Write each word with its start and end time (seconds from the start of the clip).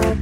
Tja! 0.00 0.12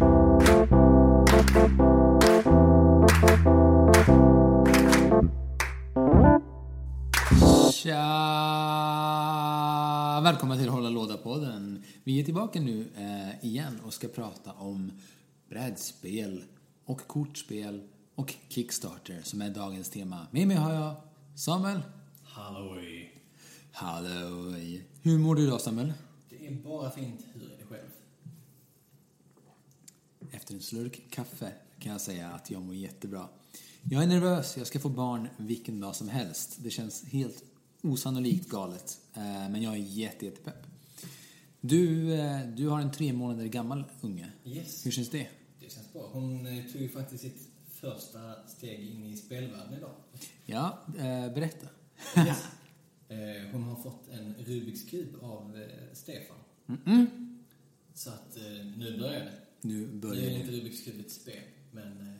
Välkomna 10.22 10.56
till 10.56 10.68
Hålla 10.68 10.91
Låda-podden. 10.91 11.82
Vi 12.04 12.20
är 12.20 12.25
tillbaka 12.25 12.61
nu 12.61 12.88
eh, 12.96 13.45
igen 13.46 13.80
och 13.86 13.95
ska 13.95 14.09
prata 14.09 14.52
om 14.52 14.93
brädspel 15.48 16.45
och 16.84 17.06
kortspel 17.06 17.80
och 18.14 18.34
Kickstarter 18.48 19.20
som 19.22 19.42
är 19.42 19.50
dagens 19.50 19.90
tema. 19.90 20.26
Med 20.30 20.48
mig 20.48 20.56
har 20.56 20.72
jag 20.72 20.95
Samuel. 21.34 21.80
Halloj. 22.22 23.22
Halloj. 23.72 24.86
Hur 25.02 25.18
mår 25.18 25.34
du 25.34 25.42
idag 25.42 25.60
Samuel? 25.60 25.92
Det 26.30 26.46
är 26.46 26.52
bara 26.52 26.90
fint. 26.90 27.26
Hur? 27.32 27.57
Efter 30.31 30.55
en 30.55 30.61
slurk 30.61 31.11
kaffe 31.11 31.53
kan 31.79 31.93
jag 31.93 32.01
säga 32.01 32.29
att 32.29 32.51
jag 32.51 32.63
mår 32.63 32.75
jättebra. 32.75 33.29
Jag 33.83 34.03
är 34.03 34.07
nervös, 34.07 34.57
jag 34.57 34.67
ska 34.67 34.79
få 34.79 34.89
barn 34.89 35.29
vilken 35.37 35.81
dag 35.81 35.97
som 35.97 36.09
helst. 36.09 36.57
Det 36.59 36.71
känns 36.71 37.05
helt 37.05 37.45
osannolikt 37.83 38.49
galet, 38.49 38.99
eh, 39.15 39.23
men 39.23 39.63
jag 39.63 39.73
är 39.75 39.79
jätte, 39.79 40.25
jättepepp. 40.25 40.67
Du, 41.61 42.15
eh, 42.15 42.47
du 42.47 42.69
har 42.69 42.81
en 42.81 42.93
tre 42.93 43.13
månader 43.13 43.47
gammal 43.47 43.85
unge. 44.01 44.31
Yes. 44.45 44.87
Hur 44.87 44.91
känns 44.91 45.11
det? 45.11 45.29
Det 45.61 45.73
känns 45.73 45.93
bra. 45.93 46.09
Hon 46.13 46.47
eh, 46.47 46.65
tog 46.73 46.83
ju 46.83 46.89
faktiskt 46.89 47.23
sitt 47.23 47.49
första 47.71 48.49
steg 48.49 48.91
in 48.91 49.05
i 49.05 49.17
spelvärlden 49.17 49.75
idag. 49.75 49.95
Ja, 50.47 50.79
berätta. 51.35 51.67
Yes. 52.17 52.45
Hon 53.53 53.63
har 53.63 53.83
fått 53.83 54.09
en 54.11 54.35
Rubiks 54.39 54.83
kub 54.83 55.23
av 55.23 55.65
Stefan. 55.93 56.37
Så 57.95 58.11
att 58.11 58.37
nu 58.77 58.99
börjar 58.99 59.21
det. 59.21 59.48
Nu 59.61 59.75
Nu 59.80 59.87
börjar 59.87 60.23
är 60.23 60.27
det. 60.30 60.35
inte 60.35 60.53
Rubiks 60.53 60.85
kub 60.85 61.01
ett 61.01 61.11
spel, 61.11 61.34
men, 61.73 61.87
eh, 62.01 62.14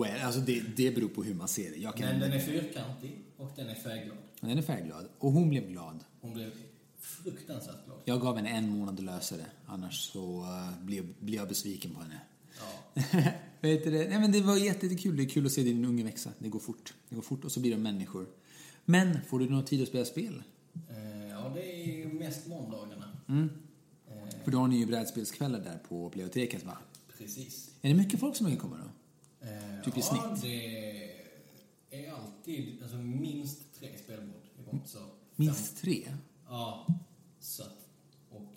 Well, 0.00 0.22
alltså 0.22 0.40
det, 0.40 0.62
det 0.76 0.94
beror 0.94 1.08
på 1.08 1.22
hur 1.22 1.34
man 1.34 1.48
ser 1.48 1.70
det. 1.70 1.76
Jag 1.76 1.96
kan, 1.96 2.08
men 2.08 2.20
den 2.20 2.32
är 2.32 2.38
fyrkantig 2.40 3.18
och 3.36 3.50
den 3.56 3.68
är 3.68 3.74
färgglad. 3.74 4.16
den 4.40 4.58
är 4.58 4.62
färgglad. 4.62 5.08
Och 5.18 5.32
hon 5.32 5.48
blev 5.48 5.68
glad. 5.68 6.04
Hon 6.20 6.32
blev 6.34 6.50
fruktansvärt 7.00 7.84
glad. 7.86 7.98
Jag 8.04 8.20
gav 8.20 8.36
henne 8.36 8.48
en 8.48 8.68
månad 8.68 8.94
att 8.98 9.04
lösa 9.04 9.36
det. 9.36 9.46
Annars 9.66 10.00
så 10.00 10.40
uh, 10.40 10.84
blev, 10.84 11.14
blev 11.20 11.34
jag 11.40 11.48
besviken 11.48 11.94
på 11.94 12.00
henne. 12.00 12.20
Ja. 12.58 13.22
Vet 13.60 13.84
du 13.84 13.90
det? 13.90 14.08
Nej, 14.08 14.20
men 14.20 14.32
det 14.32 14.40
var 14.40 14.56
jätte- 14.56 14.86
jättekul. 14.86 15.16
Det 15.16 15.22
är 15.22 15.28
kul 15.28 15.46
att 15.46 15.52
se 15.52 15.62
din 15.62 15.84
unge 15.84 16.04
växa. 16.04 16.30
Det 16.38 16.48
går 16.48 16.58
fort. 16.60 16.94
Det 17.08 17.14
går 17.14 17.22
fort 17.22 17.44
och 17.44 17.52
så 17.52 17.60
blir 17.60 17.70
de 17.70 17.76
människor. 17.82 18.26
Men 18.84 19.18
får 19.28 19.38
du 19.38 19.48
någon 19.50 19.64
tid 19.64 19.82
att 19.82 19.88
spela 19.88 20.04
spel? 20.04 20.42
Eh, 20.90 21.28
ja, 21.28 21.52
det 21.54 21.62
är 22.02 22.06
mest 22.06 22.46
måndagarna. 22.46 23.16
Eh, 23.28 23.44
För 24.48 24.52
då 24.52 24.58
har 24.58 24.68
ni 24.68 24.76
ju 24.76 24.86
brädspelskvällar 24.86 25.60
där 25.60 25.78
på 25.88 26.08
biblioteket 26.08 26.64
va? 26.64 26.78
precis. 27.18 27.70
Är 27.82 27.88
det 27.88 27.94
mycket 27.94 28.20
folk 28.20 28.36
som 28.36 28.46
brukar 28.46 28.60
komma 28.60 28.76
då? 28.76 29.46
Eh, 29.46 29.84
Typ 29.84 29.96
i 29.96 30.00
ja, 30.00 30.06
snitt? 30.06 30.42
det 31.90 32.04
är 32.06 32.12
alltid 32.12 32.82
alltså, 32.82 32.96
minst 32.96 33.80
tre 33.80 33.88
spelbord 33.98 34.42
igång. 34.60 34.82
Så 34.86 34.98
Minst 35.36 35.80
tre? 35.80 36.14
Ja, 36.46 36.86
så 37.40 37.62
och 38.30 38.54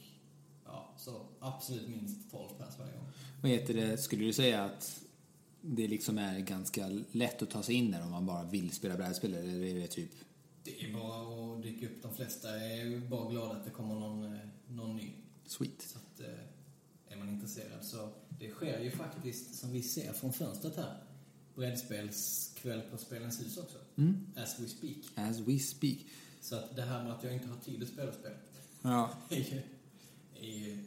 ja, 0.65 0.93
så 0.97 1.25
absolut 1.39 1.89
minst 1.89 2.31
12 2.31 2.49
pers 2.57 2.79
varje 2.79 2.91
gång. 2.93 3.07
Vad 3.41 3.51
heter 3.51 3.73
det? 3.73 3.97
Skulle 3.97 4.25
du 4.25 4.33
säga 4.33 4.63
att 4.63 5.01
det 5.61 5.87
liksom 5.87 6.17
är 6.17 6.39
ganska 6.39 6.87
lätt 7.11 7.41
att 7.41 7.49
ta 7.49 7.63
sig 7.63 7.75
in 7.75 7.91
där 7.91 8.03
om 8.03 8.11
man 8.11 8.25
bara 8.25 8.43
vill 8.43 8.71
spela 8.71 8.97
brädspel? 8.97 9.33
Eller 9.33 9.63
är 9.63 9.75
det 9.75 9.87
typ... 9.87 10.11
Det 10.63 10.85
är 10.85 10.93
bara 10.93 11.55
att 11.55 11.63
dyka 11.63 11.85
upp. 11.85 12.01
De 12.01 12.13
flesta 12.13 12.49
är 12.49 13.09
bara 13.09 13.31
glada 13.31 13.51
att 13.51 13.65
det 13.65 13.71
kommer 13.71 13.95
någon, 13.95 14.33
eh, 14.33 14.39
någon 14.67 14.95
ny. 14.95 15.11
Sweet. 15.45 15.81
Så 15.81 15.97
att, 15.97 16.19
eh, 16.19 17.13
är 17.13 17.15
man 17.17 17.29
intresserad 17.29 17.83
så 17.85 18.09
det 18.39 18.49
sker 18.49 18.79
ju 18.79 18.91
faktiskt, 18.91 19.55
som 19.55 19.71
vi 19.71 19.83
ser 19.83 20.13
från 20.13 20.33
fönstret 20.33 20.75
här, 20.75 21.03
brädspelskväll 21.55 22.81
på 22.81 22.97
Spelens 22.97 23.39
hus 23.41 23.57
också. 23.57 23.77
As 24.35 24.59
we 24.59 24.67
speak. 24.67 24.97
As 25.15 25.39
we 25.39 25.59
speak. 25.59 25.97
Så 26.41 26.55
att 26.55 26.75
det 26.75 26.81
här 26.81 27.03
med 27.03 27.13
att 27.13 27.23
jag 27.23 27.33
inte 27.33 27.47
har 27.47 27.57
tid 27.57 27.83
att 27.83 27.89
spela 27.89 28.11
spel 28.13 28.31
Ja. 28.81 29.09
är 29.29 29.35
ju- 29.35 29.61
är 30.39 30.57
ju 30.57 30.77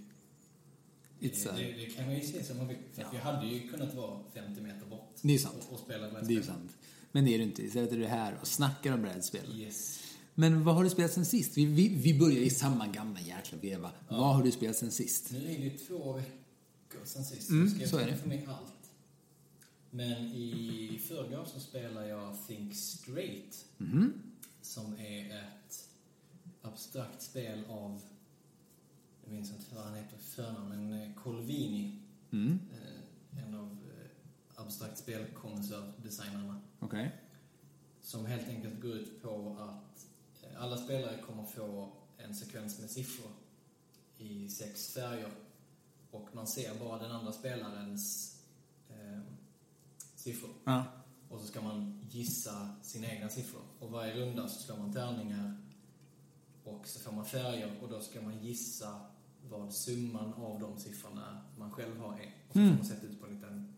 a... 1.48 1.52
det, 1.56 1.72
det 1.72 1.86
kan 1.96 2.06
man 2.06 2.14
ju 2.14 2.20
se 2.26 2.44
som 2.44 2.56
man 2.56 2.68
vill. 2.68 2.76
För 2.92 3.02
att 3.02 3.12
jag 3.14 3.20
hade 3.20 3.46
ju 3.46 3.68
kunnat 3.68 3.94
vara 3.94 4.20
50 4.34 4.60
meter 4.60 4.86
bort 4.86 5.16
Det 5.22 5.34
är 5.34 5.38
sant. 5.38 5.54
och, 5.68 5.72
och 5.74 5.78
spela 5.80 6.06
Det 6.06 6.08
är 6.08 6.12
brädspel. 6.12 6.44
sant. 6.44 6.76
Men 7.12 7.24
det 7.24 7.34
är 7.34 7.38
du 7.38 7.44
inte. 7.44 7.62
Istället 7.62 7.92
är 7.92 7.96
du 7.98 8.06
här 8.06 8.38
och 8.40 8.48
snackar 8.48 8.92
om 8.92 9.02
brädspel. 9.02 9.60
Yes. 9.60 10.00
Men 10.34 10.64
vad 10.64 10.74
har 10.74 10.84
du 10.84 10.90
spelat 10.90 11.12
sen 11.12 11.24
sist? 11.24 11.56
Vi, 11.56 11.64
vi, 11.64 11.88
vi 11.88 12.18
börjar 12.18 12.38
i 12.38 12.50
samma 12.50 12.86
gamla 12.86 13.20
jäkla 13.20 13.58
veva. 13.58 13.90
Vad 14.08 14.34
har 14.34 14.42
du 14.42 14.50
spelat 14.50 14.76
sen 14.76 14.90
sist? 14.90 15.30
Nu 15.32 15.38
är 15.38 15.58
det 15.58 15.64
ju 15.64 15.78
två 15.78 16.12
veckor 16.12 17.04
sedan 17.04 17.24
sist. 17.24 17.50
Mm, 17.50 17.70
ska 17.70 17.80
jag 17.80 17.90
så 17.90 17.98
är 17.98 18.06
det. 18.06 18.16
för 18.16 18.28
mig 18.28 18.46
allt. 18.48 18.90
Men 19.90 20.22
i 20.22 21.00
förrgår 21.08 21.44
så 21.44 21.60
spelade 21.60 22.08
jag 22.08 22.36
Think 22.46 22.74
Straight. 22.74 23.64
Mhm. 23.78 24.12
Som 24.62 24.96
är 24.98 25.38
ett 25.38 25.88
abstrakt 26.62 27.22
spel 27.22 27.64
av, 27.68 28.00
jag 29.24 29.32
minns 29.32 29.50
inte 29.50 29.74
vad 29.74 29.84
han 29.84 29.94
heter 29.94 30.18
förnamn, 30.18 30.68
men 30.68 31.02
eh, 31.02 31.14
Colvini. 31.14 31.98
Mm. 32.30 32.58
Eh, 32.72 33.44
en 33.46 33.54
av 33.54 33.70
eh, 33.70 34.62
abstrakt 34.62 34.98
spelkonnässör-designarna. 34.98 36.60
Okej. 36.80 37.12
Som 38.00 38.26
helt 38.26 38.48
enkelt 38.48 38.80
går 38.80 38.92
ut 38.92 39.22
på 39.22 39.56
att 39.60 40.06
alla 40.56 40.76
spelare 40.76 41.22
kommer 41.22 41.44
få 41.44 41.92
en 42.18 42.34
sekvens 42.34 42.80
med 42.80 42.90
siffror 42.90 43.30
i 44.18 44.48
sex 44.48 44.94
färger. 44.94 45.32
Och 46.10 46.28
man 46.32 46.46
ser 46.46 46.74
bara 46.74 46.98
den 46.98 47.10
andra 47.10 47.32
spelarens 47.32 48.36
eh, 48.88 49.20
siffror. 50.16 50.50
Ja. 50.64 50.84
Och 51.28 51.40
så 51.40 51.46
ska 51.46 51.60
man 51.60 52.00
gissa 52.10 52.76
sina 52.82 53.06
egna 53.06 53.28
siffror. 53.28 53.62
Och 53.80 53.90
varje 53.90 54.14
runda 54.14 54.48
så 54.48 54.62
slår 54.62 54.76
man 54.76 54.92
tärningar 54.92 55.56
och 56.64 56.86
så 56.86 57.00
får 57.00 57.12
man 57.12 57.24
färger 57.24 57.82
och 57.82 57.88
då 57.88 58.00
ska 58.00 58.20
man 58.20 58.42
gissa 58.42 59.00
vad 59.48 59.74
summan 59.74 60.34
av 60.34 60.60
de 60.60 60.78
siffrorna 60.78 61.44
man 61.58 61.72
själv 61.72 61.98
har 61.98 62.12
är. 62.18 62.34
Och 62.48 62.52
så 62.52 62.58
får 62.58 62.76
man 62.76 62.84
sätta 62.84 63.06
ut 63.06 63.20
på 63.20 63.26
en 63.26 63.34
liten 63.34 63.74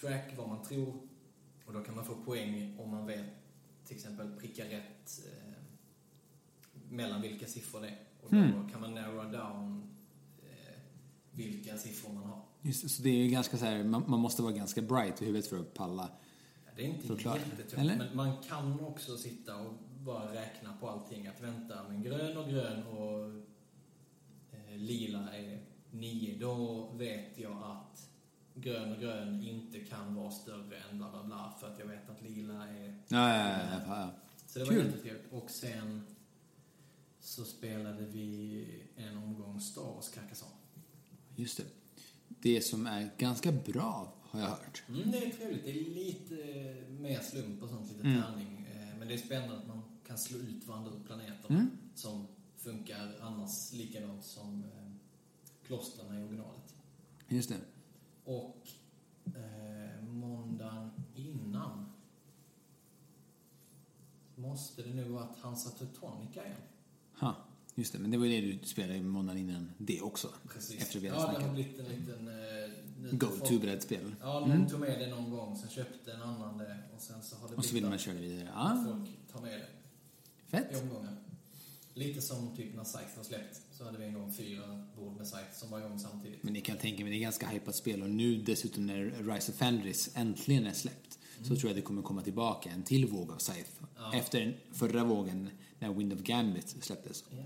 track 0.00 0.34
vad 0.36 0.48
man 0.48 0.62
tror 0.62 1.08
och 1.66 1.72
då 1.72 1.84
kan 1.84 1.94
man 1.94 2.04
få 2.04 2.14
poäng 2.14 2.78
om 2.78 2.90
man 2.90 3.06
vet 3.06 3.26
till 3.84 3.96
exempel 3.96 4.36
pricka 4.36 4.64
rätt 4.64 5.20
eh, 5.26 5.51
mellan 6.92 7.22
vilka 7.22 7.46
siffror 7.46 7.80
det 7.80 7.88
är. 7.88 7.98
Och 8.22 8.30
då 8.30 8.68
kan 8.72 8.80
man 8.80 8.94
narrow 8.94 9.32
down 9.32 9.82
eh, 10.42 10.80
vilka 11.30 11.76
siffror 11.78 12.12
man 12.12 12.24
har. 12.24 12.42
Just 12.62 12.82
det, 12.82 12.88
så 12.88 13.02
det 13.02 13.10
är 13.10 13.24
ju 13.24 13.28
ganska 13.28 13.56
så 13.56 13.64
här, 13.64 13.84
man, 13.84 14.04
man 14.06 14.20
måste 14.20 14.42
vara 14.42 14.52
ganska 14.52 14.82
bright 14.82 15.22
i 15.22 15.24
huvudet 15.24 15.46
för 15.46 15.60
att 15.60 15.74
palla. 15.74 16.10
Ja, 16.64 16.70
Det 16.76 16.82
är 16.82 16.86
inte 16.86 17.28
jättetufft, 17.28 17.76
men 17.76 18.16
man 18.16 18.42
kan 18.48 18.80
också 18.80 19.16
sitta 19.16 19.56
och 19.56 19.74
bara 20.00 20.34
räkna 20.34 20.76
på 20.80 20.88
allting. 20.88 21.26
Att 21.26 21.40
vänta, 21.40 21.74
men 21.88 22.02
grön 22.02 22.36
och 22.36 22.48
grön 22.48 22.82
och 22.86 23.28
eh, 24.52 24.76
lila 24.76 25.36
är 25.36 25.62
nio. 25.90 26.38
Då 26.38 26.88
vet 26.94 27.38
jag 27.38 27.62
att 27.62 28.08
grön 28.54 28.92
och 28.92 29.00
grön 29.00 29.42
inte 29.42 29.80
kan 29.80 30.14
vara 30.14 30.30
större 30.30 30.76
än 30.90 30.98
bla 30.98 31.10
bla 31.10 31.22
bla 31.24 31.54
för 31.60 31.66
att 31.72 31.78
jag 31.78 31.86
vet 31.86 32.10
att 32.10 32.22
lila 32.22 32.68
är... 32.68 33.02
Ja, 33.08 33.34
ja, 33.36 33.50
ja, 33.72 33.80
ja. 33.86 34.10
Så 34.46 34.58
det 34.58 34.64
var 34.64 34.72
jättetrevligt. 34.72 35.32
Och 35.32 35.50
sen 35.50 36.06
så 37.24 37.44
spelade 37.44 38.06
vi 38.06 38.64
en 38.96 39.16
omgång 39.16 39.60
Star 39.60 39.82
Wars 39.82 40.08
Carcassonne. 40.08 40.52
Just 41.36 41.56
det. 41.56 41.64
Det 42.28 42.60
som 42.60 42.86
är 42.86 43.10
ganska 43.18 43.52
bra, 43.52 44.14
har 44.22 44.40
jag 44.40 44.46
hört. 44.48 44.82
Mm, 44.88 45.10
det 45.10 45.18
är 45.26 45.30
trevligt. 45.30 45.64
Det 45.64 45.70
är 45.70 45.90
lite 45.94 46.42
eh, 46.42 46.88
mer 47.00 47.20
slump 47.20 47.62
och 47.62 47.68
sånt, 47.68 47.88
lite 47.92 48.08
Mm. 48.08 48.22
tärning. 48.22 48.66
Eh, 48.74 48.98
Men 48.98 49.08
det 49.08 49.14
är 49.14 49.18
spännande 49.18 49.56
att 49.58 49.66
man 49.68 49.82
kan 50.06 50.18
slå 50.18 50.38
ut 50.38 50.66
varandra 50.66 50.90
ur 50.92 51.04
planeterna 51.06 51.58
Mm. 51.60 51.70
som 51.94 52.26
funkar 52.56 53.16
annars 53.20 53.72
likadant 53.72 54.24
som 54.24 54.64
eh, 54.64 54.92
klostren 55.66 56.14
i 56.18 56.24
originalet. 56.24 56.74
Just 57.28 57.48
det. 57.48 57.58
Och 58.24 58.66
eh, 59.26 60.02
måndagen 60.04 60.90
innan 61.14 61.92
måste 64.36 64.82
det 64.82 64.94
nu 64.94 65.04
vara 65.08 65.24
att 65.24 65.36
Hansa 65.38 65.70
Teutonica 65.70 66.46
igen. 66.46 66.60
Ha, 67.22 67.36
just 67.74 67.92
det. 67.92 67.98
Men 67.98 68.10
det 68.10 68.16
var 68.16 68.26
ju 68.26 68.40
det 68.40 68.52
du 68.52 68.66
spelade 68.66 68.94
i 68.94 69.02
månaden 69.02 69.42
innan 69.42 69.70
det 69.78 70.00
också. 70.00 70.28
Precis. 70.54 70.82
Efter 70.82 71.00
vi 71.00 71.08
hade 71.08 71.20
ja, 71.20 71.26
det 71.26 71.32
har 71.32 71.40
snackat. 71.40 71.54
blivit 71.54 71.78
en 71.78 71.86
liten... 71.86 72.28
Eh, 72.28 73.16
Go-to-brädspel. 73.16 74.14
Ja, 74.20 74.40
någon 74.46 74.68
tog 74.68 74.80
med 74.80 75.00
det 75.00 75.06
någon 75.06 75.30
gång, 75.30 75.56
sen 75.56 75.70
köpte 75.70 76.12
en 76.12 76.22
annan 76.22 76.58
det 76.58 76.78
och 76.94 77.00
sen 77.00 77.22
så 77.22 77.36
har 77.36 77.48
det 77.48 77.54
Och 77.54 77.64
så 77.64 77.74
vill 77.74 77.86
man 77.86 77.98
köra 77.98 78.14
vidare. 78.14 78.48
Ja, 78.54 78.84
folk 78.86 79.32
tar 79.32 79.40
med 79.40 79.60
det. 79.60 79.66
i 80.46 80.50
fett. 80.50 80.82
omgångar. 80.82 81.16
Lite 81.94 82.20
som 82.22 82.56
typ 82.56 82.74
när 82.74 82.84
Scythe 82.84 83.16
var 83.16 83.24
släppt. 83.24 83.60
Så 83.72 83.84
hade 83.84 83.98
vi 83.98 84.04
en 84.04 84.14
gång 84.14 84.32
fyra 84.32 84.84
bord 84.96 85.16
med 85.16 85.26
Scythe 85.26 85.54
som 85.54 85.70
var 85.70 85.78
igång 85.78 85.98
samtidigt. 85.98 86.42
Men 86.42 86.52
ni 86.52 86.60
kan 86.60 86.76
tänka 86.76 87.04
mig, 87.04 87.12
det 87.12 87.18
är 87.18 87.20
ganska 87.20 87.46
hypat 87.46 87.74
spel 87.74 88.02
och 88.02 88.10
nu 88.10 88.36
dessutom 88.36 88.86
när 88.86 89.32
Rise 89.34 89.52
of 89.52 89.58
Fenris 89.58 90.10
äntligen 90.14 90.66
är 90.66 90.72
släppt 90.72 91.18
så 91.42 91.56
tror 91.56 91.70
jag 91.70 91.76
det 91.76 91.82
kommer 91.82 92.02
komma 92.02 92.22
tillbaka 92.22 92.70
en 92.70 92.82
till 92.82 93.06
våg 93.06 93.30
av 93.30 93.38
Scythe. 93.38 93.70
Ja. 93.96 94.14
Efter 94.14 94.40
den 94.40 94.54
förra 94.72 95.04
vågen 95.04 95.50
när 95.78 95.92
Wind 95.92 96.12
of 96.12 96.20
Gambit 96.20 96.68
släpptes. 96.80 97.24
Ja. 97.30 97.36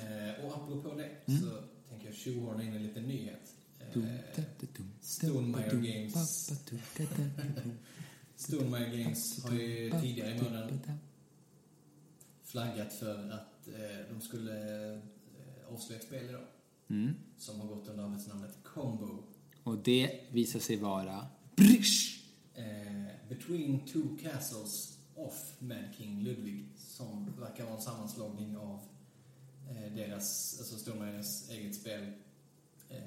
Eh, 0.00 0.44
och 0.44 0.54
apropå 0.56 0.94
det 0.96 1.10
Mm. 1.26 1.40
så 1.40 1.62
tänker 1.90 2.06
jag 2.06 2.14
tjohorna 2.14 2.62
in 2.62 2.72
en 2.72 2.82
liten 2.82 3.02
nyhet. 3.04 3.54
Stonemaier 5.00 5.70
Games. 5.80 6.50
Stonemaier 8.36 8.96
Games 9.04 9.44
har 9.44 9.54
ju 9.54 9.90
tidigare 10.00 10.30
i 10.36 10.42
månaden 10.42 10.80
flaggat 12.44 12.92
för 12.92 13.30
att 13.30 13.68
eh, 13.68 14.14
de 14.14 14.20
skulle 14.20 14.52
eh, 14.94 15.00
avslöja 15.74 16.00
ett 16.00 16.06
spel 16.06 16.24
idag. 16.28 16.44
Mm. 16.90 17.14
Som 17.38 17.60
har 17.60 17.68
gått 17.68 17.88
under 17.88 18.04
arbetsnamnet 18.04 18.58
Combo. 18.64 19.22
Och 19.62 19.78
det 19.78 20.20
visar 20.30 20.60
sig 20.60 20.76
vara 20.76 21.26
Brish! 21.56 22.20
Eh, 22.54 22.87
Between 23.28 23.86
Two 23.86 24.16
Castles 24.22 24.98
of 25.14 25.54
Mad 25.58 25.84
King 25.98 26.22
Ludwig. 26.22 26.64
Som 26.76 27.34
verkar 27.38 27.64
vara 27.64 27.76
en 27.76 27.82
sammanslagning 27.82 28.56
av 28.56 28.80
eh, 29.70 29.94
deras, 29.94 30.56
alltså 30.58 30.76
Stormeyers 30.76 31.50
eget 31.50 31.74
spel 31.74 32.12
eh, 32.88 32.98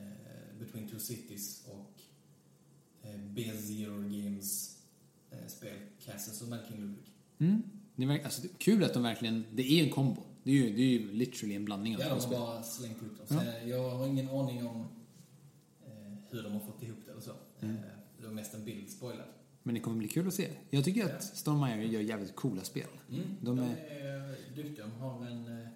Between 0.59 0.87
Two 0.89 0.99
Cities 0.99 1.63
och 1.65 2.01
eh, 3.03 3.19
Bezier 3.19 4.21
Games 4.21 4.77
eh, 5.31 5.47
spel 5.47 5.77
Castles 6.05 6.41
of 6.41 6.49
Mad 6.49 6.59
King 6.69 6.81
Ludwig. 6.81 7.13
Mm. 7.39 7.63
Det 7.95 8.03
är 8.03 8.23
alltså, 8.23 8.47
kul 8.57 8.83
att 8.83 8.93
de 8.93 9.03
verkligen... 9.03 9.45
Det 9.53 9.71
är 9.71 9.83
en 9.83 9.89
kombo. 9.89 10.23
Det 10.43 10.51
är 10.51 10.55
ju, 10.55 10.75
det 10.75 10.81
är 10.81 10.87
ju 10.87 11.11
literally 11.11 11.55
en 11.55 11.65
blandning 11.65 11.95
av 11.95 12.01
Ja, 12.01 12.15
de 12.15 12.21
har 12.21 12.31
bara 12.31 12.63
slängt 12.63 13.01
upp 13.01 13.17
dem. 13.17 13.27
Så 13.27 13.49
eh, 13.49 13.69
Jag 13.69 13.89
har 13.89 14.07
ingen 14.07 14.29
aning 14.29 14.67
om 14.67 14.81
eh, 15.85 16.13
hur 16.29 16.43
de 16.43 16.51
har 16.51 16.59
fått 16.59 16.83
ihop 16.83 16.97
det 17.05 17.11
eller 17.11 17.21
så. 17.21 17.33
Mm. 17.59 17.75
Eh, 17.75 17.81
det 18.19 18.27
var 18.27 18.33
mest 18.33 18.53
en 18.53 18.65
bild 18.65 18.89
spoilad. 18.89 19.27
Men 19.63 19.75
det 19.75 19.81
kommer 19.81 19.97
bli 19.97 20.07
kul 20.07 20.27
att 20.27 20.33
se. 20.33 20.49
Jag 20.69 20.83
tycker 20.85 21.15
att 21.15 21.23
Stormire 21.23 21.85
gör 21.87 22.01
jävligt 22.01 22.35
coola 22.35 22.63
spel. 22.63 22.87
Mm. 23.09 23.23
De 23.41 23.55
De, 23.55 23.63
är- 23.69 23.75
är... 23.75 24.35
duktiga. 24.55 24.85
De 24.87 24.91
har 24.91 25.25
en, 25.25 25.47
eh, 25.61 25.67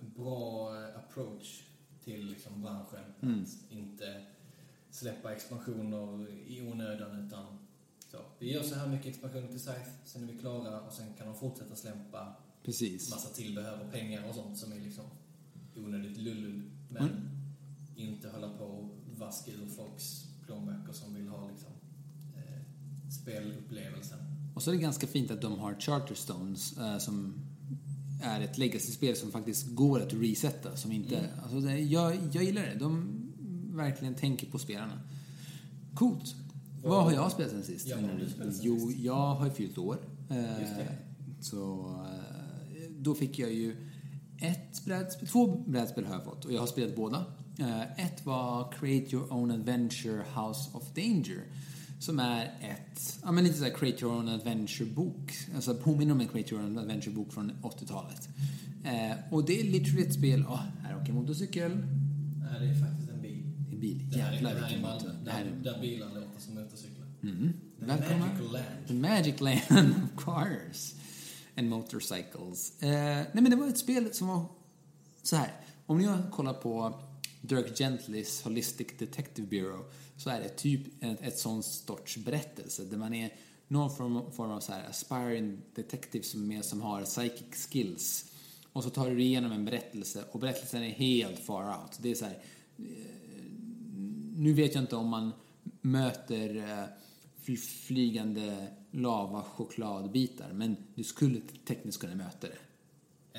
en 0.00 0.12
bra 0.16 0.74
eh, 0.76 0.96
approach 0.98 1.62
till 2.04 2.26
liksom 2.26 2.62
branschen. 2.62 3.04
Mm. 3.22 3.42
Att 3.42 3.72
inte 3.72 4.24
släppa 4.90 5.32
expansioner 5.34 6.28
i 6.46 6.68
onödan 6.72 7.26
utan 7.26 7.58
så. 8.10 8.18
Vi 8.38 8.52
gör 8.52 8.62
så 8.62 8.74
här 8.74 8.86
mycket 8.88 9.06
expansioner 9.06 9.48
till 9.48 9.60
Scythe, 9.60 9.90
sen 10.04 10.22
är 10.28 10.32
vi 10.32 10.38
klara 10.38 10.80
och 10.80 10.92
sen 10.92 11.14
kan 11.18 11.26
de 11.26 11.34
fortsätta 11.36 11.76
släppa 11.76 12.34
Precis. 12.62 13.10
massa 13.10 13.28
tillbehör 13.34 13.80
och 13.86 13.92
pengar 13.92 14.28
och 14.28 14.34
sånt 14.34 14.58
som 14.58 14.72
är 14.72 14.80
liksom 14.80 15.04
onödigt 15.76 16.18
lullull. 16.18 16.70
Men 16.90 17.02
Mm. 17.02 17.16
inte 17.96 18.28
hålla 18.28 18.48
på 18.58 18.64
och 18.64 18.88
vaska 19.18 19.50
ur 19.52 19.66
folks 19.66 20.24
plånböcker 20.46 20.92
som 20.92 21.14
vill 21.14 21.28
ha 21.28 21.48
liksom 21.48 21.68
spelupplevelsen. 23.10 24.18
Och 24.54 24.62
så 24.62 24.70
är 24.70 24.74
det 24.74 24.80
ganska 24.80 25.06
fint 25.06 25.30
att 25.30 25.40
de 25.42 25.58
har 25.58 25.74
Charterstones 25.80 26.78
eh, 26.78 26.98
som 26.98 27.34
är 28.22 28.40
ett 28.40 28.58
legacy-spel 28.58 29.16
som 29.16 29.30
faktiskt 29.32 29.66
går 29.74 30.00
att 30.02 30.12
resetta. 30.12 30.76
Som 30.76 30.92
inte, 30.92 31.16
Mm. 31.18 31.30
alltså 31.42 31.60
det, 31.60 31.78
jag, 31.78 32.16
jag 32.32 32.44
gillar 32.44 32.62
det. 32.62 32.74
De 32.78 33.16
verkligen 33.76 34.14
tänker 34.14 34.46
på 34.50 34.58
spelarna. 34.58 35.00
Coolt. 35.94 36.34
Vad, 36.82 36.90
Vad- 36.92 37.04
har 37.04 37.12
jag 37.12 37.32
spelat 37.32 37.50
sen 37.50 37.62
sist? 37.62 37.88
Ja, 37.88 37.96
spelat 37.96 38.54
sen 38.54 38.60
jo, 38.62 38.88
sist? 38.88 38.98
jag 39.00 39.34
har 39.34 39.46
ju 39.46 39.52
fyllt 39.52 39.78
år. 39.78 39.98
Eh, 40.30 40.36
Just 40.60 40.76
det. 40.76 40.96
Så 41.40 41.90
eh, 42.06 42.90
då 42.98 43.14
fick 43.14 43.38
jag 43.38 43.52
ju 43.52 43.76
ett 44.42 44.84
brädspel, 44.84 45.28
två 45.28 45.64
brädspel 45.66 46.04
har 46.04 46.14
jag 46.14 46.24
fått 46.24 46.44
och 46.44 46.52
jag 46.52 46.60
har 46.60 46.66
spelat 46.66 46.96
båda. 46.96 47.24
Eh, 47.58 48.04
Ett 48.06 48.26
var 48.26 48.72
Create 48.72 49.14
Your 49.16 49.32
Own 49.32 49.50
Adventure 49.50 50.16
House 50.34 50.70
of 50.72 50.94
Danger. 50.94 51.42
Som 52.00 52.18
är 52.18 52.44
ett, 52.44 53.18
ja 53.24 53.32
men 53.32 53.44
lite 53.44 53.56
såhär 53.58 53.70
Create 53.70 54.04
Your 54.04 54.14
Own 54.16 54.28
Adventure-bok. 54.28 55.32
Alltså 55.54 55.74
påminner 55.74 56.12
om 56.12 56.20
en 56.20 56.28
Create 56.28 56.54
Your 56.54 56.64
Own 56.64 56.78
Adventure-bok 56.78 57.32
från 57.32 57.52
80-talet. 57.62 58.28
Eh, 58.84 59.16
och 59.34 59.44
det 59.46 59.60
är 59.60 59.64
literally 59.64 60.02
ett 60.06 60.14
spel, 60.14 60.44
åh, 60.48 60.60
här 60.82 60.96
åker 60.96 61.08
en 61.08 61.14
motorcykel. 61.14 61.70
Nej, 61.76 62.60
det 62.60 62.66
är 62.66 62.80
faktiskt 62.80 63.10
en 63.10 63.22
bil. 63.22 63.42
En 63.72 63.80
bil, 63.80 64.10
Det 64.10 64.20
är- 64.20 64.32
jävlar 64.32 64.54
det 64.54 64.60
här 64.60 64.66
är 64.66 64.68
vilken 64.74 64.90
motor. 64.92 65.10
Det 65.24 65.30
här 65.30 65.44
där, 65.44 65.70
är 65.70 65.74
där 65.74 65.80
bilar 65.80 66.06
låter 66.06 66.40
som 66.40 66.54
motorcyklar. 66.54 67.06
Mm. 67.22 67.52
The 67.80 67.84
Välkomna. 67.86 68.26
Magical 68.26 68.52
Land. 68.52 68.86
The 68.88 68.94
Magic 68.94 69.40
Land 69.40 69.94
of 70.16 70.24
Cars 70.24 70.94
and 71.56 71.68
Motorcycles. 71.68 72.82
Eh, 72.82 72.88
nej 72.90 73.28
men 73.32 73.50
det 73.50 73.56
var 73.56 73.68
ett 73.68 73.78
spel 73.78 74.08
som 74.14 74.28
var 74.28 74.44
så 75.22 75.36
här. 75.36 75.52
Om 75.86 75.98
ni 75.98 76.04
har 76.04 76.30
kollat 76.30 76.62
på 76.62 77.00
Dirk 77.40 77.78
Gentlys 77.78 78.42
Holistic 78.42 78.86
Detective 78.98 79.48
Bureau 79.48 79.84
så 80.16 80.30
är 80.30 80.40
det 80.40 80.48
typ 80.48 81.02
ett, 81.02 81.22
ett 81.22 81.38
sån 81.38 81.62
sorts 81.62 82.16
berättelse 82.16 82.84
där 82.84 82.96
man 82.96 83.14
är 83.14 83.34
någon 83.68 83.96
form, 83.96 84.32
form 84.32 84.50
av 84.50 84.60
så 84.60 84.72
här 84.72 84.88
aspiring 84.88 85.58
detective 85.74 86.24
som, 86.24 86.48
med, 86.48 86.64
som 86.64 86.80
har 86.80 87.04
psychic 87.04 87.68
skills. 87.70 88.32
Och 88.72 88.84
så 88.84 88.90
tar 88.90 89.10
du 89.10 89.16
dig 89.16 89.24
igenom 89.24 89.52
en 89.52 89.64
berättelse 89.64 90.24
och 90.30 90.40
berättelsen 90.40 90.82
är 90.82 90.90
helt 90.90 91.38
far 91.38 91.82
out. 91.82 91.98
Det 92.02 92.10
är 92.10 92.14
så 92.14 92.24
här, 92.24 92.42
eh, 92.78 92.84
nu 94.36 94.52
vet 94.52 94.74
jag 94.74 94.84
inte 94.84 94.96
om 94.96 95.08
man 95.08 95.32
möter 95.80 96.56
eh, 96.56 97.56
flygande 97.86 98.66
lava 98.90 99.42
chokladbitar 99.42 100.52
men 100.52 100.76
du 100.94 101.04
skulle 101.04 101.40
tekniskt 101.66 102.00
kunna 102.00 102.14
möta 102.14 102.46
det. 102.46 102.58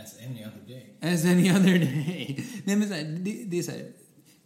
As 0.03 0.17
any 0.25 0.45
other 0.45 0.61
day. 0.67 0.93
As 1.01 1.25
any 1.25 1.51
other 1.51 1.79
day. 1.79 2.45
Nej 2.65 2.75
men 2.75 2.87
så 2.87 2.93
här, 2.93 3.03
det, 3.03 3.43
det 3.45 3.59
är 3.59 3.63
så 3.63 3.71
här, 3.71 3.91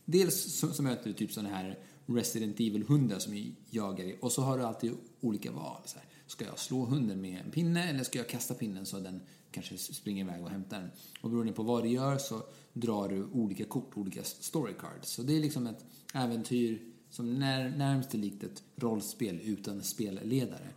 dels 0.06 0.54
så, 0.54 0.74
så 0.74 0.84
möter 0.84 1.10
du 1.10 1.14
typ 1.14 1.32
sådana 1.32 1.56
här 1.56 1.80
Resident 2.06 2.60
Evil-hundar 2.60 3.20
som 3.20 3.54
jagar 3.70 4.06
dig 4.06 4.18
och 4.22 4.32
så 4.32 4.42
har 4.42 4.58
du 4.58 4.64
alltid 4.64 4.94
olika 5.22 5.52
val. 5.52 5.82
Så 5.86 5.98
här, 5.98 6.08
ska 6.28 6.46
jag 6.46 6.60
slå 6.60 6.86
hunden 6.86 7.22
med 7.22 7.42
en 7.46 7.52
pinne 7.52 7.90
eller 7.90 8.04
ska 8.04 8.18
jag 8.18 8.30
kasta 8.30 8.54
pinnen 8.54 8.86
så 8.86 9.00
den 9.00 9.22
kanske 9.52 9.78
springer 9.78 10.24
iväg 10.26 10.44
och 10.44 10.50
hämtar 10.50 10.80
den? 10.80 10.90
Och 11.22 11.30
beroende 11.30 11.54
på 11.54 11.64
vad 11.64 11.84
du 11.84 11.90
gör 11.90 12.18
så 12.18 12.44
drar 12.74 13.10
du 13.10 13.24
olika 13.24 13.66
kort, 13.66 13.98
olika 13.98 14.24
story 14.24 14.74
cards. 14.80 15.10
Så 15.10 15.24
det 15.24 15.36
är 15.36 15.40
liksom 15.40 15.68
ett 15.68 15.86
äventyr 16.14 16.82
som 17.10 17.40
när, 17.40 17.70
närmast 17.70 18.14
är 18.14 18.18
likt 18.18 18.44
ett 18.44 18.64
rollspel 18.76 19.40
utan 19.44 19.84
spelledare. 19.84 20.68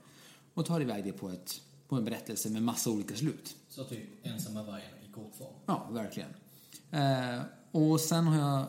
Och 0.54 0.66
tar 0.66 0.80
iväg 0.80 1.04
det 1.04 1.12
på, 1.12 1.28
ett, 1.28 1.60
på 1.88 1.96
en 1.96 2.04
berättelse 2.04 2.50
med 2.50 2.62
massa 2.62 2.90
olika 2.90 3.14
slut. 3.14 3.56
Så 3.68 3.84
typ 3.84 4.26
ensamma 4.26 4.62
vargen 4.62 4.90
i 5.08 5.12
kortform. 5.12 5.54
Ja, 5.66 5.88
verkligen. 5.92 6.30
Eh, 6.90 7.40
och 7.70 8.00
sen 8.00 8.24
har 8.24 8.38
jag... 8.50 8.66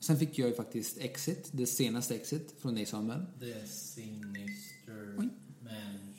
Sen 0.00 0.18
fick 0.18 0.38
jag 0.38 0.48
ju 0.48 0.54
faktiskt 0.54 0.98
Exit, 0.98 1.48
det 1.52 1.66
senaste 1.66 2.14
Exit 2.14 2.54
från 2.58 2.74
dig 2.74 2.86
Samuel. 2.86 3.26
The 3.40 3.66
Sinister 3.66 5.16
Oj. 5.18 5.28
Mansion. 5.60 6.14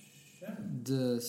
The, 0.85 1.19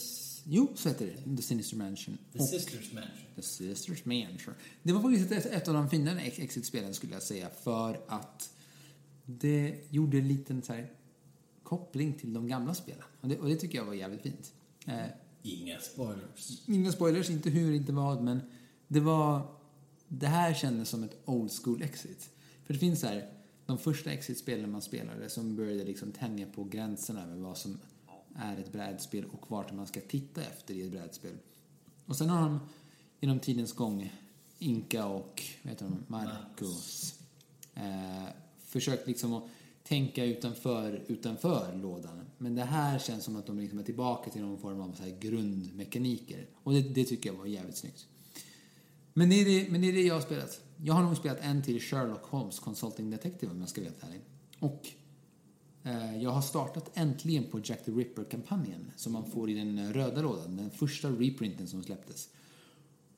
jo, 0.44 0.72
så 0.74 0.88
heter 0.88 1.06
det. 1.06 1.36
The 1.36 1.42
Sinister 1.42 1.76
Mansion. 1.76 2.18
The 2.32 2.38
och 2.38 2.48
Sisters 2.48 2.92
Mansion. 2.92 3.12
The 3.36 3.42
Sisters 3.42 4.04
Mansion. 4.04 4.54
Det 4.82 4.92
var 4.92 5.02
faktiskt 5.02 5.32
ett, 5.32 5.46
ett 5.46 5.68
av 5.68 5.74
de 5.74 5.90
finare 5.90 6.20
Ex- 6.20 6.38
Exit-spelen 6.38 6.94
skulle 6.94 7.12
jag 7.12 7.22
säga 7.22 7.50
för 7.62 8.00
att 8.08 8.50
det 9.24 9.80
gjorde 9.90 10.18
en 10.18 10.28
liten 10.28 10.62
så 10.62 10.72
här, 10.72 10.92
koppling 11.62 12.12
till 12.12 12.32
de 12.32 12.48
gamla 12.48 12.74
spelen. 12.74 13.02
Och 13.20 13.28
det, 13.28 13.38
och 13.38 13.48
det 13.48 13.56
tycker 13.56 13.78
jag 13.78 13.84
var 13.84 13.94
jävligt 13.94 14.22
fint. 14.22 14.52
Eh, 14.88 15.06
Inga 15.42 15.80
spoilers. 15.80 16.68
Inga 16.68 16.92
spoilers, 16.92 17.30
inte 17.30 17.50
hur, 17.50 17.72
inte 17.72 17.92
vad, 17.92 18.22
men 18.22 18.40
det 18.88 19.00
var... 19.00 19.54
Det 20.08 20.26
här 20.26 20.54
kändes 20.54 20.88
som 20.88 21.04
ett 21.04 21.16
old 21.24 21.52
school 21.52 21.82
exit. 21.82 22.30
För 22.64 22.72
det 22.72 22.78
finns 22.78 23.00
så 23.00 23.06
här, 23.06 23.32
de 23.66 23.78
första 23.78 24.10
exit-spelen 24.10 24.70
man 24.70 24.82
spelade 24.82 25.30
som 25.30 25.56
började 25.56 25.84
liksom 25.84 26.12
tänja 26.12 26.46
på 26.46 26.64
gränserna 26.64 27.26
med 27.26 27.38
vad 27.38 27.58
som 27.58 27.78
är 28.34 28.56
ett 28.56 28.72
brädspel 28.72 29.24
och 29.24 29.50
vart 29.50 29.72
man 29.72 29.86
ska 29.86 30.00
titta 30.00 30.42
efter 30.42 30.74
i 30.74 30.82
ett 30.82 30.90
brädspel. 30.90 31.34
Och 32.06 32.16
sen 32.16 32.28
har 32.28 32.40
de 32.40 32.60
genom 33.20 33.40
tidens 33.40 33.72
gång, 33.72 34.12
Inka 34.58 35.06
och 35.06 35.42
vad 35.62 35.70
heter 35.70 35.84
de, 35.84 36.04
Marcos, 36.06 37.14
eh, 37.74 38.24
försökt 38.60 39.06
liksom 39.06 39.34
att 39.34 39.44
tänka 39.88 40.24
utanför, 40.24 41.04
utanför 41.06 41.76
lådan. 41.82 42.20
Men 42.38 42.54
det 42.54 42.64
här 42.64 42.98
känns 42.98 43.24
som 43.24 43.36
att 43.36 43.46
de 43.46 43.58
liksom 43.58 43.78
är 43.78 43.82
tillbaka 43.82 44.30
till 44.30 44.42
någon 44.42 44.58
form 44.58 44.80
av 44.80 44.92
så 44.92 45.02
här 45.02 45.16
grundmekaniker. 45.20 46.46
Och 46.62 46.72
det, 46.72 46.80
det 46.80 47.04
tycker 47.04 47.30
jag 47.30 47.36
var 47.36 47.46
jävligt 47.46 47.76
snyggt. 47.76 48.06
Men 49.14 49.28
det, 49.28 49.34
är 49.34 49.44
det, 49.44 49.70
men 49.70 49.80
det 49.80 49.88
är 49.88 49.92
det 49.92 50.02
jag 50.02 50.14
har 50.14 50.20
spelat. 50.20 50.60
Jag 50.76 50.94
har 50.94 51.02
nog 51.02 51.16
spelat 51.16 51.38
en 51.40 51.62
till 51.62 51.80
Sherlock 51.80 52.24
Holmes 52.24 52.58
Consulting 52.58 53.10
Detective 53.10 53.52
om 53.52 53.60
jag 53.60 53.68
ska 53.68 53.80
vara 53.80 53.90
helt 53.90 54.04
ärlig. 54.04 54.20
Och 54.58 54.88
eh, 55.82 56.22
jag 56.22 56.30
har 56.30 56.42
startat 56.42 56.90
äntligen 56.94 57.44
på 57.44 57.60
Jack 57.64 57.84
the 57.84 57.92
Ripper-kampanjen 57.92 58.90
som 58.96 59.12
man 59.12 59.30
får 59.30 59.50
i 59.50 59.54
den 59.54 59.92
röda 59.92 60.22
lådan, 60.22 60.56
den 60.56 60.70
första 60.70 61.10
reprinten 61.10 61.66
som 61.66 61.82
släpptes. 61.82 62.28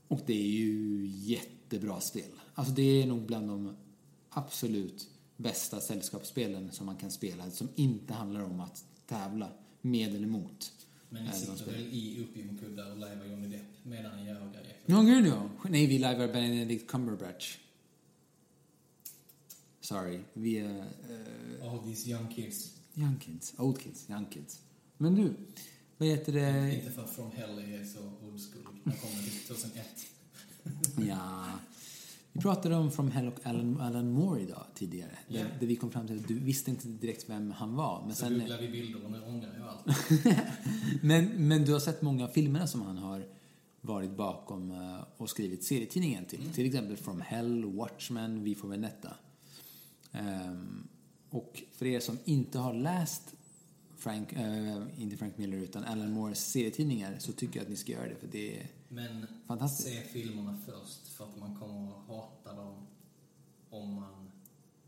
Och 0.08 0.20
det 0.26 0.42
är 0.42 0.48
ju 0.48 1.06
jättebra 1.06 2.00
spel. 2.00 2.30
Alltså 2.54 2.74
det 2.74 3.02
är 3.02 3.06
nog 3.06 3.26
bland 3.26 3.48
de 3.48 3.76
absolut 4.30 5.08
bästa 5.42 5.80
sällskapsspelen 5.80 6.72
som 6.72 6.86
man 6.86 6.96
kan 6.96 7.10
spela 7.10 7.50
som 7.50 7.68
inte 7.74 8.14
handlar 8.14 8.40
om 8.40 8.60
att 8.60 8.84
tävla 9.06 9.52
med 9.80 10.14
eller 10.14 10.26
mot. 10.26 10.72
Men 11.08 11.24
ni 11.24 11.32
sitter 11.32 11.64
väl 11.64 11.80
i 11.80 12.26
opiumkuddar 12.30 12.90
och 12.90 12.98
lajvar 12.98 13.24
Johnny 13.26 13.48
Depp 13.48 13.62
medan 13.82 14.16
ni 14.16 14.28
jagar 14.28 14.52
Jack 14.54 14.76
Ja, 14.86 15.00
gud 15.00 15.26
ja. 15.26 15.50
Nej, 15.68 15.86
vi 15.86 15.94
livear 15.94 16.32
Benedict 16.32 16.90
Cumberbatch. 16.90 17.58
Sorry, 19.80 20.20
vi 20.32 20.58
är 20.58 20.78
uh, 20.78 21.72
All 21.72 21.78
these 21.78 22.10
young 22.10 22.34
kids. 22.34 22.72
young 22.94 23.18
kids, 23.18 23.54
old 23.58 23.80
kids, 23.80 24.10
young 24.10 24.26
kids. 24.26 24.60
Men 24.96 25.14
du, 25.14 25.34
vad 25.98 26.08
heter 26.08 26.32
det? 26.32 26.74
Inte 26.74 26.90
för 26.90 27.04
att 27.04 27.10
From 27.10 27.30
Hell 27.30 27.58
är 27.58 27.84
så 27.84 28.00
old 28.00 28.40
school. 28.52 28.76
Den 28.84 28.92
kommer 28.96 29.22
till 29.22 29.40
2001. 29.46 29.86
Ja. 31.08 31.44
Vi 32.32 32.40
pratade 32.40 32.76
om 32.76 32.90
From 32.90 33.10
Hell 33.10 33.26
och 33.26 33.46
Alan, 33.46 33.80
Alan 33.80 34.10
Moore 34.10 34.42
idag 34.42 34.64
tidigare. 34.74 35.18
Ja. 35.28 35.38
Där, 35.38 35.56
där 35.60 35.66
vi 35.66 35.76
kom 35.76 35.90
fram 35.90 36.06
till 36.06 36.16
att 36.16 36.28
du 36.28 36.38
visste 36.38 36.70
inte 36.70 36.88
direkt 36.88 37.28
vem 37.28 37.50
han 37.50 37.76
var. 37.76 38.02
Men, 38.06 38.14
Så 38.14 38.24
sen, 38.24 38.38
googlar 38.38 38.58
vi 38.58 38.68
bilder 38.68 39.04
och 39.04 39.10
nu 39.10 39.20
ångrar 39.20 39.54
jag 39.58 39.68
allt. 39.68 39.96
men, 41.02 41.48
men 41.48 41.64
du 41.64 41.72
har 41.72 41.80
sett 41.80 42.02
många 42.02 42.24
av 42.24 42.28
filmerna 42.28 42.66
som 42.66 42.82
han 42.82 42.98
har 42.98 43.26
varit 43.80 44.16
bakom 44.16 44.70
eh, 44.70 45.04
och 45.16 45.30
skrivit 45.30 45.64
serietidningen 45.64 46.24
till. 46.24 46.40
Mm. 46.40 46.52
Till 46.52 46.66
exempel 46.66 46.96
From 46.96 47.20
Hell, 47.20 47.64
Watchmen, 47.64 48.44
V 48.44 48.54
for 48.54 48.68
Vendetta. 48.68 49.14
Ehm, 50.12 50.88
och 51.30 51.62
för 51.72 51.86
er 51.86 52.00
som 52.00 52.18
inte 52.24 52.58
har 52.58 52.74
läst 52.74 53.34
Frank, 53.96 54.32
eh, 54.32 54.82
inte 54.98 55.16
Frank 55.16 55.38
Miller 55.38 55.58
utan 55.58 55.84
Alan 55.84 56.10
Moores 56.10 56.52
serietidningar 56.52 57.16
så 57.18 57.32
tycker 57.32 57.56
jag 57.56 57.64
att 57.64 57.70
ni 57.70 57.76
ska 57.76 57.92
göra 57.92 58.08
det 58.08 58.16
för 58.16 58.28
det 58.32 58.60
är 58.60 58.66
Men 58.92 59.26
se 59.68 60.00
filmerna 60.02 60.58
först 60.66 61.08
för 61.08 61.24
att 61.24 61.38
man 61.38 61.56
kommer 61.56 61.90
att 61.90 62.06
hata 62.08 62.52
dem 62.52 62.86
om 63.70 63.94
man... 63.94 64.30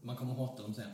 Man 0.03 0.17
kommer 0.17 0.33
att 0.33 0.39
hata 0.39 0.63
dem 0.63 0.75
sen. 0.75 0.91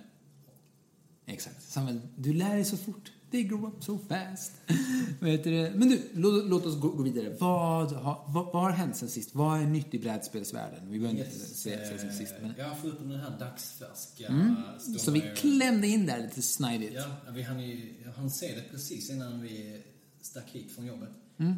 Exakt. 1.26 1.62
Samuel, 1.62 2.00
du 2.16 2.32
lär 2.32 2.54
dig 2.54 2.64
så 2.64 2.76
fort. 2.76 3.12
They 3.30 3.42
grow 3.42 3.68
up 3.68 3.84
so 3.84 3.98
fast. 4.08 4.52
Men 5.20 5.88
du, 5.88 6.10
låt, 6.14 6.48
låt 6.48 6.66
oss 6.66 6.80
gå, 6.80 6.88
gå 6.88 7.02
vidare. 7.02 7.36
Vad 7.40 7.92
har, 7.92 8.24
vad, 8.28 8.52
vad 8.52 8.62
har 8.62 8.70
hänt 8.70 8.96
sen 8.96 9.08
sist? 9.08 9.34
Vad 9.34 9.60
är 9.60 9.66
nytt 9.66 9.94
i 9.94 9.98
brädspelsvärlden? 9.98 10.90
Vi 10.90 10.98
behöver 10.98 11.20
inte 11.20 11.38
säga 11.38 11.86
säga 11.86 11.98
sen 11.98 12.12
sist. 12.12 12.34
Men, 12.42 12.50
eh, 12.50 12.58
Ja, 12.58 12.76
förutom 12.82 13.08
den 13.08 13.20
här 13.20 13.38
dagsfärska... 13.38 14.26
mm, 14.26 14.56
så 14.98 15.10
vi 15.10 15.20
klämde 15.36 15.86
in 15.86 16.06
där 16.06 16.22
lite 16.22 16.42
snajdigt. 16.42 16.94
Ja, 16.94 17.32
vi 17.32 17.42
hann 17.42 17.60
ju 17.60 17.94
hann 18.16 18.30
se 18.30 18.54
det 18.54 18.62
precis 18.70 19.10
innan 19.10 19.42
vi 19.42 19.82
stack 20.20 20.50
hit 20.50 20.72
från 20.72 20.86
jobbet. 20.86 21.10
Mm. 21.38 21.54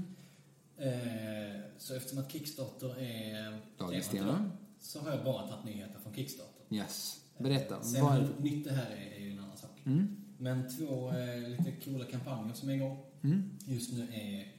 Eh, 0.80 1.60
så 1.78 1.94
eftersom 1.94 2.18
att 2.18 2.32
Kickstarter 2.32 3.00
är 3.00 3.60
Dagens 3.78 4.08
tema. 4.08 4.50
så 4.80 5.00
har 5.00 5.10
jag 5.10 5.24
bara 5.24 5.46
tagit 5.48 5.64
nyheter 5.64 5.98
från 6.00 6.14
Kickstarter. 6.14 6.76
Yes. 6.76 7.20
Berätta. 7.38 7.82
Sen 7.82 8.04
Vad, 8.04 8.12
hur 8.12 8.28
nytt 8.40 8.64
det 8.64 8.72
här 8.72 8.90
är, 8.90 9.16
är 9.16 9.20
ju 9.20 9.30
en 9.32 9.38
annan 9.38 9.56
sak. 9.56 9.70
mm, 9.86 10.16
Men 10.38 10.76
två 10.78 11.10
eh, 11.10 11.48
lite 11.48 11.72
coola 11.84 12.04
kampanjer 12.04 12.54
som 12.54 12.68
är 12.68 12.74
igång 12.74 12.98
mm, 13.22 13.50
just 13.66 13.92
nu 13.92 14.02
är 14.02 14.52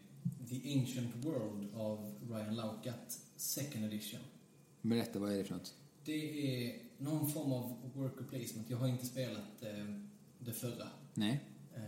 The 0.49 0.79
Ancient 0.79 1.15
World 1.25 1.75
av 1.75 2.15
Ryan 2.29 2.55
Laukat 2.55 3.19
Second 3.35 3.85
Edition. 3.85 4.19
berätta, 4.81 5.19
vad 5.19 5.33
är 5.33 5.37
det 5.37 5.43
för 5.43 5.53
något? 5.53 5.73
Det 6.05 6.65
är 6.65 6.79
någon 6.97 7.27
form 7.31 7.51
av 7.53 7.91
worker 7.95 8.23
placement. 8.23 8.69
Jag 8.69 8.77
har 8.77 8.87
inte 8.87 9.05
spelat 9.05 9.61
eh, 9.63 9.95
det 10.39 10.53
förra. 10.53 10.87
Nej? 11.13 11.39
Eh, 11.75 11.81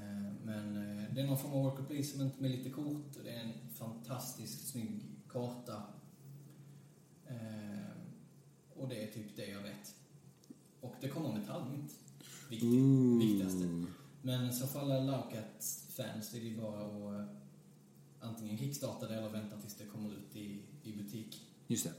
men 0.43 0.77
eh, 0.77 1.13
det 1.13 1.21
är 1.21 1.25
någon 1.27 1.37
form 1.37 1.53
av 1.53 1.63
worker 1.63 1.83
placement 1.83 2.39
med 2.39 2.51
lite 2.51 2.69
kort. 2.69 3.17
Det 3.23 3.29
är 3.31 3.39
en 3.39 3.53
fantastiskt 3.83 4.67
snygg 4.67 5.01
karta. 5.29 5.83
Eh, 7.27 7.89
och 8.75 8.87
det 8.89 9.03
är 9.03 9.07
typ 9.11 9.35
det 9.35 9.45
jag 9.47 9.61
vet. 9.61 9.95
Och 10.81 10.95
det 11.01 11.09
kommer 11.09 11.39
metallmynt. 11.39 11.91
Viktigt, 12.49 12.69
Ooh. 12.73 13.19
viktigaste. 13.19 13.85
Men 14.21 14.53
så 14.53 14.67
för 14.67 14.79
alla 14.79 14.99
Laukat-fans 14.99 16.33
är 16.33 16.39
det 16.39 16.45
ju 16.45 16.57
bara 16.61 16.85
att 16.85 17.19
eh, 17.19 17.25
antingen 18.19 18.57
kickstarta 18.57 19.07
det 19.07 19.15
eller 19.15 19.29
vänta 19.29 19.57
tills 19.57 19.75
det 19.75 19.85
kommer 19.85 20.09
ut 20.13 20.35
i, 20.35 20.61
i 20.83 20.93
butik. 20.93 21.41
Just 21.67 21.83
det. 21.83 21.93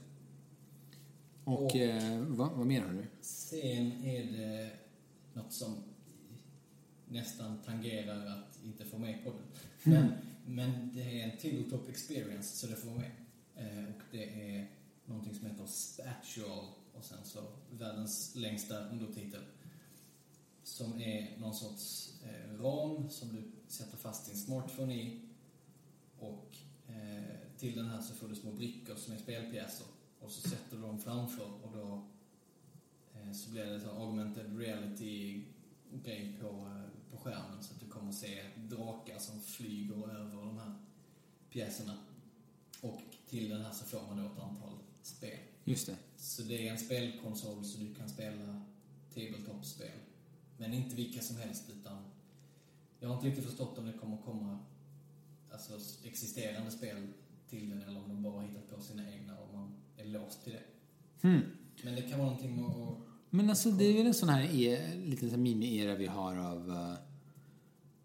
Och, 1.45 1.65
Och- 1.65 1.77
eh, 1.77 2.21
vad, 2.21 2.53
vad 2.53 2.67
mer 2.67 2.81
har 2.83 2.93
du? 2.93 3.07
Sen 3.21 3.93
är 4.05 4.25
det 4.33 4.71
något 5.33 5.53
som 5.53 5.75
nästan 7.09 7.59
tangerar 7.65 8.27
att 8.27 8.59
inte 8.65 8.85
få 8.85 8.99
med 8.99 9.25
på 9.25 9.31
den. 9.31 9.41
Men, 9.93 10.13
men 10.47 10.91
det 10.95 11.21
är 11.21 11.25
en 11.25 11.39
tabletop 11.39 11.89
experience, 11.89 12.57
så 12.57 12.67
det 12.67 12.77
får 12.77 12.89
vara 12.89 12.99
med. 12.99 13.11
Eh, 13.57 13.85
och 13.95 14.03
det 14.11 14.25
är 14.25 14.71
någonting 15.07 15.35
som 15.35 15.47
heter 15.47 15.67
Spatual 15.67 16.65
och 16.95 17.05
sen 17.05 17.25
så 17.25 17.41
världens 17.71 18.35
längsta 18.35 18.89
undertitel. 18.89 19.43
Som 20.63 21.01
är 21.01 21.39
någon 21.39 21.55
sorts 21.55 22.13
eh, 22.25 22.63
ram 22.63 23.11
som 23.11 23.29
du 23.29 23.53
sätter 23.69 23.97
fast 23.97 24.27
din 24.27 24.37
smartphone 24.37 24.95
i. 24.95 25.21
Och 26.19 26.57
eh, 26.89 27.59
till 27.59 27.77
den 27.77 27.87
här 27.87 28.01
så 28.01 28.15
får 28.15 28.29
du 28.29 28.35
små 28.35 28.53
brickor 28.53 28.95
som 28.95 29.15
är 29.15 29.19
spelpjäser. 29.19 29.87
Och 30.21 30.31
så 30.31 30.49
sätter 30.49 30.77
du 30.77 30.83
dem 30.83 30.99
framför 30.99 31.65
och 31.65 31.73
då 31.73 32.07
eh, 33.15 33.33
så 33.33 33.51
blir 33.51 33.65
det 33.65 33.75
en 33.75 33.89
augmented 33.89 34.59
reality-grej 34.59 36.39
på, 36.41 36.47
eh, 36.47 36.94
på 37.17 37.23
skärmen 37.23 37.63
så 37.63 37.75
att 37.75 37.81
du 37.81 37.87
kommer 37.87 38.13
se 38.13 38.43
drakar 38.57 39.19
som 39.19 39.41
flyger 39.41 39.95
över 39.95 40.37
de 40.37 40.59
här 40.59 40.75
pjäserna. 41.51 41.99
Och 42.81 43.01
till 43.29 43.49
den 43.49 43.61
här 43.61 43.73
så 43.73 43.85
får 43.85 44.07
man 44.07 44.17
då 44.17 44.25
ett 44.25 44.43
antal 44.43 44.79
spel. 45.03 45.39
Just 45.65 45.87
det. 45.87 45.97
Så 46.17 46.43
det 46.43 46.69
är 46.69 46.73
en 46.73 46.79
spelkonsol 46.79 47.65
så 47.65 47.79
du 47.79 47.95
kan 47.95 48.09
spela 48.09 48.63
tabletop-spel. 49.15 49.99
Men 50.57 50.75
inte 50.75 50.97
vilka 50.97 51.21
som 51.21 51.37
helst 51.37 51.71
utan 51.81 52.05
jag 53.01 53.09
har 53.09 53.15
inte 53.15 53.27
riktigt 53.27 53.45
förstått 53.45 53.79
om 53.79 53.87
det 53.87 53.93
kommer 53.93 54.17
komma 54.17 54.59
alltså, 55.53 55.73
existerande 56.05 56.71
spel 56.71 57.07
till 57.49 57.71
den 57.71 57.83
eller 57.83 58.05
om 58.05 58.09
de 58.09 58.23
bara 58.23 58.43
hittat 58.43 58.71
på 58.71 58.81
sina 58.81 59.13
egna 59.13 59.39
och 59.39 59.55
man 59.55 59.75
är 59.97 60.05
låst 60.05 60.45
till 60.45 60.53
det. 60.53 60.63
Hmm. 61.29 61.41
Men 61.83 61.95
det 61.95 62.03
kan 62.03 62.19
vara 62.19 62.31
någonting 62.31 62.65
att... 62.65 63.14
Men 63.35 63.51
alltså 63.51 63.71
det 63.71 63.85
är 63.85 63.95
väl 63.97 64.07
en 64.07 64.15
sån 64.15 64.29
här 64.29 64.43
e, 64.55 64.95
liten 64.97 65.31
sån 65.31 65.43
mini-era 65.43 65.95
vi 65.95 66.07
har 66.07 66.37
av, 66.37 66.71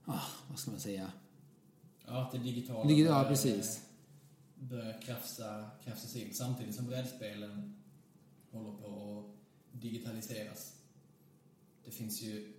ah, 0.05 0.21
vad 0.49 0.59
ska 0.59 0.71
man 0.71 0.79
säga? 0.79 1.11
ja, 2.05 2.21
att 2.21 2.31
det 2.31 2.37
digitala 2.37 2.87
Digital, 2.89 3.13
börjar- 3.13 3.29
precis. 3.29 3.85
börjar 4.59 5.01
krafsa, 5.01 5.69
sig 6.07 6.21
in 6.27 6.33
samtidigt 6.33 6.75
som 6.75 6.85
brädspelen 6.85 7.75
håller 8.51 8.71
på 8.71 9.19
att 9.19 9.81
digitaliseras. 9.81 10.73
Det 11.85 11.91
finns 11.91 12.21
ju 12.21 12.53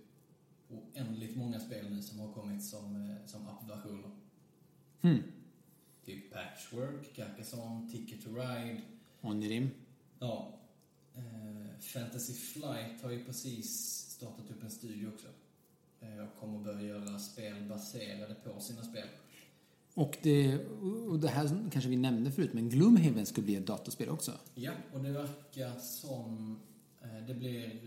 oändligt 0.69 1.37
många 1.37 1.59
spel 1.59 1.89
nu 1.89 2.01
som 2.01 2.19
har 2.19 2.33
kommit 2.33 2.63
som, 2.63 3.09
eh, 3.09 3.25
som 3.25 3.47
appversioner. 3.47 4.11
Hmm. 5.01 5.23
Typ 6.05 6.33
Patchwork, 6.33 7.15
Carcassonne, 7.15 7.89
Ticket 7.91 8.23
to 8.23 8.29
Ride. 8.29 8.81
Onirim. 9.21 9.69
Ja. 10.19 10.57
Eh, 11.15 11.79
Fantasy 11.79 12.33
Flight 12.33 13.01
har 13.03 13.11
ju 13.11 13.25
precis 13.25 13.69
startat 14.09 14.49
upp 14.51 14.63
en 14.63 14.71
studio 14.71 15.07
också. 15.13 15.27
Eh, 16.01 16.17
och 16.23 16.39
kommer 16.39 16.59
börja 16.59 16.81
göra 16.81 17.19
spel 17.19 17.63
baserade 17.69 18.35
på 18.35 18.59
sina 18.59 18.83
spel. 18.83 19.07
Och 19.93 20.17
det, 20.23 20.57
och 21.09 21.19
det 21.19 21.27
här 21.27 21.69
kanske 21.71 21.89
vi 21.89 21.95
nämnde 21.95 22.31
förut, 22.31 22.53
men 22.53 22.69
Gloomhaven 22.69 23.25
skulle 23.25 23.45
bli 23.45 23.55
ett 23.55 23.67
datorspel 23.67 24.09
också. 24.09 24.31
Ja, 24.55 24.71
och 24.93 25.03
det 25.03 25.11
verkar 25.11 25.79
som 25.79 26.59
eh, 27.01 27.25
det 27.27 27.33
blir 27.33 27.79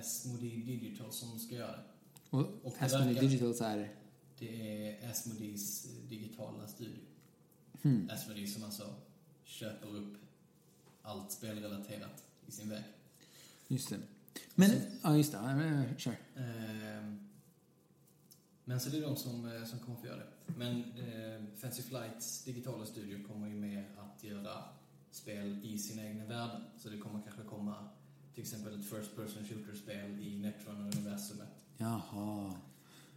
Asmodee 0.00 0.56
Digital 0.56 1.12
som 1.12 1.38
ska 1.38 1.54
göra 1.54 1.72
det. 1.76 1.82
Och, 2.30 2.40
Och 2.40 2.74
det 2.78 2.84
Asmodee 2.84 3.06
verkar- 3.06 3.20
Digitals 3.20 3.60
är... 3.60 3.92
Det 4.38 4.78
är 4.88 5.10
Asmodees 5.10 5.86
digitala 6.08 6.66
studio. 6.68 6.98
Hmm. 7.82 8.10
Asmodee 8.12 8.46
som 8.46 8.64
alltså 8.64 8.94
köper 9.44 9.88
upp 9.96 10.16
allt 11.02 11.32
spelrelaterat 11.32 12.24
i 12.48 12.52
sin 12.52 12.68
väg. 12.68 12.82
Just 13.68 13.90
det. 13.90 13.98
Men, 14.54 14.70
ja 15.02 15.16
just 15.16 15.32
det. 15.32 15.38
Men, 15.40 15.96
Kör. 15.98 16.16
Ehm, 16.36 17.28
Men 18.64 18.80
så 18.80 18.90
det 18.90 18.96
är 18.98 19.02
de 19.02 19.16
som, 19.16 19.52
eh, 19.52 19.64
som 19.64 19.78
kommer 19.78 19.98
få 19.98 20.06
göra 20.06 20.16
det. 20.16 20.52
Men 20.56 20.76
eh, 20.80 21.42
Fancy 21.56 21.82
Flights 21.82 22.44
digitala 22.44 22.86
studio 22.86 23.28
kommer 23.28 23.48
ju 23.48 23.54
mer 23.54 23.88
att 23.98 24.24
göra 24.24 24.64
spel 25.10 25.60
i 25.64 25.78
sina 25.78 26.04
egna 26.04 26.24
världar. 26.24 26.64
Så 26.78 26.88
det 26.88 26.98
kommer 26.98 27.22
kanske 27.22 27.42
komma 27.42 27.88
till 28.34 28.42
exempel 28.42 28.80
ett 28.80 28.86
First 28.86 29.16
Person 29.16 29.44
Shooter-spel 29.44 30.20
i 30.20 30.38
Netron-universumet. 30.38 31.48
Jaha. 31.76 32.54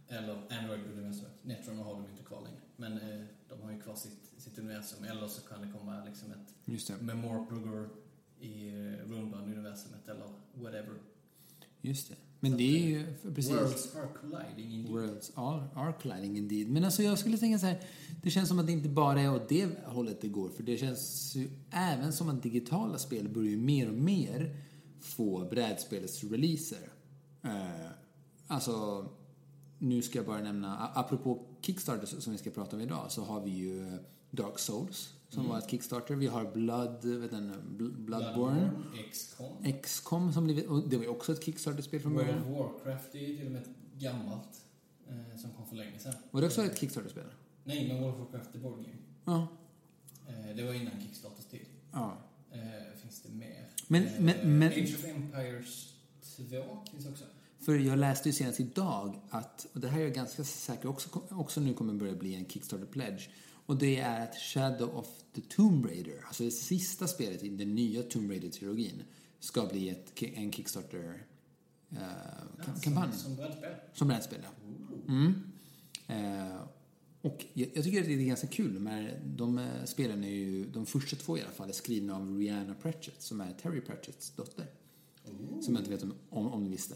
Eller 0.08 0.34
Android-universumet. 0.50 1.44
Netron 1.44 1.78
har 1.78 1.94
de 1.94 2.10
inte 2.10 2.22
kvar 2.22 2.40
längre. 2.40 2.60
Men 2.76 2.92
eh, 2.92 3.26
de 3.48 3.60
har 3.62 3.70
ju 3.72 3.80
kvar 3.80 3.94
sitt, 3.94 4.32
sitt 4.38 4.58
universum. 4.58 5.04
Eller 5.04 5.28
så 5.28 5.40
kan 5.42 5.60
det 5.60 5.72
komma 5.78 6.04
liksom 6.04 6.32
ett. 6.32 7.00
Memorpurger 7.02 7.88
i 8.42 8.68
eh, 8.68 9.08
Rundband-universumet 9.10 10.08
eller 10.08 10.26
whatever. 10.54 10.94
Just 11.80 12.08
det. 12.08 12.14
Men 12.40 12.56
det 12.56 12.62
är 12.62 12.86
ju 12.88 13.06
precis... 13.34 13.52
Worlds 13.52 13.96
are 13.96 14.08
colliding 14.20 14.72
indeed. 14.72 14.92
Worlds 14.92 15.32
are, 15.34 15.68
are 15.74 15.92
colliding 16.02 16.36
indeed. 16.36 16.70
Men 16.70 16.84
alltså 16.84 17.02
jag 17.02 17.18
skulle 17.18 17.38
tänka 17.38 17.58
så 17.58 17.66
här, 17.66 17.80
det 18.22 18.30
känns 18.30 18.48
som 18.48 18.58
att 18.58 18.66
det 18.66 18.72
inte 18.72 18.88
bara 18.88 19.20
är 19.20 19.34
åt 19.34 19.48
det 19.48 19.68
hållet 19.86 20.20
det 20.20 20.28
går. 20.28 20.48
För 20.48 20.62
det 20.62 20.78
känns 20.78 21.34
ju 21.36 21.50
även 21.70 22.12
som 22.12 22.28
att 22.28 22.42
digitala 22.42 22.98
spel 22.98 23.28
börjar 23.28 23.50
ju 23.50 23.56
mer 23.56 23.88
och 23.88 23.94
mer 23.94 24.56
få 25.00 25.48
brädspelsreleaser. 25.50 26.88
Eh, 27.42 27.90
alltså, 28.46 29.06
nu 29.82 30.02
ska 30.02 30.18
jag 30.18 30.26
bara 30.26 30.40
nämna, 30.42 30.78
apropå 30.94 31.44
Kickstarter 31.60 32.06
som 32.06 32.32
vi 32.32 32.38
ska 32.38 32.50
prata 32.50 32.76
om 32.76 32.82
idag, 32.82 33.06
så 33.12 33.22
har 33.24 33.40
vi 33.40 33.50
ju 33.50 33.98
Dark 34.30 34.58
Souls 34.58 35.14
som 35.28 35.48
var 35.48 35.58
ett 35.58 35.70
Kickstarter. 35.70 36.14
Vi 36.14 36.26
har 36.26 36.44
Blood, 36.52 37.04
vet 37.04 37.30
du, 37.30 37.36
Bl- 37.36 37.96
Bloodborne. 37.96 38.70
XCOM. 39.12 39.72
XCOM 39.82 40.32
som 40.32 40.44
blivit, 40.44 40.66
och 40.66 40.88
det 40.88 40.96
var 40.96 41.04
ju 41.04 41.10
också 41.10 41.32
ett 41.32 41.44
Kickstarter-spel 41.44 42.00
från 42.00 42.12
World 42.14 42.26
början. 42.26 42.42
of 42.54 42.58
Warcraft 42.84 43.14
är 43.14 43.18
ju 43.18 43.36
till 43.36 43.46
och 43.46 43.52
med 43.52 43.62
ett 43.62 43.68
gammalt 43.98 44.60
eh, 45.08 45.38
som 45.40 45.50
kom 45.50 45.66
för 45.66 45.76
länge 45.76 45.98
sedan. 45.98 46.14
Var 46.30 46.40
det 46.40 46.46
också 46.46 46.62
ett 46.64 46.78
Kickstarter-spel? 46.78 47.24
Nej, 47.64 47.88
men 47.88 48.02
World 48.02 48.14
of 48.14 48.20
Warcraft 48.20 48.54
är 48.54 48.58
board 48.58 48.76
game. 48.78 48.96
Ja. 49.24 49.46
Eh, 50.28 50.56
det 50.56 50.62
var 50.62 50.72
innan 50.74 51.00
Kickstarters 51.00 51.44
tid. 51.44 51.66
ja. 51.92 52.16
Eh, 52.52 52.98
finns 53.02 53.22
det 53.22 53.32
mer? 53.34 53.68
Men, 53.86 54.02
Eh, 54.06 54.10
men, 54.20 54.58
men, 54.58 54.68
Age 54.72 54.94
of 54.98 55.04
Empires 55.04 55.94
2 56.36 56.44
finns 56.90 57.06
också. 57.06 57.24
För 57.64 57.74
jag 57.74 57.98
läste 57.98 58.28
ju 58.28 58.32
senast 58.32 58.60
idag 58.60 59.20
att, 59.30 59.66
och 59.72 59.80
det 59.80 59.88
här 59.88 60.00
är 60.00 60.04
jag 60.04 60.14
ganska 60.14 60.44
säker 60.44 60.88
också, 60.88 61.08
också 61.30 61.60
nu 61.60 61.74
kommer 61.74 61.94
börja 61.94 62.14
bli 62.14 62.34
en 62.34 62.46
Kickstarter 62.46 62.86
pledge. 62.86 63.28
Och 63.66 63.76
det 63.76 63.96
är 63.96 64.22
att 64.22 64.36
Shadow 64.36 64.96
of 64.96 65.06
the 65.34 65.40
Tomb 65.40 65.86
Raider, 65.86 66.24
alltså 66.26 66.44
det 66.44 66.50
sista 66.50 67.06
spelet 67.06 67.42
i 67.42 67.48
den 67.48 67.74
nya 67.74 68.02
Tomb 68.02 68.30
Raider-trilogin, 68.30 69.02
ska 69.40 69.66
bli 69.66 69.88
ett, 69.88 70.22
en 70.22 70.52
Kickstarter 70.52 71.26
eh, 71.90 71.98
kampanj. 72.82 73.12
Som, 73.12 73.20
som 73.20 73.36
brädspel. 73.36 73.74
Som 73.94 74.08
brädspel, 74.08 74.40
ja. 74.42 74.50
Mm. 75.08 75.34
Eh, 76.06 76.56
och 77.22 77.44
jag, 77.52 77.68
jag 77.74 77.84
tycker 77.84 78.00
att 78.00 78.06
det 78.06 78.12
är 78.12 78.26
ganska 78.26 78.46
kul. 78.46 78.78
Men 78.78 79.10
de 79.36 79.58
eh, 79.58 79.84
spelen 79.84 80.24
är 80.24 80.28
ju, 80.28 80.64
de 80.70 80.86
första 80.86 81.16
två 81.16 81.38
i 81.38 81.42
alla 81.42 81.50
fall, 81.50 81.68
är 81.68 81.72
skrivna 81.72 82.16
av 82.16 82.38
Rihanna 82.38 82.74
Pratchett, 82.74 83.22
som 83.22 83.40
är 83.40 83.52
Terry 83.52 83.80
Pratchetts 83.80 84.30
dotter. 84.30 84.66
Som 85.60 85.74
jag 85.74 85.80
inte 85.80 85.90
vet 85.90 86.02
om, 86.02 86.14
om, 86.30 86.52
om 86.52 86.64
du 86.64 86.70
visste. 86.70 86.94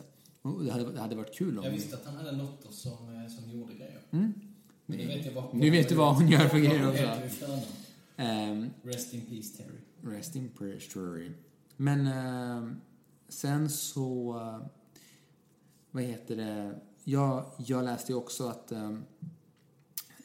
Och 0.55 0.65
det, 0.65 0.73
hade, 0.73 0.93
det 0.93 1.01
hade 1.01 1.17
varit 1.17 1.35
kul 1.35 1.59
om... 1.59 1.65
Jag 1.65 1.73
visste 1.73 1.97
att 1.97 2.05
han 2.05 2.17
hade 2.17 2.29
en 2.31 2.39
dotter 2.39 2.71
som, 2.71 2.93
eh, 2.93 3.29
som 3.29 3.51
gjorde 3.51 3.75
grejer. 3.75 4.01
Mm. 4.11 4.33
Men 4.87 4.99
det 4.99 5.07
vet 5.07 5.25
jag 5.25 5.35
bara 5.35 5.53
Nu 5.53 5.71
vet 5.71 5.89
du 5.89 5.95
vad 5.95 6.15
hon 6.15 6.29
gör 6.29 6.49
för 6.49 6.59
grejer 6.59 6.85
Vad 6.85 7.25
också. 7.25 7.61
Ehm, 8.17 8.71
Rest 8.83 9.15
in 9.15 9.21
peace 9.21 9.57
Terry. 9.57 10.17
Rest 10.17 10.37
in 10.37 10.49
peace, 10.59 10.91
Terry. 10.93 11.31
Men 11.77 12.07
eh, 12.07 12.73
sen 13.29 13.71
så... 13.71 14.37
eh, 14.37 14.67
vad 15.91 16.03
heter 16.03 16.37
det? 16.37 16.81
Jag, 17.05 17.45
jag 17.67 17.85
läste 17.85 18.13
ju 18.13 18.17
också 18.19 18.49
att 18.49 18.73
eh, 18.73 18.99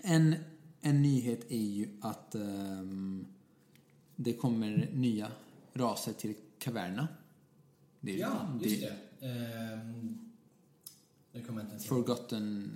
en, 0.02 0.36
en 0.82 1.02
nyhet 1.02 1.52
är 1.52 1.58
ju 1.58 1.90
att 2.02 2.36
eh, 2.36 2.42
det 4.16 4.34
kommer 4.34 4.90
nya 4.94 5.28
raser 5.74 6.14
till 6.14 6.34
Caverna. 6.60 7.08
Det 8.00 8.18
Ja, 8.18 8.58
det, 8.62 8.70
just 8.70 8.82
det. 8.82 8.94
Ehm, 9.22 10.18
nu 11.32 11.44
kommer 11.44 11.60
jag 11.60 11.66
inte 11.66 11.72
ens. 11.74 11.86
Forgotten... 11.86 12.72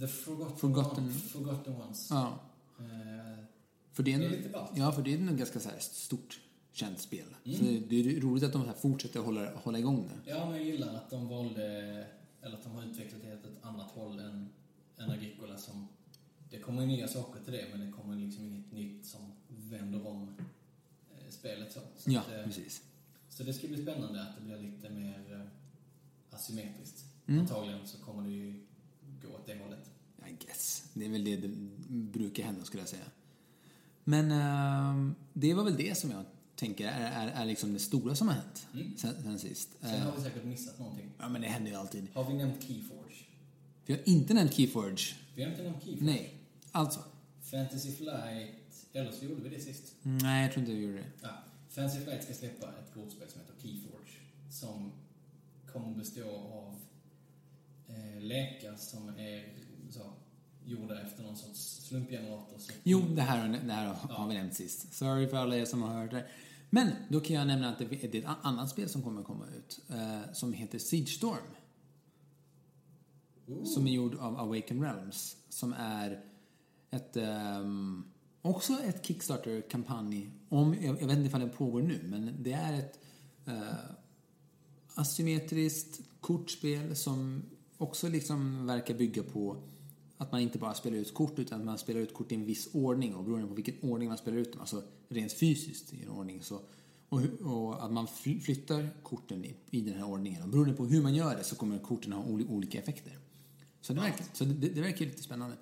The 0.00 0.08
Forgotten, 0.08 0.56
Forgotten- 0.58 1.04
One, 1.04 1.12
Forgotten 1.14 1.74
Ones. 1.74 2.10
Ja, 2.10 2.38
Eh, 2.80 3.44
för 3.92 4.02
det 4.02 4.12
är, 4.12 4.18
det 4.18 4.24
är 4.26 4.30
lite 4.30 4.48
ballt. 4.48 4.70
ja, 4.76 4.92
för 4.92 5.02
det 5.02 5.14
är 5.14 5.18
nog 5.18 5.38
ganska 5.38 5.60
så 5.60 5.70
stort 5.80 6.40
känt 6.72 7.00
spel. 7.00 7.26
Mm. 7.44 7.58
Så 7.58 7.64
det, 7.64 7.78
det 8.02 8.16
är 8.16 8.20
roligt 8.20 8.44
att 8.44 8.52
de 8.52 8.64
här 8.66 8.72
fortsätter 8.72 9.20
hålla, 9.20 9.54
hålla 9.56 9.78
igång 9.78 10.08
det. 10.24 10.30
Ja, 10.30 10.44
men 10.50 10.56
jag 10.56 10.64
gillar 10.66 10.94
att 10.94 11.10
de 11.10 11.28
valde, 11.28 11.64
eller 12.42 12.56
att 12.56 12.62
de 12.62 12.72
har 12.72 12.82
utvecklat 12.84 13.22
det 13.22 13.34
åt 13.34 13.44
ett 13.44 13.64
annat 13.64 13.90
håll 13.90 14.18
än, 14.20 14.48
än 14.98 15.10
Agricola 15.10 15.56
som... 15.58 15.88
Det 16.50 16.58
kommer 16.58 16.86
nya 16.86 17.08
saker 17.08 17.40
till 17.44 17.52
det, 17.52 17.66
men 17.72 17.86
det 17.86 17.92
kommer 17.92 18.16
liksom 18.16 18.44
inget 18.44 18.72
nytt 18.72 19.06
som 19.06 19.32
vänder 19.48 20.06
om 20.06 20.34
eh, 21.10 21.30
spelet 21.30 21.72
så. 21.72 21.80
så 21.96 22.10
Ja, 22.10 22.20
att, 22.20 22.32
eh, 22.32 22.44
precis. 22.44 22.82
Så 23.38 23.44
det 23.44 23.52
ska 23.54 23.68
bli 23.68 23.82
spännande 23.82 24.22
att 24.22 24.36
det 24.38 24.42
blir 24.44 24.58
lite 24.58 24.90
mer 24.90 25.24
eh, 25.32 26.34
asymmetriskt. 26.36 27.04
Mm. 27.26 27.40
Antagligen 27.40 27.86
så 27.86 27.98
kommer 27.98 28.22
det 28.22 28.30
ju 28.30 28.66
gå 29.22 29.28
åt 29.28 29.46
det 29.46 29.58
hållet. 29.62 29.90
I 30.28 30.44
guess. 30.46 30.84
Det 30.94 31.04
är 31.04 31.08
väl 31.10 31.24
det 31.24 31.36
det 31.36 31.48
brukar 31.88 32.42
hända 32.44 32.64
skulle 32.64 32.80
jag 32.82 32.88
säga. 32.88 33.04
Men 34.04 34.30
ehm, 34.32 35.14
det 35.32 35.54
var 35.54 35.64
väl 35.64 35.76
det 35.76 35.98
som 35.98 36.10
jag 36.10 36.24
tänker 36.56 36.86
är, 36.88 37.10
är, 37.26 37.26
är 37.42 37.44
liksom 37.46 37.72
det 37.72 37.78
stora 37.78 38.14
som 38.14 38.28
har 38.28 38.34
hänt 38.34 38.66
Mm. 38.74 38.96
sen, 38.96 39.22
sen 39.22 39.38
sist. 39.38 39.68
Sen 39.80 39.90
Eh, 39.94 40.00
har 40.00 40.16
vi 40.16 40.22
säkert 40.22 40.44
missat 40.44 40.78
någonting. 40.78 41.10
ja, 41.18 41.28
men 41.28 41.40
det 41.42 41.48
händer 41.48 41.70
ju 41.70 41.76
alltid. 41.76 42.06
Har 42.14 42.24
vi 42.24 42.34
nämnt 42.34 42.62
Keyforge? 42.64 43.14
Vi 43.86 43.92
har 43.92 44.00
inte 44.04 44.34
nämnt 44.34 44.54
Keyforge. 44.54 45.14
Vi 45.34 45.42
har 45.42 45.50
inte 45.50 45.62
nämnt 45.62 45.84
Keyforge. 45.84 46.06
Nej. 46.06 46.34
Alltså. 46.72 47.00
Fantasy 47.42 47.92
Flight, 47.92 48.86
eller 48.92 49.12
så 49.12 49.24
gjorde 49.24 49.42
vi 49.42 49.48
det 49.48 49.60
sist. 49.60 49.94
Nej, 50.02 50.42
jag 50.42 50.52
tror 50.52 50.60
inte 50.62 50.74
vi 50.74 50.82
gjorde 50.82 50.96
det. 50.98 51.04
Ja, 51.22 51.28
Fantasy 51.78 52.00
Flight 52.00 52.24
ska 52.24 52.34
släppa 52.34 52.66
ett 52.66 52.94
kortspel 52.94 53.28
som 53.28 53.40
heter 53.40 53.54
Keyforge. 53.62 54.12
Som 54.50 54.92
kommer 55.72 55.94
bestå 55.96 56.30
av 56.30 56.76
eh, 57.88 58.20
lekar 58.22 58.74
som 58.76 59.08
är 59.08 59.54
så, 59.90 60.12
gjorda 60.64 61.02
efter 61.02 61.22
någon 61.22 61.36
sorts 61.36 61.60
slumpgenerator. 61.60 62.58
Så 62.58 62.72
Jo, 62.82 63.00
det 63.00 63.22
här, 63.22 63.48
det 63.66 63.72
här 63.72 63.86
har 63.86 63.94
har 63.94 64.28
vi 64.28 64.34
nämnt 64.34 64.54
sist. 64.54 64.94
Sorry 64.94 65.28
för 65.28 65.36
alla 65.36 65.56
er 65.56 65.64
som 65.64 65.82
har 65.82 65.94
hört 65.94 66.10
det. 66.10 66.26
Men 66.70 66.90
då 67.08 67.20
kan 67.20 67.36
jag 67.36 67.46
nämna 67.46 67.68
att 67.68 67.78
det 67.78 68.04
är 68.04 68.16
ett 68.16 68.36
annat 68.42 68.70
spel 68.70 68.88
som 68.88 69.02
kommer 69.02 69.22
komma 69.22 69.44
ut. 69.46 69.80
Eh, 69.88 70.32
som 70.32 70.52
heter 70.52 70.78
Siege 70.78 71.08
Storm. 71.08 71.54
Som 73.64 73.86
är 73.86 73.90
gjord 73.90 74.14
av 74.14 74.40
Awaken 74.40 74.82
Realms. 74.82 75.36
Som 75.48 75.72
är 75.72 76.24
ett... 76.90 77.16
ehm, 77.16 78.04
också 78.48 78.72
ett 78.72 79.06
Kickstarter-kampanj. 79.06 80.30
Om, 80.48 80.74
jag, 80.74 81.02
jag 81.02 81.06
vet 81.06 81.16
inte 81.16 81.28
ifall 81.28 81.40
den 81.40 81.50
pågår 81.50 81.82
nu, 81.82 82.00
men 82.04 82.34
det 82.38 82.52
är 82.52 82.78
ett 82.78 82.98
eh, 83.46 83.54
asymmetriskt 84.94 86.00
kortspel 86.20 86.96
som 86.96 87.42
också 87.76 88.08
liksom 88.08 88.66
verkar 88.66 88.94
bygga 88.94 89.22
på 89.22 89.56
att 90.16 90.32
man 90.32 90.40
inte 90.40 90.58
bara 90.58 90.74
spelar 90.74 90.96
ut 90.96 91.14
kort 91.14 91.38
utan 91.38 91.60
att 91.60 91.66
man 91.66 91.78
spelar 91.78 92.00
ut 92.00 92.14
kort 92.14 92.32
i 92.32 92.34
en 92.34 92.44
viss 92.44 92.68
ordning 92.72 93.14
och 93.14 93.24
beroende 93.24 93.48
på 93.48 93.54
vilken 93.54 93.74
ordning 93.80 94.08
man 94.08 94.18
spelar 94.18 94.38
ut 94.38 94.52
dem, 94.52 94.60
alltså 94.60 94.82
rent 95.08 95.32
fysiskt 95.32 95.94
i 95.94 96.02
en 96.02 96.08
ordning 96.08 96.42
så 96.42 96.60
och, 97.08 97.20
och 97.40 97.84
att 97.84 97.92
man 97.92 98.06
fly- 98.06 98.40
flyttar 98.40 98.88
korten 99.02 99.44
i, 99.44 99.54
i 99.70 99.80
den 99.80 99.94
här 99.94 100.04
ordningen 100.04 100.42
och 100.42 100.48
beroende 100.48 100.74
på 100.74 100.86
hur 100.86 101.02
man 101.02 101.14
gör 101.14 101.36
det 101.36 101.44
så 101.44 101.56
kommer 101.56 101.78
korten 101.78 102.12
ha 102.12 102.24
olika 102.24 102.78
effekter. 102.78 103.18
Så 103.80 103.92
det 103.92 104.00
verkar, 104.00 104.26
så 104.32 104.44
det, 104.44 104.68
det 104.68 104.80
verkar 104.80 105.06
lite 105.06 105.22
spännande. 105.22 105.56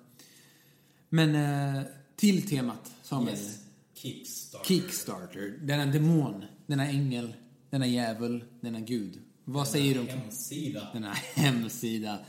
Men 1.09 1.35
eh, 1.35 1.83
till 2.17 2.47
temat 2.47 2.91
Samuel. 3.03 3.37
Yes. 3.37 3.59
Kickstarter. 3.93 4.67
Kickstarter, 4.67 5.59
denna 5.61 5.85
demon, 5.85 6.45
denna 6.67 6.87
ängel, 6.87 7.33
denna 7.69 7.87
djävul, 7.87 8.43
denna 8.61 8.79
gud. 8.79 9.19
Vad 9.43 9.67
säger 9.67 9.93
du 9.93 9.99
om 9.99 10.07
Hemsida. 10.07 10.87
denna 10.93 11.13
hemsida? 11.13 12.19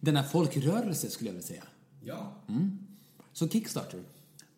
Denna 0.00 0.22
folkrörelse 0.22 1.10
skulle 1.10 1.30
jag 1.30 1.34
vilja 1.34 1.48
säga. 1.48 1.64
Ja. 2.02 2.42
Så 3.32 3.48
Kickstarter, 3.48 4.02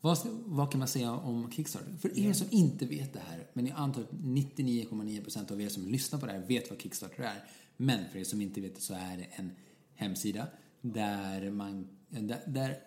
vad, 0.01 0.19
vad 0.45 0.71
kan 0.71 0.79
man 0.79 0.89
säga 0.89 1.13
om 1.13 1.53
Kickstarter? 1.53 1.97
För 2.01 2.19
er 2.19 2.33
som 2.33 2.47
inte 2.51 2.87
vet 2.87 3.13
det 3.13 3.23
här, 3.29 3.47
men 3.53 3.67
jag 3.67 3.79
antar 3.79 4.03
att 4.03 4.11
99,9% 4.11 5.53
av 5.53 5.61
er 5.61 5.69
som 5.69 5.87
lyssnar 5.87 6.19
på 6.19 6.27
det 6.27 6.33
här 6.33 6.47
vet 6.47 6.71
vad 6.71 6.81
Kickstarter 6.83 7.23
är. 7.23 7.45
Men 7.77 8.09
för 8.09 8.19
er 8.19 8.25
som 8.25 8.41
inte 8.41 8.61
vet 8.61 8.75
det 8.75 8.81
så 8.81 8.95
är 8.95 9.17
det 9.17 9.27
en 9.31 9.51
hemsida 9.95 10.47
där 10.81 11.51
man, 11.51 11.89
där, 12.09 12.43
där 12.47 12.79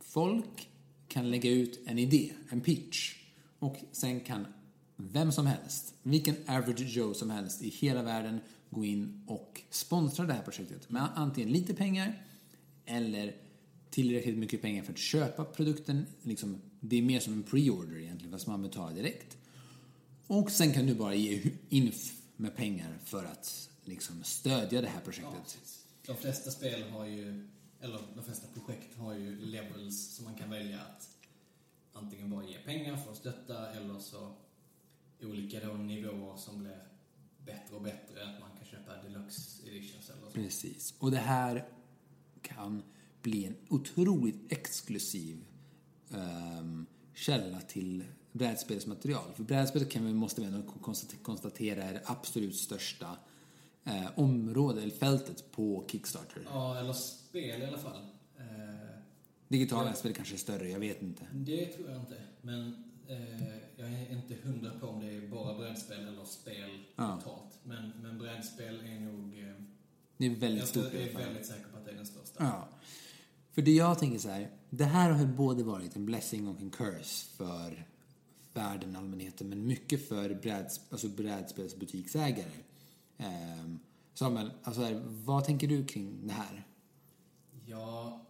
folk 0.00 0.68
kan 1.12 1.30
lägga 1.30 1.50
ut 1.50 1.80
en 1.86 1.98
idé, 1.98 2.32
en 2.48 2.60
pitch. 2.60 3.14
Och 3.58 3.76
sen 3.92 4.20
kan 4.20 4.46
vem 4.96 5.32
som 5.32 5.46
helst, 5.46 5.94
vilken 6.02 6.34
average 6.46 6.80
Joe 6.80 7.14
som 7.14 7.30
helst 7.30 7.62
i 7.62 7.68
hela 7.68 8.02
världen 8.02 8.40
gå 8.70 8.84
in 8.84 9.24
och 9.26 9.60
sponsra 9.70 10.26
det 10.26 10.32
här 10.32 10.42
projektet 10.42 10.90
med 10.90 11.08
antingen 11.14 11.52
lite 11.52 11.74
pengar 11.74 12.22
eller 12.86 13.36
tillräckligt 13.90 14.38
mycket 14.38 14.62
pengar 14.62 14.82
för 14.82 14.92
att 14.92 14.98
köpa 14.98 15.44
produkten. 15.44 16.06
Liksom, 16.22 16.62
det 16.80 16.96
är 16.96 17.02
mer 17.02 17.20
som 17.20 17.32
en 17.32 17.42
pre-order 17.42 18.00
egentligen, 18.00 18.32
fast 18.32 18.46
man 18.46 18.62
betalar 18.62 18.94
direkt. 18.94 19.36
Och 20.26 20.50
sen 20.50 20.72
kan 20.72 20.86
du 20.86 20.94
bara 20.94 21.14
ge 21.14 21.42
in 21.68 21.92
med 22.36 22.56
pengar 22.56 22.98
för 23.04 23.24
att 23.24 23.70
liksom, 23.84 24.22
stödja 24.22 24.80
det 24.80 24.88
här 24.88 25.00
projektet. 25.00 25.58
Ja, 26.06 26.14
De 26.14 26.20
flesta 26.20 26.50
spel 26.50 26.82
har 26.90 27.06
ju, 27.06 27.48
eller 27.82 28.00
de 28.14 28.24
flesta 28.24 28.46
projekt 28.54 28.96
har 28.98 29.14
ju 29.14 29.46
levels 29.46 30.16
som 30.16 30.24
man 30.24 30.34
kan 30.34 30.50
välja 30.50 30.80
att 30.80 31.08
antingen 31.92 32.30
bara 32.30 32.44
ge 32.44 32.58
pengar 32.58 32.96
för 32.96 33.10
att 33.10 33.16
stötta 33.16 33.72
eller 33.72 33.98
så 33.98 34.34
olika 35.22 35.66
då 35.66 35.72
nivåer 35.74 36.36
som 36.36 36.58
blir 36.58 36.82
bättre 37.38 37.76
och 37.76 37.82
bättre. 37.82 38.22
Att 38.24 38.40
man 38.40 38.50
kan 38.58 38.66
köpa 38.66 39.02
deluxe 39.02 39.68
editions 39.68 40.10
eller 40.10 40.26
så. 40.26 40.32
Precis. 40.32 40.94
Och 40.98 41.10
det 41.10 41.16
här 41.16 41.68
kan 42.42 42.82
bli 43.22 43.44
en 43.44 43.56
otroligt 43.68 44.52
exklusiv 44.52 45.44
ehm, 46.10 46.86
källa 47.14 47.60
till 47.60 48.04
brädspelsmaterial. 48.32 49.32
För 49.34 49.42
brädspel 49.44 49.84
kan 49.84 50.06
vi, 50.06 50.12
måste 50.14 50.40
vi 50.40 50.46
ändå 50.46 50.72
konstat- 50.82 51.22
konstatera 51.22 51.82
är 51.82 51.92
det 51.92 52.02
absolut 52.04 52.56
största 52.56 53.16
eh, 53.84 54.18
området, 54.18 54.82
eller 54.82 54.94
fältet 54.94 55.52
på 55.52 55.84
Kickstarter. 55.88 56.42
Ja, 56.50 56.78
eller 56.78 56.96
spel 57.32 57.62
i 57.62 57.66
alla 57.66 57.78
fall. 57.78 58.02
Eh, 58.38 58.44
Digitala 59.48 59.88
Ja. 59.88 59.94
spel 59.94 60.12
kanske 60.14 60.34
är 60.34 60.38
större, 60.38 60.68
jag 60.68 60.78
vet 60.80 61.02
inte. 61.02 61.26
Det 61.32 61.66
tror 61.66 61.90
jag 61.90 62.00
inte. 62.00 62.16
Men 62.40 62.84
eh, 63.08 63.48
jag 63.76 63.88
är 63.92 64.12
inte 64.12 64.34
hundra 64.42 64.70
på 64.80 64.86
om 64.86 65.00
det 65.00 65.06
är 65.16 65.28
bara 65.28 65.58
brädspel 65.58 66.00
eller 66.08 66.24
spel 66.24 66.70
Ja. 66.96 67.20
totalt. 67.24 67.58
Men, 67.64 67.92
men 68.02 68.18
brädspel 68.18 68.80
är 68.80 69.00
nog... 69.00 69.38
Eh, 69.38 69.54
Det 70.16 70.26
är 70.26 70.30
väldigt 70.30 70.58
jag 70.60 70.68
stort 70.68 70.94
i 70.94 70.96
alla 70.96 71.06
är 71.06 71.12
fall. 71.12 71.22
väldigt 71.22 71.46
säker 71.46 71.64
på 71.72 71.76
att 71.78 71.84
det 71.84 71.90
är 71.90 71.94
den 71.96 72.06
största. 72.06 72.44
Ja. 72.44 72.68
För 73.50 73.62
det 73.62 73.70
jag 73.74 73.98
tänker 73.98 74.18
så 74.18 74.28
här, 74.28 74.50
det 74.70 74.84
här 74.84 75.10
har 75.10 75.26
både 75.26 75.62
varit 75.64 75.96
en 75.96 76.06
blessing 76.06 76.48
och 76.48 76.60
en 76.60 76.70
curse 76.70 77.26
för 77.36 77.86
världen, 78.54 78.96
allmänheten, 78.96 79.48
men 79.48 79.66
mycket 79.66 80.08
för 80.08 80.34
bräds, 80.34 80.80
alltså 80.90 81.08
brädspelsbutiksägare. 81.08 82.50
Ehm, 83.18 83.78
Samuel, 84.14 84.50
alltså 84.62 84.82
här, 84.82 85.02
vad 85.06 85.44
tänker 85.44 85.66
du 85.68 85.84
kring 85.84 86.26
det 86.26 86.32
här? 86.32 86.64
Ja, 87.66 88.26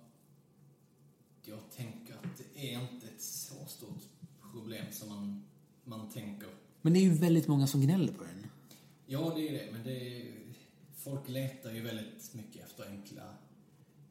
jag 1.45 1.71
tänker 1.71 2.15
att 2.15 2.39
det 2.39 2.73
är 2.73 2.81
inte 2.93 3.07
ett 3.07 3.23
så 3.23 3.67
stort 3.67 4.03
problem 4.53 4.85
som 4.91 5.09
man, 5.09 5.45
man 5.85 6.11
tänker. 6.11 6.49
Men 6.83 6.93
det 6.93 6.99
är 6.99 7.03
ju 7.03 7.15
väldigt 7.15 7.49
många 7.49 7.67
som 7.67 7.81
gnäller 7.81 8.13
på 8.13 8.25
den. 8.25 8.47
Ja, 9.07 9.33
det 9.37 9.49
är 9.49 9.53
det, 9.53 9.73
men 9.73 9.85
det 9.85 10.21
är, 10.21 10.33
folk 10.95 11.29
letar 11.29 11.73
ju 11.73 11.81
väldigt 11.81 12.35
mycket 12.35 12.65
efter 12.65 12.89
enkla, 12.89 13.35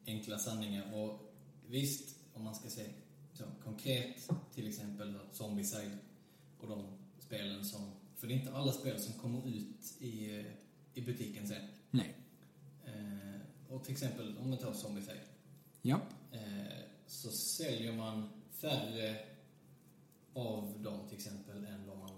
enkla 0.06 0.38
sanningar. 0.38 0.94
Och 0.94 1.34
visst, 1.66 2.16
om 2.34 2.44
man 2.44 2.54
ska 2.54 2.68
se 2.68 2.84
så, 3.32 3.44
konkret, 3.64 4.30
till 4.54 4.68
exempel 4.68 5.18
Zombieside 5.32 5.98
och 6.58 6.68
de 6.68 6.98
spelen 7.18 7.64
som... 7.64 7.90
För 8.16 8.26
det 8.26 8.34
är 8.34 8.38
inte 8.38 8.52
alla 8.52 8.72
spel 8.72 9.00
som 9.00 9.14
kommer 9.14 9.48
ut 9.48 9.96
i, 9.98 10.38
eh, 10.38 10.46
i 10.94 11.02
butiken 11.02 11.48
sen. 11.48 11.68
Nej. 11.90 12.21
Och 13.74 13.84
till 13.84 13.92
exempel, 13.92 14.34
om 14.38 14.50
man 14.50 14.58
tar 14.58 14.72
Zombieside, 14.72 15.20
Ja. 15.82 16.00
eh, 16.32 16.40
så 17.06 17.30
säljer 17.30 17.92
man 17.92 18.28
färre 18.52 19.16
av 20.34 20.82
dem 20.82 21.08
till 21.08 21.16
exempel 21.18 21.64
än 21.64 21.86
vad 21.88 21.98
man 21.98 22.10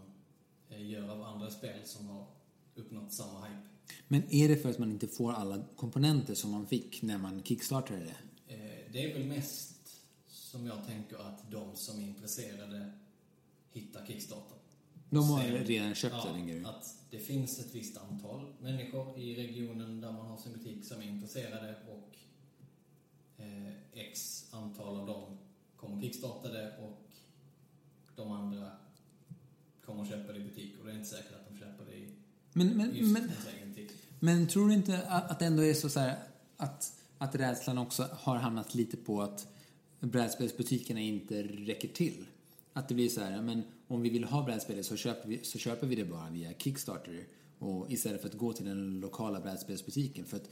eh, 0.69 0.87
gör 0.91 1.09
av 1.09 1.23
andra 1.23 1.51
spel 1.51 1.79
som 1.85 2.07
har 2.09 2.27
uppnått 2.75 3.13
samma 3.13 3.47
hype. 3.47 3.69
Men 4.09 4.23
är 4.35 4.49
det 4.49 4.57
för 4.57 4.71
att 4.71 4.79
man 4.79 4.91
inte 4.93 5.09
får 5.09 5.33
alla 5.33 5.65
komponenter 5.77 6.35
som 6.35 6.51
man 6.51 6.67
fick 6.67 7.03
när 7.03 7.19
man 7.19 7.43
kickstartade 7.43 8.01
det? 8.01 8.55
Eh, 8.55 8.93
Det 8.93 9.11
är 9.11 9.15
väl 9.19 9.27
mest 9.29 9.75
som 10.27 10.67
jag 10.67 10.87
tänker 10.87 11.17
att 11.17 11.51
de 11.51 11.77
som 11.77 11.99
är 12.01 12.03
intresserade 12.09 12.93
hittar 13.73 14.07
Kickstarter. 14.07 14.59
De 15.15 15.31
har 15.31 15.43
Sen- 15.43 15.65
redan 15.65 15.95
köpt 15.95 16.15
ja, 16.25 16.33
den 16.33 16.47
grejen. 16.47 16.67
Att 16.67 16.97
det 17.11 17.19
finns 17.19 17.59
ett 17.59 17.75
visst 17.75 17.97
antal 17.99 18.55
människor 18.61 19.19
i 19.19 19.35
regionen 19.35 20.01
där 20.01 20.13
man 20.13 20.27
har 20.27 20.37
sin 20.37 20.53
butik 20.53 20.85
som 20.85 21.01
är 21.01 21.05
intresserade 21.07 21.75
och 21.89 22.17
eh, 23.43 23.73
x 23.95 24.45
antal 24.51 25.01
av 25.01 25.07
dem 25.07 25.39
kommer 25.77 26.03
kickstarta 26.03 26.49
det 26.49 26.77
och 26.79 27.11
de 28.17 28.33
andra 28.33 28.71
kommer 29.85 30.05
köpa 30.05 30.33
det 30.33 30.39
i 30.39 30.45
butik 30.45 30.79
och 30.81 30.87
det 30.87 30.93
är 30.93 30.97
inte 30.97 31.09
säkert 31.09 31.33
att 31.33 31.49
de 31.51 31.59
köper 31.59 31.85
det 31.85 31.97
i 31.97 32.09
Men, 32.53 32.69
men, 32.69 32.95
just 32.97 33.13
men, 33.13 33.31
egen 33.57 33.75
tid. 33.75 33.89
men 34.21 34.49
tror 34.49 34.69
du 34.69 34.75
inte 34.75 35.03
att 35.03 35.31
att 35.31 35.39
det 35.39 35.45
ändå 35.47 35.65
är 35.65 35.75
så, 35.75 35.89
så 35.89 36.01
här, 36.01 36.19
att, 36.57 36.93
att 37.19 37.35
rädslan 37.35 37.79
också 37.79 38.09
har 38.13 38.37
hamnat 38.37 38.75
lite 38.75 38.97
på 38.97 39.23
att 39.23 39.49
brädspelsbutikerna 40.01 41.01
inte 41.01 41.43
räcker 41.43 41.89
till? 41.89 42.27
Att 42.73 42.89
det 42.89 42.95
blir 42.95 43.09
så 43.09 43.21
här, 43.21 43.43
men 43.43 43.63
om 43.89 44.03
vi 44.03 44.11
vill 44.11 44.25
ha 44.25 44.45
brädspelet 44.45 44.87
så 44.87 44.97
köper 44.97 45.29
vi, 45.29 45.45
så 45.45 45.59
köper 45.59 45.87
vi 45.87 45.95
det 45.97 46.05
bara 46.05 46.31
via 46.31 46.53
Kickstarter 46.59 47.27
och 47.59 47.93
istället 47.93 48.21
för 48.21 48.29
att 48.29 48.35
gå 48.35 48.53
till 48.53 48.65
den 48.65 49.01
lokala 49.01 49.41
brädspelsbutiken. 49.41 50.25
För 50.25 50.37
att 50.37 50.49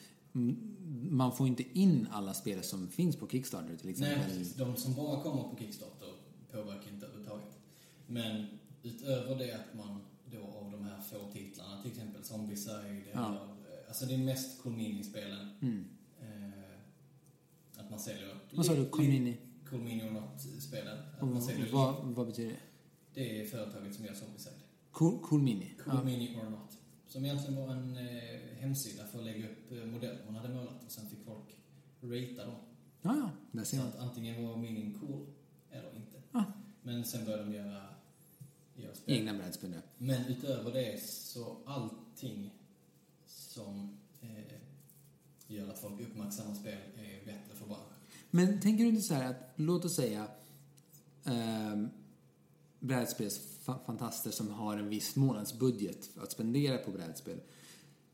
man 1.10 1.32
får 1.36 1.46
inte 1.46 1.78
in 1.78 2.06
alla 2.10 2.34
spel 2.34 2.62
som 2.62 2.88
finns 2.88 3.16
på 3.16 3.28
Kickstarter 3.28 3.76
till 3.76 3.86
Nej, 3.86 3.90
exempel. 3.92 4.24
precis. 4.24 4.54
De 4.54 4.76
som 4.76 4.94
bara 4.94 5.22
kommer 5.22 5.42
på 5.42 5.56
Kickstarter 5.58 6.08
påverkar 6.52 6.90
inte 6.90 7.06
överhuvudtaget. 7.06 7.58
Men 8.06 8.46
utöver 8.82 9.36
det 9.38 9.52
att 9.54 9.74
man 9.76 10.00
då 10.30 10.38
av 10.42 10.70
de 10.72 10.84
här 10.84 11.00
få 11.00 11.32
titlarna, 11.32 11.82
till 11.82 11.90
exempel 11.90 12.24
Zombieside 12.24 13.02
Ja. 13.12 13.26
eller... 13.28 13.36
eh, 13.40 13.88
Alltså 13.88 14.06
det 14.06 14.14
är 14.14 14.18
mest 14.18 14.62
Cool 14.62 14.72
Mini-spelen. 14.72 15.48
Mm. 15.62 15.84
Eh, 16.20 17.80
att 17.80 17.90
man 17.90 17.98
säljer... 18.00 18.34
Vad 18.52 18.66
sa 18.66 18.74
du? 18.74 18.88
Comini? 18.88 19.36
Cool 19.70 19.80
Mini 19.80 20.08
och 20.08 20.12
något-spelen. 20.12 20.98
Vad, 21.72 21.94
vad 22.04 22.26
betyder 22.26 22.50
det? 22.50 22.56
Det 23.14 23.40
är 23.40 23.46
företaget 23.46 23.94
som 23.94 24.04
gör 24.04 24.14
Zombieside. 24.14 24.54
Cool, 24.90 25.18
cool 25.22 25.42
Mini? 25.42 25.74
Cool 25.84 25.94
Ja. 25.96 26.02
Mini 26.04 26.36
or 26.36 26.50
Not. 26.50 26.78
Som 27.06 27.24
egentligen 27.24 27.56
var 27.56 27.74
en 27.74 27.96
eh, 27.96 28.40
hemsida 28.58 29.06
för 29.06 29.18
att 29.18 29.24
lägga 29.24 29.48
upp 29.50 29.72
eh, 29.72 29.84
modeller 29.84 30.24
man 30.26 30.34
hade 30.34 30.54
målat 30.54 30.84
och 30.86 30.90
sen 30.92 31.08
fick 31.10 31.24
folk 31.24 31.56
ratea 32.02 32.46
dem. 32.46 32.54
Ja, 33.02 33.16
ja, 33.16 33.30
där 33.52 33.64
ser 33.64 33.76
Så 33.76 33.82
man. 33.82 33.92
att 33.92 33.98
antingen 33.98 34.46
var 34.46 34.56
minin 34.56 34.98
cool 35.00 35.26
eller 35.70 35.96
inte. 35.96 36.22
Ja. 36.32 36.44
Men 36.82 37.04
sen 37.04 37.24
började 37.24 37.44
de 37.44 37.54
göra, 37.54 37.86
göra 38.76 38.94
spel. 38.94 39.14
Egna 39.16 39.34
brädspel. 39.34 39.74
Men 39.98 40.26
utöver 40.26 40.72
det 40.72 41.02
så 41.02 41.56
allting 41.66 42.50
som 43.26 43.98
eh, 44.22 44.54
gör 45.46 45.68
att 45.68 45.78
folk 45.78 46.00
uppmärksammar 46.00 46.54
spel 46.54 46.78
är 46.96 47.24
bättre 47.26 47.54
för 47.54 47.66
branschen. 47.66 47.84
Men 48.30 48.60
tänker 48.60 48.84
du 48.84 48.90
inte 48.90 49.02
så 49.02 49.14
här 49.14 49.30
att, 49.30 49.52
låt 49.56 49.84
oss 49.84 49.96
säga 49.96 50.26
eh, 51.24 51.76
brädspelsfantaster 52.82 54.30
som 54.30 54.50
har 54.50 54.76
en 54.76 54.88
viss 54.88 55.16
månadsbudget 55.16 56.10
att 56.16 56.32
spendera 56.32 56.78
på 56.78 56.90
brädspel. 56.90 57.40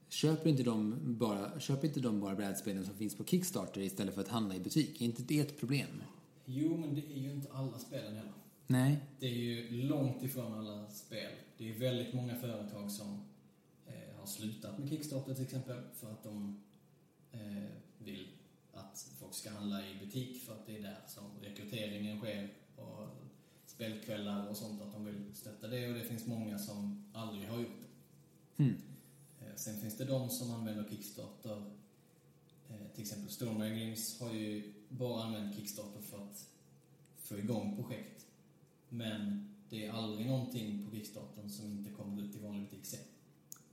Köper 0.08 0.50
inte 0.50 0.62
de 0.62 0.96
bara, 1.18 1.60
köper 1.60 1.88
inte 1.88 2.00
de 2.00 2.20
bara 2.20 2.34
brädspelen 2.34 2.84
som 2.84 2.94
finns 2.94 3.16
på 3.16 3.24
Kickstarter 3.24 3.80
istället 3.80 4.14
för 4.14 4.20
att 4.20 4.28
handla 4.28 4.54
i 4.54 4.60
butik? 4.60 5.00
Är 5.00 5.04
inte 5.04 5.22
det 5.22 5.40
ett 5.40 5.60
problem? 5.60 6.02
Jo, 6.44 6.76
men 6.76 6.94
det 6.94 7.12
är 7.12 7.18
ju 7.18 7.32
inte 7.32 7.52
alla 7.52 7.78
spelen 7.78 8.16
heller. 8.16 8.32
Nej. 8.66 8.98
Det 9.20 9.26
är 9.26 9.34
ju 9.34 9.82
långt 9.82 10.22
ifrån 10.22 10.52
alla 10.52 10.90
spel. 10.90 11.32
Det 11.58 11.70
är 11.70 11.78
väldigt 11.78 12.14
många 12.14 12.34
företag 12.34 12.90
som 12.90 13.20
eh, 13.86 14.18
har 14.18 14.26
slutat 14.26 14.78
med 14.78 14.88
Kickstarter 14.88 15.34
till 15.34 15.44
exempel 15.44 15.76
för 15.94 16.10
att 16.10 16.22
de 16.22 16.62
eh, 17.32 17.64
vill 17.98 18.28
att 18.72 19.10
folk 19.20 19.34
ska 19.34 19.50
handla 19.50 19.86
i 19.86 19.94
butik 20.04 20.42
för 20.42 20.52
att 20.52 20.66
det 20.66 20.76
är 20.76 20.82
där 20.82 21.00
som 21.06 21.24
rekryteringen 21.42 22.18
sker 22.20 22.48
och 22.76 23.08
spelkvällar 23.78 24.46
och 24.48 24.56
sånt, 24.56 24.82
att 24.82 24.92
de 24.92 25.04
vill 25.04 25.34
stötta 25.34 25.68
det 25.68 25.88
och 25.88 25.94
det 25.94 26.04
finns 26.04 26.26
många 26.26 26.58
som 26.58 27.04
aldrig 27.12 27.48
har 27.48 27.58
gjort 27.58 27.80
det. 28.56 28.62
Mm. 28.62 28.76
Eh, 29.40 29.54
Sen 29.56 29.80
finns 29.80 29.96
det 29.96 30.04
de 30.04 30.30
som 30.30 30.50
använder 30.50 30.84
Kickstarter. 30.90 31.62
Eh, 32.70 32.86
Till 32.94 33.02
exempel 33.02 33.30
Stormare 33.30 33.70
Games 33.80 34.20
har 34.20 34.32
ju 34.32 34.72
bara 34.88 35.22
använt 35.24 35.56
Kickstarter 35.56 36.00
för 36.00 36.16
att 36.24 36.46
få 37.16 37.38
igång 37.38 37.76
projekt. 37.76 38.26
Men 38.88 39.48
det 39.68 39.86
är 39.86 39.92
aldrig 39.92 40.26
någonting 40.26 40.84
på 40.86 40.96
Kickstarter 40.96 41.48
som 41.48 41.70
inte 41.70 41.90
kommer 41.90 42.22
ut 42.22 42.34
i 42.36 42.38
vanlig 42.38 42.62
butik 42.62 42.86
sen. 42.86 43.00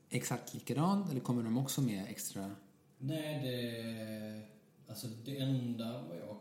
Exakt 0.10 0.54
likadant, 0.54 1.10
eller 1.12 1.20
kommer 1.22 1.44
de 1.44 1.58
också 1.58 1.82
med 1.82 2.06
extra? 2.10 2.56
Nej, 2.98 3.44
det... 3.44 4.41
Alltså 4.88 5.08
det 5.26 5.38
enda 5.38 6.02
vad 6.08 6.18
jag 6.18 6.38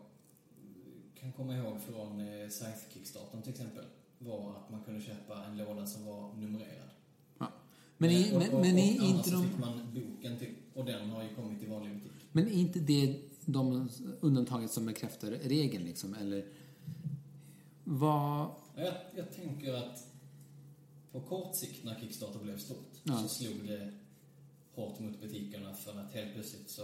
kan 1.25 1.33
komma 1.33 1.57
ihåg 1.57 1.81
från 1.81 2.21
eh, 2.21 2.49
Scythe 2.49 2.93
Kickstarter 2.93 3.41
till 3.41 3.51
exempel 3.51 3.85
var 4.19 4.51
att 4.51 4.71
man 4.71 4.85
kunde 4.85 5.01
köpa 5.01 5.45
en 5.45 5.57
låda 5.57 5.87
som 5.87 6.07
var 6.07 6.35
numrerad. 6.35 6.89
Ja. 7.39 7.53
Men, 7.99 8.11
i, 8.11 8.35
och, 8.35 8.39
men, 8.39 8.55
och, 8.55 8.61
men 8.61 8.75
och 8.75 8.81
är 8.81 8.99
annars 9.01 9.17
inte 9.17 9.31
de... 9.31 9.49
fick 9.49 9.59
man 9.59 9.95
boken 9.95 10.39
till. 10.39 10.55
Och 10.75 10.85
den 10.85 11.11
har 11.11 11.23
ju 11.23 11.35
kommit 11.35 11.63
i 11.63 11.67
vanlig 11.67 11.95
butik. 11.95 12.13
Men 12.33 12.47
är 12.47 12.53
inte 12.53 12.79
det 12.81 13.17
de 13.45 13.89
undantaget 14.21 14.71
som 14.71 14.87
bekräftar 14.87 15.31
regeln 15.31 15.85
liksom, 15.85 16.15
eller? 16.15 16.47
Vad... 17.85 18.51
Jag, 18.77 18.95
jag 19.17 19.33
tänker 19.33 19.75
att 19.75 20.07
på 21.13 21.21
kort 21.21 21.57
sikt 21.57 21.85
när 21.85 22.01
Kickstarter 22.01 22.39
blev 22.39 22.59
stort 22.59 22.91
Ja. 23.03 23.19
så 23.19 23.29
slog 23.29 23.67
det 23.67 23.93
hårt 24.75 24.99
mot 24.99 25.21
butikerna 25.21 25.75
för 25.75 26.01
att 26.01 26.13
helt 26.13 26.35
plötsligt 26.35 26.71
så 26.71 26.83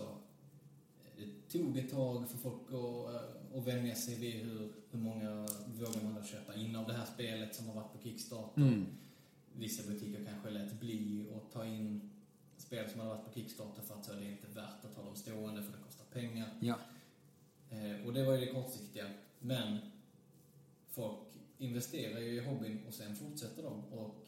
det 1.17 1.59
tog 1.59 1.79
ett 1.79 1.91
tag 1.91 2.31
för 2.31 2.39
folk 2.39 2.63
att, 2.69 3.40
att 3.57 3.67
vänja 3.67 3.95
sig 3.95 4.15
vid 4.15 4.35
hur, 4.35 4.73
hur 4.91 4.99
många 4.99 5.31
vågar 5.67 6.03
man 6.05 6.15
då 6.15 6.23
köpa 6.23 6.55
in 6.55 6.77
av 6.77 6.87
det 6.87 6.93
här 6.93 7.07
spelet 7.07 7.55
som 7.55 7.67
har 7.69 7.75
varit 7.75 7.93
på 7.93 7.99
Kickstarter. 8.03 8.63
Mm. 8.63 8.87
Vissa 9.53 9.91
butiker 9.91 10.25
kanske 10.25 10.51
lät 10.51 10.81
bli 10.81 11.27
att 11.37 11.53
ta 11.53 11.67
in 11.67 12.11
spel 12.57 12.91
som 12.91 13.01
har 13.01 13.07
varit 13.07 13.25
på 13.25 13.33
Kickstarter 13.33 13.83
för 13.83 13.95
att 13.95 14.05
så 14.05 14.13
är 14.13 14.17
det 14.17 14.31
inte 14.31 14.47
värt 14.55 14.85
att 14.85 14.95
ha 14.97 15.05
dem 15.05 15.17
stående 15.17 15.63
för 15.63 15.73
det 15.73 15.79
kostar 15.85 16.05
pengar. 16.05 16.49
Ja. 16.61 16.79
Eh, 17.71 18.07
och 18.07 18.13
det 18.13 18.25
var 18.25 18.33
ju 18.35 18.41
det 18.41 18.53
kortsiktiga. 18.53 19.05
Men 19.39 19.79
folk 20.89 21.19
investerar 21.59 22.21
ju 22.21 22.35
i 22.35 22.41
hobbyn 22.41 22.79
och 22.89 22.95
sen 22.95 23.17
fortsätter 23.17 23.63
de. 23.63 23.85
Och 23.85 24.27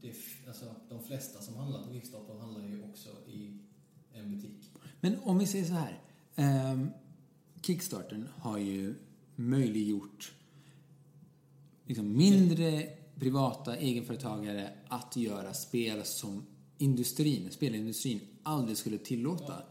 det, 0.00 0.14
alltså, 0.48 0.74
de 0.88 1.02
flesta 1.02 1.40
som 1.42 1.56
handlar 1.56 1.86
på 1.86 1.92
Kickstarter 1.92 2.34
handlar 2.34 2.62
ju 2.68 2.82
också 2.82 3.08
i 3.26 3.58
en 4.12 4.36
butik. 4.36 4.70
Men 5.00 5.18
om 5.18 5.38
vi 5.38 5.46
säger 5.46 5.64
så 5.64 5.72
här. 5.72 6.00
ehm, 6.36 6.90
Kickstarten 7.62 8.28
har 8.36 8.58
ju 8.58 8.94
möjliggjort 9.36 10.32
liksom 11.86 12.16
mindre 12.16 12.88
privata 13.14 13.76
egenföretagare 13.76 14.70
att 14.88 15.16
göra 15.16 15.54
spel 15.54 16.04
som 16.04 16.46
industrin, 16.78 17.50
spelindustrin 17.50 18.20
aldrig 18.42 18.76
skulle 18.76 18.98
tillåta. 18.98 19.62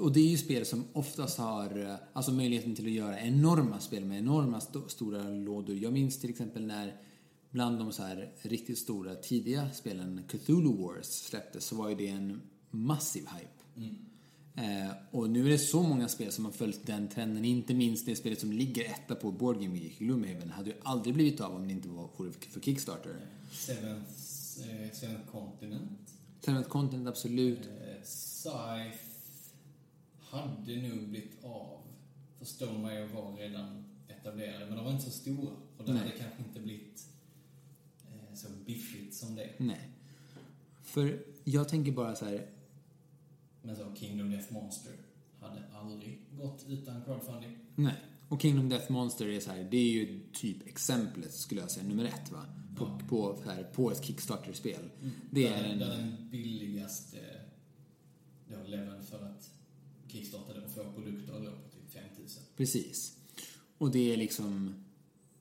Och 0.00 0.12
det 0.12 0.20
är 0.20 0.28
ju 0.28 0.38
spel 0.38 0.66
som 0.66 0.84
oftast 0.92 1.38
har 1.38 1.78
eh, 1.78 1.94
alltså 2.12 2.32
möjligheten 2.32 2.74
till 2.74 2.86
att 2.86 2.92
göra 2.92 3.20
enorma 3.20 3.80
spel 3.80 4.04
med 4.04 4.18
enorma 4.18 4.58
st- 4.58 4.88
stora 4.88 5.28
lådor. 5.28 5.76
Jag 5.76 5.92
minns 5.92 6.20
till 6.20 6.30
exempel 6.30 6.66
när 6.66 6.96
bland 7.50 7.78
de 7.78 7.92
så 7.92 8.02
här 8.02 8.32
riktigt 8.42 8.78
stora 8.78 9.14
tidiga 9.14 9.70
spelen 9.70 10.20
Cthulhu 10.28 10.76
Wars 10.76 11.06
släpptes 11.06 11.64
så 11.64 11.76
var 11.76 11.88
ju 11.88 11.94
det 11.94 12.08
en 12.08 12.40
massiv 12.70 13.22
hype. 13.22 13.86
Mm. 13.88 13.96
Eh, 14.54 14.92
och 15.10 15.30
nu 15.30 15.46
är 15.46 15.50
det 15.50 15.58
så 15.58 15.82
många 15.82 16.08
spel 16.08 16.32
som 16.32 16.44
har 16.44 16.52
följt 16.52 16.86
den 16.86 17.08
trenden, 17.08 17.44
inte 17.44 17.74
minst 17.74 18.06
det 18.06 18.16
spelet 18.16 18.40
som 18.40 18.52
ligger 18.52 18.84
etta 18.84 19.14
på 19.14 19.32
Board 19.32 19.62
Game 19.62 19.78
Geek, 19.78 19.98
Gloomhaven, 19.98 20.50
hade 20.50 20.70
ju 20.70 20.76
aldrig 20.82 21.14
blivit 21.14 21.40
av 21.40 21.56
om 21.56 21.66
det 21.66 21.72
inte 21.72 21.88
var 21.88 22.08
vore 22.16 22.32
för 22.32 22.60
Kickstarter. 22.60 23.16
Seventh, 23.52 24.10
eh, 24.60 24.92
Seventh 24.92 25.30
Continent. 25.32 26.14
Seventh 26.40 26.68
Content, 26.68 27.08
absolut. 27.08 27.58
Eh, 27.58 28.02
Scythe 28.04 28.98
hade 30.20 30.76
nog 30.76 31.08
blivit 31.08 31.44
av. 31.44 31.80
För 32.38 32.44
Stonemaier 32.44 33.06
var 33.06 33.36
redan 33.36 33.84
etablerade, 34.08 34.66
men 34.66 34.76
de 34.76 34.84
var 34.84 34.92
inte 34.92 35.04
så 35.04 35.10
stora. 35.10 35.52
Och 35.76 35.84
det 35.84 35.92
Nej. 35.92 36.02
hade 36.02 36.10
kanske 36.10 36.42
inte 36.48 36.60
blivit 36.60 37.06
eh, 38.08 38.34
så 38.34 38.48
biffigt 38.66 39.14
som 39.14 39.34
det. 39.34 39.50
Nej. 39.58 39.90
För 40.82 41.22
jag 41.44 41.68
tänker 41.68 41.92
bara 41.92 42.16
så 42.16 42.24
här, 42.24 42.46
Men 43.62 43.76
så 43.76 43.94
Kingdom 43.94 44.30
Death 44.30 44.52
Monster 44.52 44.92
hade 45.40 45.62
aldrig 45.72 46.20
gått 46.32 46.64
utan 46.68 47.04
crowdfunding. 47.04 47.58
nej. 47.76 47.94
Och 48.28 48.42
Kingdom 48.42 48.68
Death 48.68 48.92
Monster 48.92 49.28
är 49.28 49.40
så 49.40 49.50
här, 49.50 49.68
det 49.70 49.76
är 49.76 49.90
ju 49.90 50.20
typ 50.32 50.66
exemplet 50.66 51.32
skulle 51.34 51.60
jag 51.60 51.70
säga, 51.70 51.86
nummer 51.86 52.04
ett 52.04 52.32
va? 52.32 52.44
På, 52.76 52.84
Ja. 52.84 53.00
på, 53.08 53.40
här, 53.44 53.62
på 53.64 53.90
ett 53.90 54.04
Kickstarter-spel. 54.04 54.90
Det 55.30 55.46
är 55.46 55.62
där, 55.62 55.64
en... 55.72 55.78
den 55.78 56.28
billigaste 56.30 57.18
då 58.48 58.68
leveln 58.68 59.02
för 59.02 59.24
att 59.24 59.50
kickstarta 60.08 60.52
det 60.52 60.60
och 60.64 60.70
få 60.70 60.92
produkter 60.92 61.32
låg 61.32 61.44
på 61.64 61.68
typ 61.70 61.92
5000. 61.92 62.42
Precis. 62.56 63.16
Och 63.78 63.90
det 63.90 64.12
är 64.12 64.16
liksom... 64.16 64.74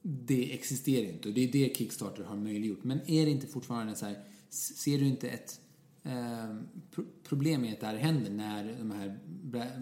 Det 0.02 0.54
existerar 0.54 1.10
inte 1.10 1.28
och 1.28 1.34
det 1.34 1.42
är 1.44 1.52
det 1.52 1.78
Kickstarter 1.78 2.24
har 2.24 2.36
möjliggjort. 2.36 2.84
Men 2.84 3.10
är 3.10 3.26
det 3.26 3.32
inte 3.32 3.48
fortfarande 3.48 3.96
så 3.96 4.06
här, 4.06 4.24
ser 4.50 5.00
du 5.00 5.08
inte 5.08 5.30
ett 5.30 5.60
eh, 6.04 6.56
pro- 6.92 7.06
problem 7.24 7.62
med 7.62 7.74
att 7.74 7.80
det 7.80 7.86
här 7.86 7.96
händer 7.98 8.32
när 8.32 8.76
de 8.80 8.92
här 8.92 9.20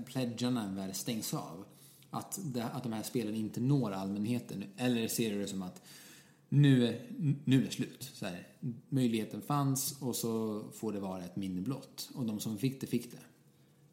pledgarna 0.06 0.74
väl 0.76 0.94
stängs 0.94 1.34
av? 1.34 1.66
Att, 2.10 2.40
det, 2.44 2.64
att 2.64 2.84
de 2.84 2.94
här 2.94 3.04
spelen 3.04 3.36
inte 3.36 3.60
når 3.62 3.92
allmänheten? 3.92 4.64
Eller 4.78 5.08
ser 5.08 5.34
du 5.34 5.40
det 5.42 5.48
som 5.48 5.62
att 5.62 5.82
nu 6.50 6.88
är, 6.88 7.02
nu 7.46 7.62
är 7.62 7.66
det 7.66 7.72
slut? 7.72 8.12
Så 8.14 8.26
här, 8.26 8.48
möjligheten 8.90 9.42
fanns 9.42 10.02
och 10.02 10.16
så 10.16 10.64
får 10.74 10.94
det 10.94 11.00
vara 11.00 11.24
ett 11.26 11.36
minne 11.36 11.62
blott. 11.62 12.10
Och 12.16 12.26
de 12.26 12.40
som 12.40 12.58
fick 12.58 12.82
det, 12.82 12.88
fick 12.88 13.12
det. 13.12 13.18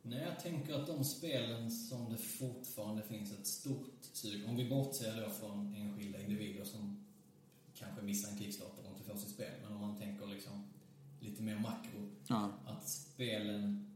Nej, 0.03 0.23
jag 0.29 0.41
tänker 0.41 0.75
att 0.75 0.87
de 0.87 1.05
spelen 1.05 1.71
som 1.71 2.11
det 2.13 2.19
fortfarande 2.19 3.03
finns 3.03 3.33
ett 3.33 3.47
stort 3.47 3.99
sug, 4.13 4.49
om 4.49 4.57
vi 4.57 4.69
bortser 4.69 5.21
då 5.25 5.31
från 5.31 5.75
enskilda 5.75 6.21
individer 6.21 6.65
som 6.65 7.05
kanske 7.79 8.03
missar 8.03 8.31
en 8.33 8.39
kickstarter 8.39 8.83
och 8.85 8.99
inte 8.99 9.11
får 9.11 9.19
sitt 9.19 9.31
spel, 9.31 9.53
men 9.63 9.73
om 9.73 9.81
man 9.81 9.99
tänker 9.99 10.27
liksom 10.27 10.53
lite 11.25 11.43
mer 11.43 11.59
makro, 11.59 12.11
Ja, 12.27 12.53
att 12.67 12.89
spelen 12.89 13.91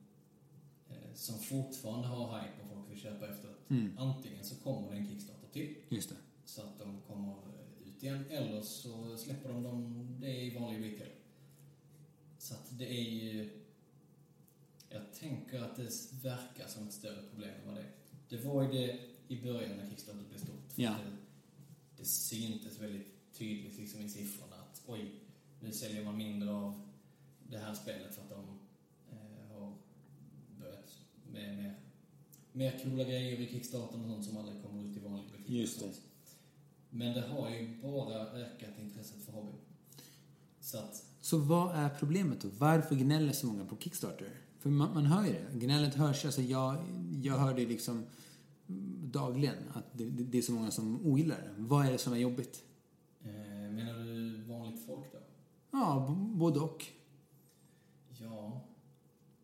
eh, 0.91 1.15
som 1.15 1.39
fortfarande 1.39 2.09
har 2.09 2.39
hype 2.41 2.63
och 2.63 2.69
folk 2.75 2.91
vill 2.91 3.01
köpa 3.01 3.29
efter, 3.29 3.55
Mm. 3.71 3.99
antingen 3.99 4.45
så 4.45 4.55
kommer 4.57 4.91
det 4.91 4.97
en 4.97 5.09
kickstarter 5.09 5.49
till, 5.53 5.75
just 5.89 6.09
det. 6.09 6.17
så 6.45 6.63
att 6.63 6.79
de 6.79 7.01
kommer 7.07 7.35
ut 7.87 8.03
igen, 8.03 8.25
eller 8.31 8.63
så 8.63 9.17
släpper 9.17 9.49
de 9.49 9.63
dem 9.63 10.07
det 10.21 10.37
i 10.45 10.59
vanlig 10.59 10.93
retail. 10.93 11.11
Så 12.39 12.55
att 12.55 12.79
det 12.79 12.91
är 12.91 13.11
ju... 13.11 13.51
Jag 14.91 15.13
tänker 15.15 15.61
att 15.63 15.77
det 15.77 15.91
verkar 16.23 16.67
som 16.69 16.87
ett 16.87 16.93
större 16.93 17.23
problem 17.31 17.51
än 17.61 17.67
vad 17.67 17.75
det 17.75 17.81
är. 17.81 17.91
Det 18.29 18.37
var 18.45 18.63
ju 18.63 18.69
det 18.73 19.01
i 19.29 19.43
början 19.43 19.77
när 19.77 19.91
Kickstarter 19.91 20.25
blev 20.29 20.39
stort. 20.39 20.73
Ja. 20.75 20.91
Det, 20.91 21.17
det 22.03 22.05
syntes 22.05 22.81
väldigt 22.81 23.33
tydligt 23.33 23.79
liksom 23.79 24.01
i 24.01 24.09
siffrorna 24.09 24.57
att 24.57 24.83
oj, 24.87 25.15
nu 25.61 25.73
säljer 25.73 26.05
man 26.05 26.17
mindre 26.17 26.51
av 26.51 26.88
spelet 27.83 28.15
för 28.15 28.23
att 28.23 28.31
de 28.31 28.45
eh, 29.11 29.53
har 29.53 29.73
börjat 30.61 30.99
med 31.33 31.57
mer, 31.57 31.75
mer 32.53 32.81
coola 32.85 33.05
grejer 33.05 33.41
i 33.41 33.47
Kickstarter 33.47 33.99
och 34.01 34.07
sånt 34.07 34.25
som 34.25 34.37
aldrig 34.37 34.63
kommer 34.63 34.85
ut 34.85 34.97
i 34.97 35.01
vanlig 35.01 35.25
butik. 35.31 35.51
Just 35.51 35.81
sånt. 35.81 36.01
Men 36.91 37.15
det 37.15 37.21
har 37.21 37.51
ju 37.51 37.83
bara 37.83 38.21
ökat 38.21 38.79
intresset 38.81 39.25
för 39.25 39.33
hobbyn. 39.33 39.55
Så 40.61 40.79
att, 40.79 41.05
Så 41.21 41.39
vad 41.39 41.75
är 41.77 41.89
problemet 41.89 42.41
då? 42.41 42.49
Varför 42.59 42.95
gnäller 42.95 43.33
så 43.33 43.47
många 43.47 43.65
på 43.65 43.77
Kickstarter? 43.77 44.31
För 44.59 44.71
man, 44.71 44.95
man 44.95 45.07
hör 45.07 45.25
ju 45.25 45.33
det. 45.33 45.59
Gnället 45.67 45.95
hörs. 45.95 46.25
Alltså 46.25 46.43
jag, 46.43 46.77
jag 47.23 47.39
hör 47.39 47.55
det 47.55 47.67
liksom 47.67 48.07
dagligen. 49.05 49.55
Att 49.75 49.85
det, 49.93 50.05
det, 50.05 50.25
det 50.25 50.39
är 50.39 50.43
så 50.43 50.53
många 50.53 50.71
som 50.71 51.07
ogillar 51.07 51.37
det. 51.37 51.51
Vad 51.57 51.87
är 51.87 51.93
det 51.93 51.99
som 51.99 52.13
är 52.13 52.17
jobbigt? 52.17 52.63
eh, 53.25 53.31
menar 53.71 53.99
du 53.99 54.43
vanligt 54.43 54.87
folk 54.87 55.13
då? 55.13 55.19
Ja, 55.71 56.17
både 56.19 56.61
och. 56.61 56.85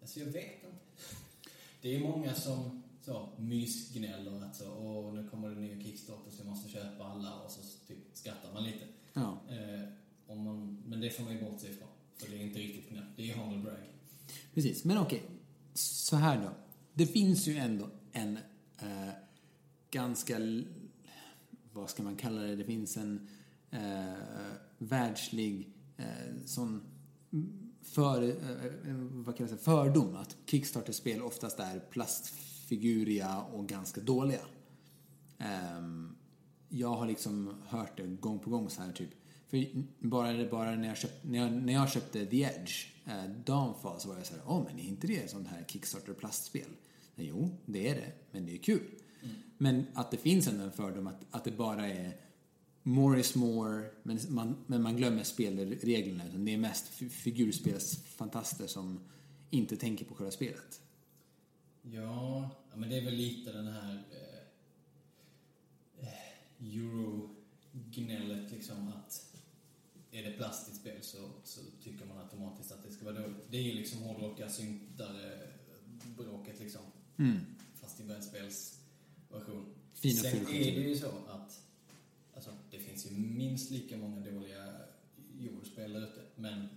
Alltså 0.05 0.21
jag 0.21 0.27
vet 0.27 0.65
inte. 0.65 0.77
Det 1.83 1.97
är 1.97 2.01
många 2.01 2.35
som 2.35 2.83
så, 3.03 3.29
mysgnäller 3.39 4.45
att 4.45 4.57
så, 4.57 4.73
åh, 4.73 5.15
nu 5.15 5.29
kommer 5.29 5.49
det 5.49 5.55
nya 5.55 5.83
Kickstarter 5.83 6.31
så 6.31 6.41
jag 6.41 6.47
måste 6.47 6.69
köpa 6.69 7.05
alla 7.05 7.41
och 7.41 7.51
så 7.51 7.61
typ 7.89 7.99
skrattar 8.13 8.53
man 8.53 8.65
lite. 8.65 8.85
Ja. 9.13 9.41
Eh, 9.51 9.89
om 10.27 10.43
man, 10.43 10.83
men 10.87 11.01
det 11.01 11.11
får 11.11 11.25
man 11.25 11.33
ju 11.33 11.41
bortse 11.41 11.69
ifrån. 11.69 11.89
För 12.17 12.31
det 12.31 12.37
är 12.37 12.43
inte 12.43 12.59
riktigt 12.59 12.91
gnäll. 12.91 13.05
Det 13.17 13.31
är 13.31 13.35
humble 13.35 13.63
brag. 13.63 13.79
Precis, 14.55 14.85
men 14.85 14.99
okej. 14.99 15.23
Så 15.75 16.17
här 16.17 16.43
då. 16.43 16.51
Det 16.95 17.07
finns 17.07 17.47
ju 17.47 17.57
ändå 17.57 17.91
en 18.13 18.39
eh, 18.79 19.13
ganska, 19.91 20.39
vad 21.73 21.91
ska 21.91 22.03
man 22.03 22.17
kalla 22.17 22.43
det, 22.43 22.57
det 22.57 22.65
finns 22.65 22.97
en 22.97 23.29
eh, 23.71 24.15
världslig 24.79 25.69
eh, 25.97 26.45
sån 26.45 26.83
för, 27.85 28.23
eh, 28.29 28.95
vad 29.13 29.37
kan 29.37 29.49
jag 29.49 29.59
säga, 29.59 29.63
fördom 29.63 30.17
att 30.17 30.37
Kickstarter-spel 30.47 31.23
oftast 31.23 31.61
är 31.61 31.81
plastfiguriga 31.81 33.43
och 33.53 33.69
ganska 33.69 34.01
dåliga. 34.01 34.41
Ehm, 35.39 36.17
jag 36.69 36.89
har 36.89 37.07
liksom 37.07 37.55
hört 37.67 37.97
det 37.97 38.07
gång 38.07 38.39
på 38.39 38.51
gång 38.51 38.71
så 38.71 38.83
här 38.83 38.93
typ. 38.93 39.11
För 39.49 39.67
bara, 39.99 40.51
bara 40.51 40.77
när, 40.77 40.89
jag 40.89 40.97
köpt, 40.97 41.25
när, 41.25 41.39
jag, 41.39 41.53
när 41.53 41.73
jag 41.73 41.91
köpte 41.91 42.27
The 42.27 42.43
Edge, 42.43 42.87
eh, 43.07 43.25
Dawnfall, 43.45 44.01
så 44.01 44.09
var 44.09 44.17
jag 44.17 44.27
så 44.27 44.35
här, 44.35 44.43
åh 44.47 44.65
men 44.65 44.79
är 44.79 44.85
inte 44.85 45.07
det 45.07 45.17
ett 45.17 45.31
sånt 45.31 45.49
här 45.49 45.65
Kickstarter-plastspel? 45.69 46.69
Jo, 47.17 47.51
det 47.67 47.89
är 47.89 47.95
det, 47.95 48.13
men 48.31 48.47
det 48.47 48.55
är 48.55 48.59
kul. 48.59 48.83
Men 49.59 49.87
att 49.95 50.11
det 50.11 50.17
finns 50.17 50.49
ändå 50.49 50.65
en 50.65 50.73
fördom 50.73 51.07
att, 51.07 51.25
att 51.31 51.45
det 51.45 51.51
bara 51.51 51.89
är 51.89 52.17
more 52.87 53.21
is 53.21 53.35
more, 53.35 53.91
men 54.03 54.19
man, 54.29 54.65
men 54.67 54.83
man 54.83 54.97
glömmer 54.97 55.23
spelreglerna. 55.23 56.29
Utan 56.29 56.45
det 56.45 56.55
är 56.55 56.59
mest 56.59 56.89
fi- 56.89 57.09
figurspelsfantaster 57.09 58.67
som 58.67 59.01
inte 59.51 59.77
tänker 59.77 60.05
på 60.05 60.15
själva 60.15 60.31
spelet. 60.31 60.81
Ja, 61.83 62.51
men 62.75 62.91
det 62.91 62.97
är 62.97 63.05
väl 63.05 63.15
lite 63.15 63.53
den 63.53 63.67
här 63.67 64.05
eh, 64.11 64.39
eh, 66.09 66.69
euro-gnället 66.77 68.51
liksom 68.53 68.89
att 68.89 69.37
är 70.11 70.23
det 70.23 70.31
plast 70.31 70.69
i 70.69 70.71
ett 70.71 70.77
spel 70.77 70.99
så, 71.03 71.31
så 71.45 71.61
tycker 71.83 72.07
man 72.07 72.19
automatiskt 72.19 72.73
att 72.73 72.83
det 72.83 72.91
ska 72.91 73.05
vara 73.05 73.21
dåligt. 73.21 73.47
Det 73.51 73.57
är 73.57 73.63
ju 73.63 73.73
liksom 73.73 74.03
hårdrockar, 74.03 74.49
syntare, 74.49 75.49
bråket 76.17 76.61
liksom. 76.61 76.83
Mm. 77.19 77.39
Fast 77.75 78.01
i 78.01 78.05
brädspelsversion. 78.05 79.75
Fina 79.95 80.21
Sen 80.21 80.47
är 80.47 80.75
det 80.75 80.89
ju 80.89 80.97
så 80.97 81.11
att 81.29 81.61
finns 82.95 83.13
ju 83.13 83.17
minst 83.21 83.71
lika 83.71 83.97
många 83.97 84.21
dåliga 84.21 84.65
där 85.77 86.05
ute. 86.05 86.21
Men 86.37 86.69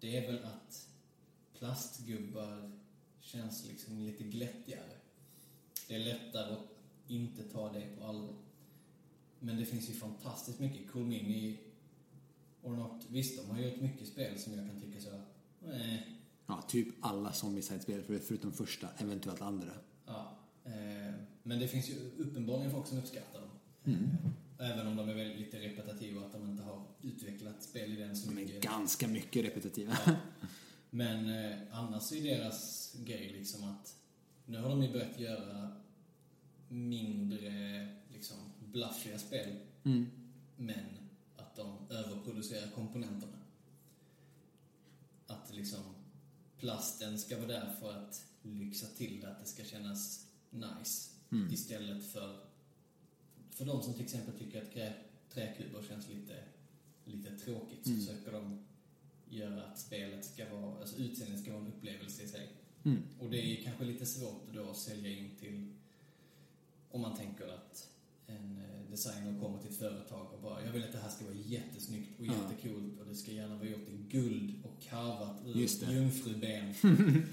det 0.00 0.16
är 0.16 0.32
väl 0.32 0.44
att 0.44 0.88
plastgubbar 1.58 2.72
känns 3.20 3.66
liksom 3.68 3.98
lite 3.98 4.24
glättigare. 4.24 4.92
Det 5.88 5.94
är 5.94 5.98
lättare 5.98 6.52
att 6.52 6.66
inte 7.08 7.42
ta 7.42 7.72
det 7.72 7.96
på 7.98 8.04
allvar. 8.04 8.34
Men 9.40 9.56
det 9.56 9.64
finns 9.64 9.88
ju 9.90 9.92
fantastiskt 9.94 10.58
mycket 10.60 10.90
Cool 10.90 11.06
Mini 11.06 11.58
och 12.62 12.72
något. 12.72 13.06
Visst, 13.08 13.38
de 13.42 13.50
har 13.50 13.58
gjort 13.62 13.80
mycket 13.80 14.08
spel 14.08 14.38
som 14.38 14.52
jag 14.58 14.66
kan 14.70 14.80
tycka 14.80 15.00
så, 15.00 15.20
nej, 15.66 16.16
Ja, 16.46 16.62
typ 16.68 16.88
alla 17.00 17.32
Zombicide-spel 17.32 18.02
för- 18.02 18.18
förutom 18.18 18.52
första, 18.52 18.88
eventuellt 18.98 19.40
andra. 19.42 19.72
Ja, 20.06 20.38
eh, 20.64 21.14
men 21.42 21.58
det 21.58 21.68
finns 21.68 21.90
ju 21.90 21.94
uppenbarligen 22.18 22.70
folk 22.70 22.86
som 22.86 22.98
uppskattar 22.98 23.40
dem. 23.40 23.50
Mm. 23.84 24.08
Även 24.60 24.86
om 24.86 24.96
de 24.96 25.08
är 25.08 25.14
väldigt 25.14 25.38
lite 25.38 25.58
repetitiva, 25.58 26.26
att 26.26 26.32
de 26.32 26.50
inte 26.50 26.62
har 26.62 26.82
utvecklat 27.02 27.62
spel 27.62 27.92
i 27.92 27.96
den 27.96 28.16
så 28.16 28.26
De 28.30 28.38
är 28.38 28.42
mycket. 28.44 28.62
ganska 28.62 29.08
mycket 29.08 29.44
repetitiva. 29.44 29.96
Ja. 30.06 30.12
Men 30.90 31.44
eh, 31.44 31.56
annars 31.72 32.12
är 32.12 32.22
deras 32.22 32.92
grej 33.04 33.32
liksom 33.32 33.64
att 33.64 33.96
nu 34.46 34.58
har 34.58 34.68
de 34.68 34.82
ju 34.82 34.92
börjat 34.92 35.20
göra 35.20 35.72
mindre 36.68 37.52
liksom 38.12 38.36
bluffiga 38.64 39.18
spel, 39.18 39.56
Mm. 39.84 40.06
men 40.56 40.84
att 41.36 41.56
de 41.56 41.76
överproducerar 41.90 42.70
komponenterna. 42.70 43.36
Att 45.26 45.54
liksom 45.54 45.80
plasten 46.58 47.18
ska 47.18 47.36
vara 47.36 47.46
där 47.46 47.72
för 47.80 47.92
att 47.98 48.24
lyxa 48.42 48.86
till 48.86 49.20
det, 49.20 49.28
att 49.30 49.40
det 49.40 49.46
ska 49.46 49.64
kännas 49.64 50.26
nice. 50.50 51.10
Mm. 51.32 51.52
Istället 51.52 52.12
för, 52.12 52.40
för 53.60 53.66
de 53.66 53.82
som 53.82 53.94
till 53.94 54.02
exempel 54.04 54.34
tycker 54.38 54.62
att 54.62 54.72
trä, 54.72 54.92
träkuber 55.34 55.82
känns 55.88 56.08
lite, 56.08 56.34
lite 57.04 57.30
tråkigt 57.44 57.84
så 57.84 57.90
Mm. 57.90 58.00
försöker 58.06 58.32
de 58.32 58.64
göra 59.30 59.62
att 59.64 59.78
spelet 59.78 60.24
ska 60.24 60.54
vara, 60.54 60.80
alltså 60.80 60.96
utseendet 60.96 61.40
ska 61.40 61.52
vara 61.52 61.62
en 61.62 61.68
upplevelse 61.68 62.22
i 62.22 62.26
sig. 62.28 62.48
Mm. 62.84 62.98
Och 63.18 63.30
det 63.30 63.38
är 63.58 63.62
kanske 63.64 63.84
lite 63.84 64.06
svårt 64.06 64.42
då 64.54 64.70
att 64.70 64.76
sälja 64.76 65.10
in 65.18 65.30
till, 65.40 65.66
om 66.90 67.00
man 67.00 67.16
tänker 67.16 67.48
att 67.48 67.88
en 68.26 68.58
eh, 68.58 68.90
designer 68.90 69.40
kommer 69.40 69.58
till 69.58 69.70
ett 69.70 69.76
företag 69.76 70.26
och 70.34 70.40
bara, 70.42 70.64
jag 70.64 70.72
vill 70.72 70.84
att 70.84 70.92
det 70.92 70.98
här 70.98 71.10
ska 71.10 71.24
vara 71.24 71.34
jättesnyggt 71.34 72.20
och 72.20 72.26
Ja. 72.26 72.32
jättekult 72.32 73.00
och 73.00 73.06
det 73.06 73.14
ska 73.14 73.32
gärna 73.32 73.56
vara 73.56 73.68
gjort 73.68 73.88
i 73.88 73.96
guld 74.18 74.54
och 74.64 74.82
karvat 74.82 75.36
ur 75.46 75.92
jungfruben. 75.92 76.74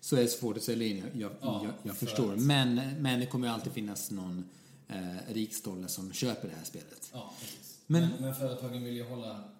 Så 0.00 0.16
är 0.16 0.20
det 0.22 0.28
svårt 0.28 0.56
att 0.56 0.62
sälja 0.62 0.86
in, 0.88 0.96
jag, 0.96 1.08
jag, 1.22 1.32
Ja, 1.40 1.60
jag, 1.64 1.74
jag 1.82 1.96
för 1.96 2.06
förstår. 2.06 2.32
att- 2.34 2.40
Men, 2.40 2.74
men 3.02 3.20
det 3.20 3.26
kommer 3.26 3.46
ju 3.46 3.52
alltid 3.54 3.72
finnas 3.72 4.10
någon 4.10 4.44
eh, 4.88 5.32
rikstolle 5.34 5.88
som 5.88 6.12
köper 6.12 6.48
det 6.48 6.54
här 6.54 6.64
spelet. 6.64 7.10
Ja, 7.12 7.34
precis. 7.40 7.78
Men- 7.86 8.08
Men, 8.10 8.22
men, 8.22 8.34
företagen 8.34 8.84
vill 8.84 8.94
ju 8.94 9.04
hålla 9.04 9.50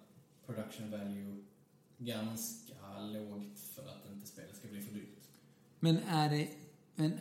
production 0.45 0.91
value 0.91 1.43
ganska 1.97 2.99
lågt 3.01 3.59
för 3.59 3.87
att 3.87 4.09
inte 4.13 4.27
spelet 4.27 4.55
ska 4.57 4.67
bli 4.67 4.81
för 4.81 4.93
dyrt. 4.93 5.27
Men 5.79 5.97
är 5.97 6.29
det... 6.29 6.49
Men, 6.95 7.11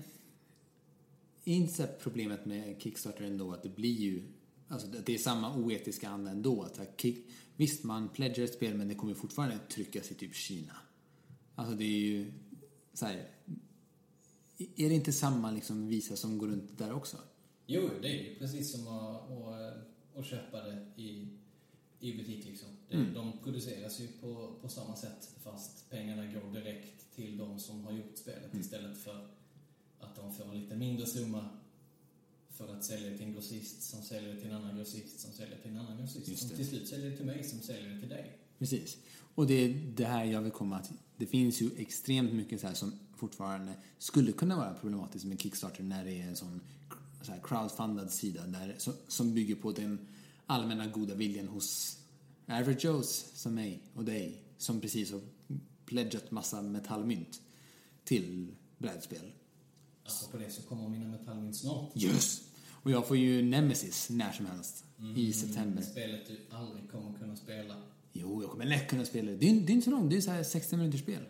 är 1.44 1.54
inte 1.54 1.86
problemet 2.02 2.44
med 2.46 2.82
Kickstarter 2.82 3.24
ändå 3.24 3.52
att 3.52 3.62
det 3.62 3.68
blir 3.68 3.96
ju... 4.00 4.22
Alltså 4.68 4.86
det 4.88 5.14
är 5.14 5.18
samma 5.18 5.56
oetiska 5.56 6.08
anda 6.08 6.30
ändå. 6.30 6.62
Att 6.62 7.00
kick, 7.00 7.26
visst, 7.56 7.84
man 7.84 8.08
pledgar 8.08 8.44
ett 8.44 8.54
spel 8.54 8.74
men 8.76 8.88
det 8.88 8.94
kommer 8.94 9.14
fortfarande 9.14 9.58
tryckas 9.58 10.10
i 10.10 10.14
typ 10.14 10.34
Kina. 10.34 10.76
Alltså 11.54 11.74
det 11.74 11.84
är 11.84 11.98
ju... 11.98 12.32
Så 12.94 13.06
här, 13.06 13.28
är 14.58 14.88
det 14.88 14.94
inte 14.94 15.12
samma 15.12 15.50
liksom 15.50 15.88
visa 15.88 16.16
som 16.16 16.38
går 16.38 16.48
runt 16.48 16.78
där 16.78 16.92
också? 16.92 17.16
Jo, 17.70 17.90
det 18.02 18.08
är 18.08 18.24
ju 18.24 18.38
precis 18.38 18.72
som 18.72 18.88
att, 18.88 19.30
att, 19.30 19.76
att 20.16 20.26
köpa 20.26 20.62
det 20.64 20.86
i, 20.96 21.28
i 22.00 22.16
butik 22.16 22.44
liksom. 22.44 22.68
Det, 22.88 22.96
Mm. 22.96 23.14
De 23.14 23.32
produceras 23.44 24.00
ju 24.00 24.06
på, 24.20 24.54
på 24.62 24.68
samma 24.68 24.96
sätt 24.96 25.30
fast 25.42 25.90
pengarna 25.90 26.26
går 26.26 26.52
direkt 26.52 27.14
till 27.14 27.36
de 27.38 27.58
som 27.58 27.84
har 27.84 27.92
gjort 27.92 28.16
spelet 28.16 28.52
Mm. 28.52 28.60
istället 28.60 28.98
för 28.98 29.28
att 30.00 30.16
de 30.16 30.34
får 30.34 30.44
en 30.44 30.60
lite 30.60 30.76
mindre 30.76 31.06
summa 31.06 31.48
för 32.50 32.74
att 32.76 32.84
sälja 32.84 33.16
till 33.16 33.26
en 33.26 33.32
grossist 33.32 33.82
som 33.82 34.02
säljer 34.02 34.36
till 34.36 34.50
en 34.50 34.56
annan 34.56 34.76
grossist 34.76 35.20
som 35.20 35.32
säljer 35.32 35.58
till 35.58 35.70
en 35.70 35.78
annan 35.78 35.98
grossist 35.98 36.38
som 36.38 36.48
till 36.56 36.66
slut 36.68 36.88
säljer 36.88 37.16
till 37.16 37.26
mig 37.26 37.44
som 37.44 37.60
säljer 37.60 38.00
till 38.00 38.08
dig. 38.08 38.38
Precis. 38.58 38.96
Och 39.34 39.46
det 39.46 39.54
är 39.54 39.74
det 39.96 40.04
här 40.04 40.24
jag 40.24 40.42
vill 40.42 40.52
komma 40.52 40.76
att 40.76 40.90
det 41.16 41.26
finns 41.26 41.60
ju 41.62 41.70
extremt 41.76 42.32
mycket 42.32 42.60
så 42.60 42.66
här 42.66 42.74
som 42.74 42.92
fortfarande 43.16 43.72
skulle 43.98 44.32
kunna 44.32 44.56
vara 44.56 44.74
problematiskt 44.74 45.24
med 45.24 45.40
Kickstarter 45.40 45.82
när 45.82 46.04
det 46.04 46.20
är 46.20 46.26
en 46.28 46.36
sån 46.36 46.60
så 47.28 47.34
här 47.34 47.40
crowdfundad 47.44 48.10
sida 48.10 48.46
där, 48.46 48.74
som, 48.78 48.94
som 49.08 49.34
bygger 49.34 49.54
på 49.54 49.72
den 49.72 49.98
allmänna 50.46 50.86
goda 50.86 51.14
viljan 51.14 51.48
hos 51.48 51.98
average 52.46 52.84
Joes 52.84 53.32
som 53.34 53.54
mig 53.54 53.82
och 53.94 54.04
dig 54.04 54.42
som 54.58 54.80
precis 54.80 55.12
har 55.12 55.20
pledgat 55.84 56.30
massa 56.30 56.62
metallmynt 56.62 57.40
till 58.04 58.54
brädspel. 58.78 59.32
Alltså 60.04 60.30
på 60.30 60.36
det 60.36 60.50
så 60.50 60.62
kommer 60.62 60.88
mina 60.88 61.08
metallmynt 61.08 61.56
snart. 61.56 61.96
Yes! 61.96 62.42
Och 62.82 62.90
jag 62.90 63.06
får 63.08 63.16
ju 63.16 63.42
Nemesis 63.42 64.10
när 64.10 64.32
som 64.32 64.46
helst 64.46 64.84
i 65.16 65.32
september. 65.32 65.82
Spelet 65.82 66.26
du 66.26 66.38
aldrig 66.56 66.90
kommer 66.90 67.18
kunna 67.18 67.36
spela. 67.36 67.74
Jo, 68.12 68.42
jag 68.42 68.50
kommer 68.50 68.64
lätt 68.64 68.88
kunna 68.90 69.04
spela 69.04 69.30
det. 69.30 69.36
Det 69.36 69.48
är, 69.50 69.60
det 69.60 69.72
är 69.72 69.74
inte 69.74 69.84
så 69.84 69.90
långt, 69.90 70.10
det 70.10 70.16
är 70.16 70.20
så 70.20 70.30
här 70.30 70.42
60 70.42 70.76
minuters 70.76 71.00
spel. 71.00 71.22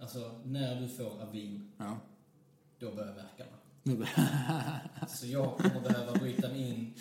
Alltså, 0.00 0.40
när 0.44 0.80
du 0.80 0.88
får 0.88 1.22
Avin, 1.22 1.72
Ja. 1.78 1.98
då 2.78 2.94
börjar 2.94 3.14
verkarna. 3.14 3.56
Så 5.08 5.26
jag 5.26 5.56
kommer 5.56 5.80
behöva 5.80 6.12
bryta 6.12 6.48
mig 6.48 6.68
in 6.68 6.76
i 6.76 6.94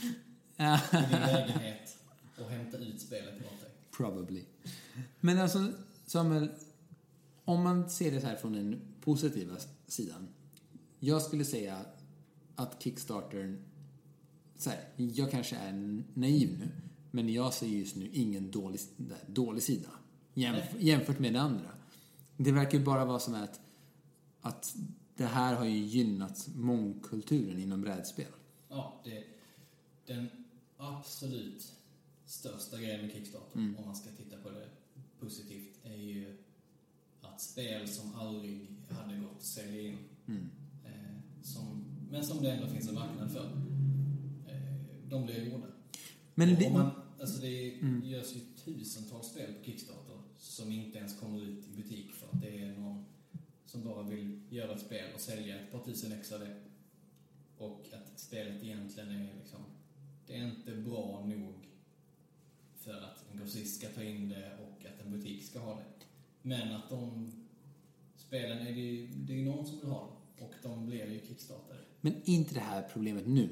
din 0.91 1.19
lägenhet 1.19 1.97
och 2.37 2.49
hämta 2.49 2.77
ut 2.77 3.01
spelet 3.01 3.35
åt 3.35 3.61
dig. 3.61 3.69
Probably. 3.97 4.43
Men 5.19 5.37
alltså, 5.37 5.71
Samuel, 6.05 6.49
om 7.45 7.63
man 7.63 7.89
ser 7.89 8.11
det 8.11 8.23
här 8.23 8.35
från 8.35 8.53
den 8.53 8.81
positiva 9.01 9.55
sidan. 9.87 10.27
Jag 10.99 11.21
skulle 11.21 11.45
säga 11.45 11.85
att 12.55 12.83
Kickstarter, 12.83 13.57
så 14.57 14.69
här, 14.69 14.79
jag 14.95 15.31
kanske 15.31 15.55
är 15.55 16.03
naiv 16.13 16.59
nu, 16.59 16.71
men 17.11 17.33
jag 17.33 17.53
ser 17.53 17.67
just 17.67 17.95
nu 17.95 18.09
ingen 18.13 18.51
dålig, 18.51 18.79
dålig 19.27 19.63
sida 19.63 19.89
jämf 20.33 20.65
jämfört 20.79 21.19
med 21.19 21.33
det 21.33 21.41
andra. 21.41 21.69
Det 22.37 22.51
verkar 22.51 22.77
ju 22.77 22.83
bara 22.83 23.05
vara 23.05 23.19
som 23.19 23.35
att, 23.35 23.59
att 24.41 24.75
det 25.17 25.25
här 25.25 25.55
har 25.55 25.65
ju 25.65 25.77
gynnat 25.77 26.49
mångkulturen 26.55 27.59
inom 27.59 27.81
brädspel. 27.81 28.25
Ja, 28.69 29.01
det, 29.03 29.23
den 30.05 30.27
absolut 30.77 31.73
största 32.25 32.77
grejen 32.77 33.01
med 33.01 33.11
Kickstarter, 33.13 33.57
Mm. 33.59 33.75
om 33.77 33.85
man 33.85 33.95
ska 33.95 34.09
titta 34.09 34.37
på 34.37 34.49
det 34.49 34.69
positivt, 35.19 35.79
är 35.83 35.95
ju 35.97 36.37
att 37.21 37.41
spel 37.41 37.87
som 37.87 38.15
aldrig 38.15 38.67
hade 38.89 39.17
gått 39.19 39.31
att 39.37 39.43
sälja 39.43 39.81
in, 39.81 39.97
Mm. 40.27 40.49
eh, 40.85 41.15
som, 41.43 41.85
men 42.11 42.25
som 42.25 42.41
det 42.43 42.51
ändå 42.51 42.67
finns 42.67 42.87
en 42.89 42.95
marknad 42.95 43.31
för, 43.31 43.45
eh, 44.47 44.75
de 45.09 45.25
blir 45.25 45.51
gjorda. 45.51 45.67
Men 46.35 46.55
det, 46.55 46.73
man, 46.73 46.89
alltså 47.21 47.41
det 47.41 47.73
Mm. 47.73 48.01
görs 48.05 48.35
ju 48.35 48.39
tusentals 48.65 49.27
spel 49.27 49.53
på 49.53 49.63
Kickstarter 49.65 50.21
som 50.37 50.71
inte 50.71 50.97
ens 50.97 51.19
kommer 51.19 51.41
ut 51.43 51.65
i 51.67 51.75
butik 51.81 52.11
för 52.13 52.27
att 52.27 52.41
det 52.41 52.59
är 52.59 52.77
någon 52.77 53.05
som 53.73 53.83
bara 53.83 54.03
vill 54.03 54.41
göra 54.49 54.73
ett 54.75 54.81
spel 54.81 55.13
och 55.15 55.21
sälja 55.21 55.59
ett 55.59 55.71
par 55.71 55.79
tusen 55.79 56.11
ex 56.11 56.31
av 56.31 56.39
det. 56.39 56.61
Och 57.57 57.85
att 57.93 58.19
spelet 58.19 58.63
egentligen 58.63 59.09
är 59.09 59.33
liksom, 59.41 59.59
det 60.27 60.35
är 60.35 60.47
inte 60.47 60.75
bra 60.75 61.25
nog 61.25 61.53
för 62.75 62.93
att 63.01 63.25
en 63.31 63.37
grossist 63.39 63.79
ska 63.79 63.89
ta 63.89 64.03
in 64.03 64.29
det 64.29 64.57
och 64.57 64.85
att 64.85 65.05
en 65.05 65.11
butik 65.11 65.43
ska 65.43 65.59
ha 65.59 65.75
det. 65.75 66.05
Men 66.41 66.75
att 66.75 66.89
de 66.89 67.31
spelen, 68.17 68.57
är 68.67 68.73
det, 68.73 68.81
ju- 68.81 69.07
det 69.07 69.33
är 69.33 69.37
ju 69.37 69.45
någon 69.45 69.65
som 69.65 69.79
vill 69.79 69.89
ha 69.89 69.99
dem 69.99 70.17
och 70.47 70.53
de 70.63 70.85
blir 70.85 71.11
ju 71.11 71.19
kickstartade. 71.27 71.79
Men 72.01 72.13
inte 72.25 72.53
det 72.53 72.59
här 72.59 72.89
problemet 72.93 73.27
nu, 73.27 73.49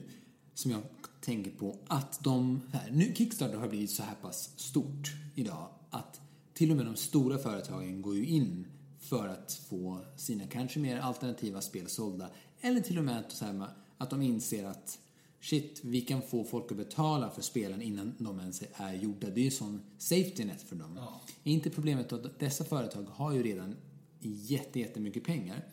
som 0.53 0.71
jag 0.71 0.81
tänker 1.21 1.51
på, 1.51 1.77
att 1.87 2.23
de... 2.23 2.61
Här, 2.73 2.91
nu, 2.91 3.13
Kickstarter 3.15 3.57
har 3.57 3.69
blivit 3.69 3.91
så 3.91 4.03
här 4.03 4.15
pass 4.21 4.59
stort 4.59 5.11
idag 5.35 5.69
att 5.89 6.21
till 6.53 6.71
och 6.71 6.77
med 6.77 6.85
de 6.85 6.95
stora 6.95 7.37
företagen 7.37 8.01
går 8.01 8.15
ju 8.15 8.25
in 8.25 8.67
för 9.01 9.27
att 9.27 9.53
få 9.69 9.99
sina 10.17 10.47
kanske 10.47 10.79
mer 10.79 10.97
alternativa 10.97 11.61
spel 11.61 11.87
sålda. 11.87 12.29
Eller 12.61 12.81
till 12.81 12.97
och 12.97 13.03
med 13.03 13.19
att, 13.19 13.31
så 13.31 13.45
här, 13.45 13.67
att 13.97 14.09
de 14.09 14.21
inser 14.21 14.65
att 14.65 14.99
shit, 15.41 15.79
vi 15.83 16.01
kan 16.01 16.21
få 16.21 16.43
folk 16.43 16.71
att 16.71 16.77
betala 16.77 17.29
för 17.29 17.41
spelen 17.41 17.81
innan 17.81 18.13
de 18.17 18.39
ens 18.39 18.63
är 18.73 18.93
gjorda. 18.93 19.29
Det 19.29 19.41
är 19.41 19.45
ju 19.45 19.51
sån 19.51 19.81
safety 19.97 20.45
net 20.45 20.61
för 20.61 20.75
dem. 20.75 20.93
Ja. 20.95 21.21
Inte 21.43 21.69
problemet 21.69 22.13
att 22.13 22.39
dessa 22.39 22.63
företag 22.63 23.03
har 23.03 23.33
ju 23.33 23.43
redan 23.43 23.75
jätte, 24.19 24.79
jättemycket 24.79 25.23
pengar. 25.23 25.65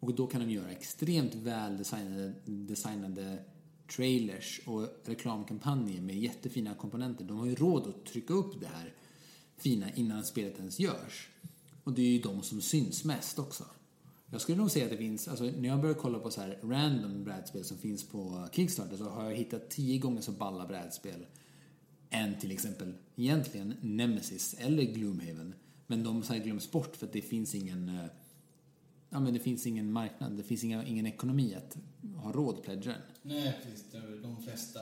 Och 0.00 0.14
då 0.14 0.26
kan 0.26 0.40
de 0.40 0.50
göra 0.50 0.70
extremt 0.70 1.34
väl 1.34 1.76
designade, 1.76 2.32
designade 2.44 3.44
trailers 3.96 4.60
och 4.66 4.88
reklamkampanjer 5.04 6.00
med 6.00 6.16
jättefina 6.18 6.74
komponenter. 6.74 7.24
De 7.24 7.38
har 7.38 7.46
ju 7.46 7.54
råd 7.54 7.86
att 7.86 8.06
trycka 8.06 8.34
upp 8.34 8.60
det 8.60 8.66
här 8.66 8.94
fina 9.56 9.92
innan 9.92 10.24
spelet 10.24 10.58
ens 10.58 10.78
görs. 10.78 11.28
Och 11.86 11.92
det 11.92 12.02
är 12.02 12.10
ju 12.10 12.18
de 12.18 12.42
som 12.42 12.60
syns 12.60 13.04
mest 13.04 13.38
också. 13.38 13.64
Jag 14.30 14.40
skulle 14.40 14.58
nog 14.58 14.70
säga 14.70 14.84
att 14.84 14.90
det 14.90 14.96
finns, 14.96 15.28
alltså 15.28 15.44
när 15.44 15.68
jag 15.68 15.80
börjar 15.80 15.94
kolla 15.94 16.18
på 16.18 16.30
så 16.30 16.40
här 16.40 16.58
random 16.62 17.24
brädspel 17.24 17.64
som 17.64 17.78
finns 17.78 18.08
på 18.08 18.48
Kickstarter 18.52 18.96
så 18.96 19.04
har 19.04 19.24
jag 19.24 19.36
hittat 19.36 19.70
tio 19.70 19.98
gånger 19.98 20.20
så 20.20 20.32
balla 20.32 20.66
brädspel 20.66 21.26
än 22.10 22.38
till 22.38 22.50
exempel 22.50 22.94
egentligen 23.16 23.74
Nemesis 23.80 24.54
eller 24.58 24.82
Gloomhaven. 24.82 25.54
Men 25.86 26.04
de 26.04 26.22
så 26.22 26.32
här 26.32 26.40
glöms 26.40 26.70
bort 26.70 26.96
för 26.96 27.06
att 27.06 27.12
det 27.12 27.22
finns 27.22 27.54
ingen 27.54 27.88
eh, 27.88 28.06
Ja 29.10 29.20
men 29.20 29.34
det 29.34 29.40
finns 29.40 29.66
ingen 29.66 29.92
marknad, 29.92 30.32
det 30.32 30.42
finns 30.42 30.64
inga, 30.64 30.84
ingen 30.84 31.06
ekonomi 31.06 31.54
att 31.54 31.76
ha 32.16 32.32
råd 32.32 32.54
att 32.54 32.62
pledga 32.62 32.92
den. 32.92 33.00
Nej, 33.22 33.60
precis. 33.62 33.84
De 34.22 34.42
flesta 34.42 34.80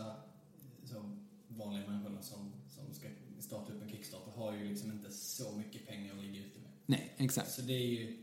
som 0.84 1.28
vanliga 1.48 1.86
människorna 1.86 2.22
som, 2.22 2.52
som 2.68 2.94
ska 2.94 3.08
starta 3.38 3.72
upp 3.72 3.82
en 3.82 3.88
Kickstarter 3.88 4.30
har 4.30 4.52
ju 4.52 4.68
liksom 4.68 4.92
inte 4.92 5.10
så 5.10 5.56
mycket 5.56 5.86
pengar 5.86 6.14
att 6.14 6.24
ligga 6.24 6.46
ute. 6.46 6.53
Nej, 6.86 7.14
exakt. 7.16 7.50
Så 7.50 7.62
det 7.62 7.72
är 7.72 7.86
ju, 7.86 8.22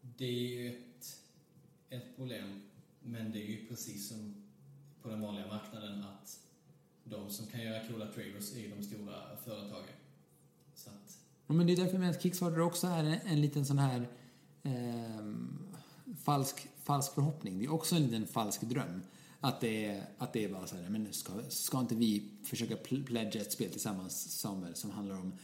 det 0.00 0.24
är 0.24 0.30
ju 0.32 0.68
ett, 0.68 1.20
ett 1.90 2.16
problem. 2.16 2.62
Men 3.00 3.32
det 3.32 3.38
är 3.38 3.46
ju 3.46 3.66
precis 3.66 4.08
som 4.08 4.34
på 5.02 5.08
den 5.08 5.20
vanliga 5.20 5.46
marknaden 5.46 6.04
att 6.04 6.40
de 7.04 7.30
som 7.30 7.46
kan 7.46 7.62
göra 7.62 7.88
coola 7.88 8.12
trailers 8.12 8.56
är 8.56 8.76
de 8.76 8.82
stora 8.82 9.36
företagen. 9.44 9.94
Så 10.74 10.90
att, 10.90 11.18
Ja, 11.46 11.54
men 11.54 11.66
det 11.66 11.72
är 11.72 11.76
därför 11.76 11.92
jag 11.92 12.00
menar 12.00 12.12
att 12.12 12.22
Kickstarter 12.22 12.60
också 12.60 12.86
är 12.86 13.04
en, 13.04 13.18
en 13.24 13.40
liten 13.40 13.66
sån 13.66 13.78
här 13.78 14.08
ehm, 14.62 15.58
falsk, 16.24 16.68
falsk 16.82 17.14
förhoppning. 17.14 17.58
Det 17.58 17.64
är 17.64 17.72
också 17.72 17.94
en 17.94 18.02
liten 18.02 18.26
falsk 18.26 18.60
dröm. 18.60 19.02
Att 19.40 19.60
det 19.60 19.84
är, 19.86 20.06
att 20.18 20.32
det 20.32 20.44
är 20.44 20.48
bara 20.48 20.66
så 20.66 20.76
här, 20.76 20.88
men 20.88 21.12
ska, 21.12 21.32
ska 21.48 21.80
inte 21.80 21.94
vi 21.94 22.30
försöka 22.44 22.74
pl- 22.74 23.06
pledga 23.06 23.40
ett 23.40 23.52
spel 23.52 23.70
tillsammans, 23.70 24.40
Samuel, 24.40 24.74
som 24.74 24.90
handlar 24.90 25.14
om 25.14 25.38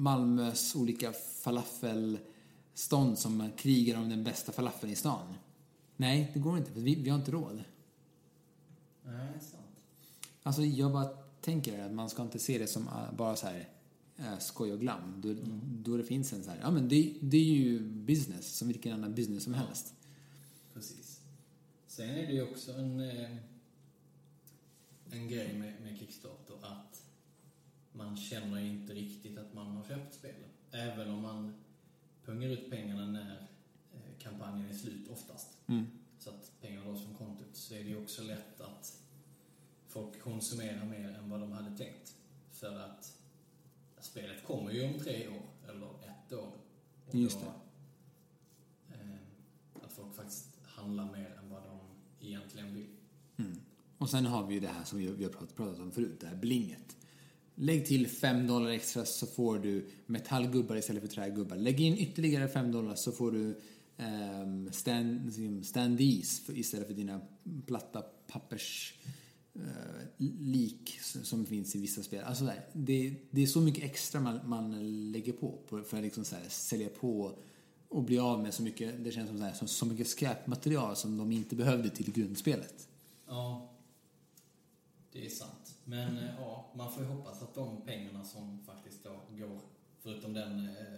Malmös 0.00 0.74
olika 0.74 1.12
falafelstånd 1.42 3.18
som 3.18 3.50
krigar 3.56 3.98
om 3.98 4.08
den 4.08 4.24
bästa 4.24 4.52
falafeln 4.52 4.92
i 4.92 4.96
stan? 4.96 5.34
Nej, 5.96 6.30
det 6.34 6.40
går 6.40 6.58
inte, 6.58 6.72
för 6.72 6.80
vi, 6.80 6.94
vi 6.94 7.10
har 7.10 7.18
inte 7.18 7.30
råd. 7.30 7.64
nej, 9.04 9.40
sant. 9.40 9.62
Alltså 10.42 10.62
jag 10.62 10.92
bara 10.92 11.08
tänker 11.40 11.84
att 11.84 11.92
man 11.92 12.10
ska 12.10 12.22
inte 12.22 12.38
se 12.38 12.58
det 12.58 12.66
som 12.66 12.88
äh, 12.88 13.12
bara 13.16 13.36
så 13.36 13.46
här 13.46 13.68
äh, 14.16 14.38
skoj 14.38 14.72
och 14.72 14.80
glam. 14.80 15.20
Då, 15.20 15.34
då 15.62 15.96
det 15.96 16.04
finns 16.04 16.32
en 16.32 16.44
så 16.44 16.50
här, 16.50 16.58
ja 16.62 16.70
men 16.70 16.88
det, 16.88 17.14
det 17.20 17.36
är 17.36 17.54
ju 17.54 17.80
business 17.80 18.56
som 18.56 18.68
vilken 18.68 18.92
annan 18.92 19.14
business 19.14 19.44
som 19.44 19.54
helst. 19.54 19.94
Precis. 20.74 21.20
Sen 21.86 22.10
är 22.10 22.26
det 22.26 22.32
ju 22.32 22.50
också 22.50 22.72
en, 22.72 23.00
eh, 23.00 23.36
en 25.10 25.28
grej 25.28 25.58
med, 25.58 25.74
med 25.82 25.98
Kickstarter 25.98 26.54
att 26.62 26.89
man 27.92 28.16
känner 28.16 28.60
inte 28.60 28.94
riktigt 28.94 29.38
att 29.38 29.54
man 29.54 29.66
har 29.66 29.84
köpt 29.84 30.14
spelen. 30.14 30.50
Även 30.70 31.10
om 31.10 31.22
man 31.22 31.54
pungar 32.24 32.48
ut 32.48 32.70
pengarna 32.70 33.06
när 33.06 33.48
eh, 33.92 34.18
kampanjen 34.18 34.70
är 34.70 34.74
slut 34.74 35.08
oftast. 35.08 35.58
Mm. 35.66 35.86
Så 36.18 36.30
att 36.30 36.52
pengarna 36.60 36.90
dras 36.90 37.02
från 37.02 37.14
kontot. 37.14 37.48
Så 37.56 37.74
är 37.74 37.78
det 37.78 37.90
ju 37.90 38.02
också 38.02 38.22
lätt 38.22 38.60
att 38.60 39.02
folk 39.88 40.22
konsumerar 40.22 40.84
mer 40.84 41.08
än 41.08 41.30
vad 41.30 41.40
de 41.40 41.52
hade 41.52 41.76
tänkt. 41.76 42.16
För 42.50 42.78
att 42.78 43.18
spelet 44.00 44.44
kommer 44.44 44.70
ju 44.70 44.84
om 44.94 44.98
tre 44.98 45.28
år, 45.28 45.42
eller 45.68 45.86
ett 45.86 46.32
år. 46.32 46.52
Och 47.06 47.14
Just 47.14 47.40
då, 47.40 47.52
det. 48.88 48.94
Eh, 48.94 49.84
att 49.84 49.92
folk 49.92 50.14
faktiskt 50.14 50.58
handlar 50.62 51.12
mer 51.12 51.38
än 51.42 51.50
vad 51.50 51.62
de 51.62 51.78
egentligen 52.26 52.74
vill. 52.74 52.96
Och 54.00 54.10
sen 54.10 54.26
har 54.26 54.46
vi 54.46 54.54
ju 54.54 54.60
det 54.60 54.68
här 54.68 54.84
som 54.84 54.98
vi 54.98 55.24
har 55.24 55.30
pratat 55.30 55.80
om 55.80 55.92
förut, 55.92 56.20
det 56.20 56.26
här 56.26 56.36
blinget. 56.36 56.96
Lägg 57.62 57.86
till 57.86 58.08
5 58.08 58.46
dollar 58.46 58.70
extra 58.70 59.04
så 59.04 59.26
får 59.26 59.58
du 59.58 59.90
metallgubbar 60.06 60.76
istället 60.76 61.02
för 61.02 61.08
trägubbar. 61.08 61.56
Lägg 61.56 61.80
in 61.80 61.98
ytterligare 61.98 62.48
5 62.48 62.72
dollar 62.72 62.94
så 62.94 63.12
får 63.12 63.32
du 63.32 63.60
um, 64.42 64.72
stand, 64.72 65.26
liksom 65.26 65.64
standees 65.64 66.40
för, 66.40 66.58
istället 66.58 66.86
för 66.86 66.94
dina 66.94 67.20
platta 67.66 68.02
pappers 68.26 68.94
uh, 69.56 69.62
lik 70.38 70.98
som- 71.02 71.24
som 71.24 71.46
finns 71.46 71.76
i 71.76 71.80
vissa 71.80 72.02
spel. 72.02 72.24
Alltså 72.24 72.44
där, 72.44 72.66
det, 72.72 73.14
det 73.30 73.42
är 73.42 73.46
så 73.46 73.60
mycket 73.60 73.84
extra 73.84 74.20
man, 74.20 74.40
man 74.48 74.72
lägger 75.12 75.32
på, 75.32 75.58
på 75.68 75.82
för 75.82 75.96
att 75.96 76.02
liksom 76.02 76.24
så 76.24 76.36
här, 76.36 76.44
sälja 76.48 76.88
på 76.88 77.38
och 77.88 78.02
bli 78.04 78.18
av 78.18 78.42
med 78.42 78.54
så 78.54 78.62
mycket, 78.62 79.04
det 79.04 79.12
känns 79.12 79.28
som 79.28 79.38
så, 79.38 79.44
här, 79.44 79.52
så, 79.54 79.66
så 79.66 79.86
mycket 79.86 80.08
skräpmaterial 80.08 80.96
som 80.96 81.16
de 81.16 81.32
inte 81.32 81.56
behövde 81.56 81.90
till 81.90 82.12
grundspelet. 82.12 82.88
Ja, 83.26 83.72
det 85.12 85.26
är 85.26 85.30
sant. 85.30 85.59
Men 85.90 86.18
eh, 86.18 86.34
ja, 86.38 86.72
man 86.74 86.92
får 86.92 87.02
ju 87.02 87.08
hoppas 87.08 87.42
att 87.42 87.54
de 87.54 87.82
pengarna 87.82 88.24
som 88.24 88.64
faktiskt 88.64 89.04
då 89.04 89.20
går, 89.36 89.60
förutom 89.98 90.32
den 90.32 90.68
eh, 90.68 90.94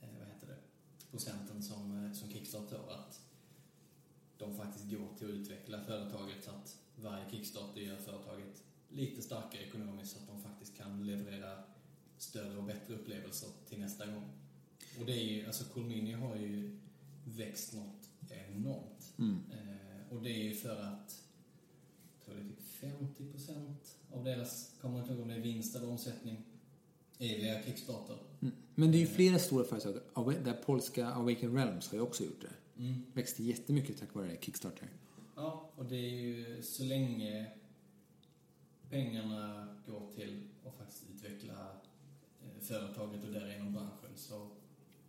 eh, 0.00 0.08
vad 0.18 0.28
heter 0.28 0.46
det, 0.46 0.58
procenten 1.10 1.62
som, 1.62 2.04
eh, 2.06 2.12
som 2.12 2.30
Kickstarter 2.30 2.78
att 2.90 3.20
de 4.38 4.56
faktiskt 4.56 4.90
går 4.90 5.08
till 5.18 5.26
att 5.26 5.34
utveckla 5.34 5.80
företaget 5.80 6.44
så 6.44 6.50
att 6.50 6.76
varje 6.96 7.30
Kickstarter 7.30 7.80
gör 7.80 7.96
företaget 7.96 8.62
lite 8.88 9.22
starkare 9.22 9.62
ekonomiskt 9.62 10.12
så 10.12 10.18
att 10.18 10.26
de 10.26 10.42
faktiskt 10.42 10.76
kan 10.76 11.06
leverera 11.06 11.62
större 12.18 12.56
och 12.56 12.64
bättre 12.64 12.94
upplevelser 12.94 13.48
till 13.68 13.80
nästa 13.80 14.06
gång. 14.06 14.30
Och 15.00 15.06
det 15.06 15.12
är 15.12 15.24
ju, 15.24 15.46
alltså 15.46 15.64
Colmini 15.64 16.12
har 16.12 16.36
ju 16.36 16.80
växt 17.24 17.74
något 17.74 18.10
enormt. 18.28 19.14
Eh, 19.52 20.16
och 20.16 20.22
det 20.22 20.30
är 20.30 20.42
ju 20.42 20.54
för 20.54 20.80
att, 20.80 21.24
jag 22.18 22.24
tror 22.24 22.34
det 22.34 22.48
typ 22.48 22.61
50 22.82 23.24
procent 23.32 23.96
av 24.12 24.24
deras, 24.24 24.74
kommer 24.80 24.98
inte 24.98 25.12
ihåg 25.12 25.22
om 25.22 25.28
det 25.28 25.34
är 25.34 25.40
vinst 25.40 25.76
eller 25.76 25.88
omsättning, 25.88 26.44
är 27.18 27.36
via 27.36 27.62
Kickstarter. 27.62 28.16
Mm. 28.42 28.54
Men 28.74 28.92
det 28.92 28.98
är 28.98 29.00
ju 29.00 29.06
flera 29.06 29.38
stora 29.38 29.64
företag. 29.64 29.94
Där 30.44 30.62
polska 30.64 31.06
Awaken 31.06 31.54
Realms 31.54 31.88
har 31.88 31.96
ju 31.96 32.02
också 32.02 32.24
gjort 32.24 32.40
det. 32.40 32.82
Mm. 32.82 33.02
Växte 33.12 33.42
jättemycket 33.42 34.00
tack 34.00 34.14
vare 34.14 34.36
Kickstarter. 34.40 34.88
Ja, 35.36 35.70
och 35.76 35.84
det 35.84 35.96
är 35.96 36.20
ju 36.20 36.62
så 36.62 36.84
länge 36.84 37.46
pengarna 38.90 39.68
går 39.86 40.12
till 40.14 40.48
att 40.66 40.76
faktiskt 40.76 41.04
utveckla 41.14 41.70
eh, 42.42 42.60
företaget 42.60 43.24
och 43.24 43.32
därigenom 43.32 43.72
branschen 43.72 44.16
så 44.16 44.48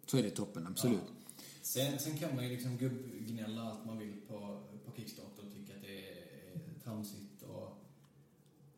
Så 0.06 0.18
är 0.18 0.24
det 0.24 0.30
toppen, 0.30 0.68
absolut. 0.68 1.00
Ja. 1.08 1.44
Sen, 1.62 2.00
sen 2.00 2.18
kan 2.18 2.36
man 2.36 2.44
ju 2.44 2.50
liksom 2.50 2.78
gubbgnälla 2.78 3.62
allt 3.62 3.86
man 3.86 3.98
vill 3.98 4.14
på, 4.28 4.64
på 4.86 4.92
Kickstarter 4.96 5.44
och 5.46 5.54
tycka 5.54 5.76
att 5.76 5.82
det 5.82 6.10
är 6.10 6.24
tramsigt 6.84 7.33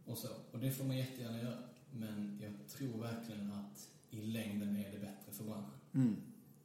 och, 0.05 0.17
så. 0.17 0.27
Och 0.51 0.59
det 0.59 0.71
får 0.71 0.83
man 0.85 0.97
jättegärna 0.97 1.41
göra. 1.41 1.57
Men 1.91 2.39
jag 2.43 2.69
tror 2.69 3.01
verkligen 3.01 3.51
att 3.51 3.89
i 4.09 4.21
längden 4.21 4.75
är 4.75 4.91
det 4.91 4.99
bättre 4.99 5.31
för 5.31 5.43
branschen. 5.43 5.71
Mm. 5.93 6.15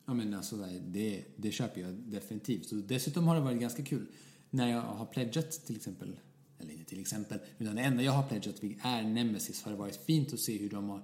Ja, 0.07 0.15
men 0.15 0.35
alltså, 0.35 0.57
det, 0.87 1.25
det 1.37 1.53
köper 1.53 1.81
jag 1.81 1.95
definitivt. 1.95 2.69
Så 2.69 2.75
dessutom 2.75 3.27
har 3.29 3.35
det 3.35 3.41
varit 3.41 3.61
ganska 3.61 3.85
kul. 3.85 4.07
När 4.51 4.71
jag 4.71 4.81
har 4.81 5.07
pledgat 5.07 5.51
till 5.51 5.77
exempel, 5.77 6.17
eller 6.59 6.73
inte 6.73 6.85
till 6.85 7.01
exempel, 7.01 7.39
utan 7.59 7.77
det 7.77 7.83
enda 7.83 8.03
jag 8.03 8.13
har 8.13 8.29
pledgat 8.29 8.65
vid 8.65 8.79
är 8.83 9.03
Nemesis 9.03 9.63
har 9.63 9.73
det 9.73 9.79
varit 9.79 9.97
fint 9.97 10.33
att 10.33 10.41
se 10.41 10.59
hur 10.59 10.71
de 10.71 10.89
har 10.89 11.03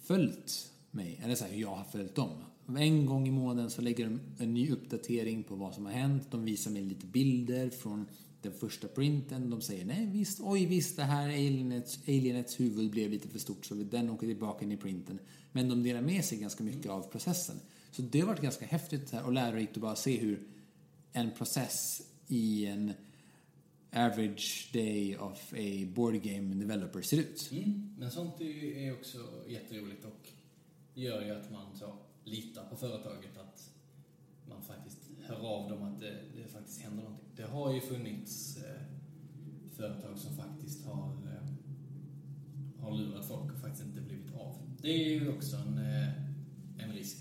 följt 0.00 0.72
mig, 0.90 1.20
eller 1.22 1.34
så 1.34 1.44
här, 1.44 1.52
hur 1.52 1.60
jag 1.60 1.74
har 1.74 1.84
följt 1.84 2.14
dem. 2.14 2.30
En 2.78 3.06
gång 3.06 3.28
i 3.28 3.30
månaden 3.30 3.70
så 3.70 3.82
lägger 3.82 4.04
de 4.04 4.20
en 4.38 4.54
ny 4.54 4.70
uppdatering 4.72 5.42
på 5.42 5.54
vad 5.54 5.74
som 5.74 5.86
har 5.86 5.92
hänt. 5.92 6.30
De 6.30 6.44
visar 6.44 6.70
mig 6.70 6.82
lite 6.82 7.06
bilder 7.06 7.70
från 7.70 8.06
den 8.42 8.52
första 8.52 8.88
printen. 8.88 9.50
De 9.50 9.60
säger 9.60 9.84
nej 9.84 10.06
visst, 10.12 10.40
oj 10.42 10.66
visst, 10.66 10.96
det 10.96 11.02
här 11.02 11.28
alienets, 11.28 11.98
alienets 12.08 12.60
huvud 12.60 12.90
blev 12.90 13.10
lite 13.10 13.28
för 13.28 13.38
stort 13.38 13.66
så 13.66 13.74
den 13.74 14.10
åker 14.10 14.26
tillbaka 14.26 14.64
in 14.64 14.72
i 14.72 14.76
printen. 14.76 15.18
Men 15.52 15.68
de 15.68 15.82
delar 15.82 16.00
med 16.00 16.24
sig 16.24 16.38
ganska 16.38 16.64
mycket 16.64 16.90
av 16.90 17.02
processen. 17.02 17.56
Så 17.90 18.02
det 18.02 18.20
har 18.20 18.26
varit 18.26 18.42
ganska 18.42 18.66
häftigt 18.66 19.14
och 19.24 19.32
lärorikt 19.32 19.76
att 19.76 19.82
bara 19.82 19.96
se 19.96 20.16
hur 20.16 20.48
en 21.12 21.30
process 21.30 22.02
i 22.26 22.66
en 22.66 22.92
average 23.92 24.70
day 24.72 25.16
of 25.16 25.52
a 25.52 25.86
board 25.94 26.22
game 26.22 26.54
developer 26.54 27.02
ser 27.02 27.18
ut. 27.18 27.48
Mm. 27.52 27.94
Men 27.98 28.10
sånt 28.10 28.40
är 28.40 28.44
ju 28.44 28.86
är 28.86 28.92
också 28.92 29.18
jätteroligt 29.48 30.04
och 30.04 30.28
gör 30.94 31.24
ju 31.24 31.30
att 31.30 31.52
man 31.52 31.76
så 31.76 31.98
litar 32.24 32.64
på 32.64 32.76
företaget 32.76 33.36
att 33.36 33.70
man 34.48 34.62
faktiskt 34.62 34.98
hör 35.22 35.36
av 35.36 35.70
dem 35.70 35.82
att 35.82 36.00
det, 36.00 36.20
det 36.36 36.48
faktiskt 36.48 36.80
händer 36.80 37.02
någonting. 37.02 37.25
Det 37.36 37.42
har 37.42 37.74
ju 37.74 37.80
funnits 37.80 38.56
eh, 38.56 38.82
företag 39.76 40.18
som 40.18 40.36
faktiskt 40.36 40.86
har, 40.86 41.08
eh, 41.12 41.48
har 42.82 42.96
lurat 42.98 43.26
folk 43.28 43.52
och 43.52 43.58
faktiskt 43.60 43.84
inte 43.84 44.00
blivit 44.00 44.34
av. 44.34 44.56
Det 44.82 44.88
är 44.88 45.08
ju 45.20 45.36
också 45.36 45.56
en, 45.56 45.78
eh, 45.78 46.08
en 46.84 46.92
risk. 46.92 47.16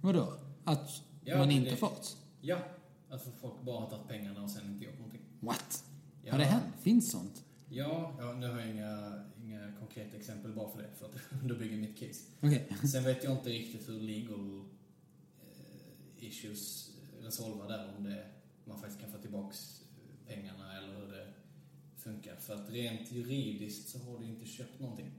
Vadå? 0.00 0.32
Att 0.64 1.02
Ja, 1.24 1.38
man 1.38 1.48
det- 1.48 1.54
inte 1.54 1.76
fått? 1.76 2.16
Ja, 2.40 2.58
att 3.10 3.22
folk 3.40 3.62
bara 3.62 3.80
har 3.80 3.90
tagit 3.90 4.08
pengarna 4.08 4.42
och 4.42 4.50
sen 4.50 4.66
inte 4.72 4.84
gjort 4.84 4.98
någonting. 4.98 5.20
What? 5.40 5.84
Ja. 6.24 6.32
Har 6.32 6.38
det 6.38 6.44
hänt? 6.44 6.64
Finns 6.80 7.10
sånt? 7.10 7.44
Ja, 7.68 8.14
ja 8.18 8.32
nu 8.32 8.48
har 8.50 8.60
jag 8.60 8.70
inga, 8.70 9.24
inga 9.42 9.72
konkreta 9.78 10.16
exempel 10.16 10.52
bara 10.52 10.70
för 10.70 10.82
det, 10.82 10.88
för 10.98 11.06
att 11.06 11.14
underbygga 11.42 11.76
mitt 11.76 11.98
case. 11.98 12.24
Okej. 12.40 12.68
Sen 12.92 13.04
vet 13.04 13.24
jag 13.24 13.32
inte 13.32 13.48
riktigt 13.50 13.88
hur 13.88 14.00
legal 14.00 14.60
eh, 15.40 16.24
issues 16.26 16.90
resolvar 17.22 17.68
där, 17.68 17.94
om 17.98 18.04
det, 18.04 18.26
man 18.66 18.78
faktiskt 18.78 19.00
kan 19.00 19.12
få 19.12 19.18
tillbaks 19.18 19.82
eh, 19.82 20.34
pengarna 20.34 20.78
eller 20.78 20.94
hur 21.00 21.06
det 21.12 21.32
funkar. 21.96 22.36
För 22.36 22.54
att 22.54 22.70
rent 22.70 23.12
juridiskt 23.12 23.88
så 23.88 23.98
har 23.98 24.18
du 24.18 24.24
inte 24.24 24.46
köpt 24.46 24.80
någonting. 24.80 25.10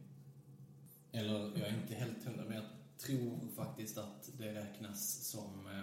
Eller, 1.12 1.40
jag 1.40 1.68
är 1.68 1.82
inte 1.82 1.96
helt 1.96 2.24
hundra, 2.24 2.46
men 2.46 2.56
jag 2.56 2.66
tror 2.98 3.50
faktiskt 3.56 3.98
att 3.98 4.30
det 4.38 4.54
räknas 4.54 5.26
som 5.26 5.68
eh, 5.68 5.80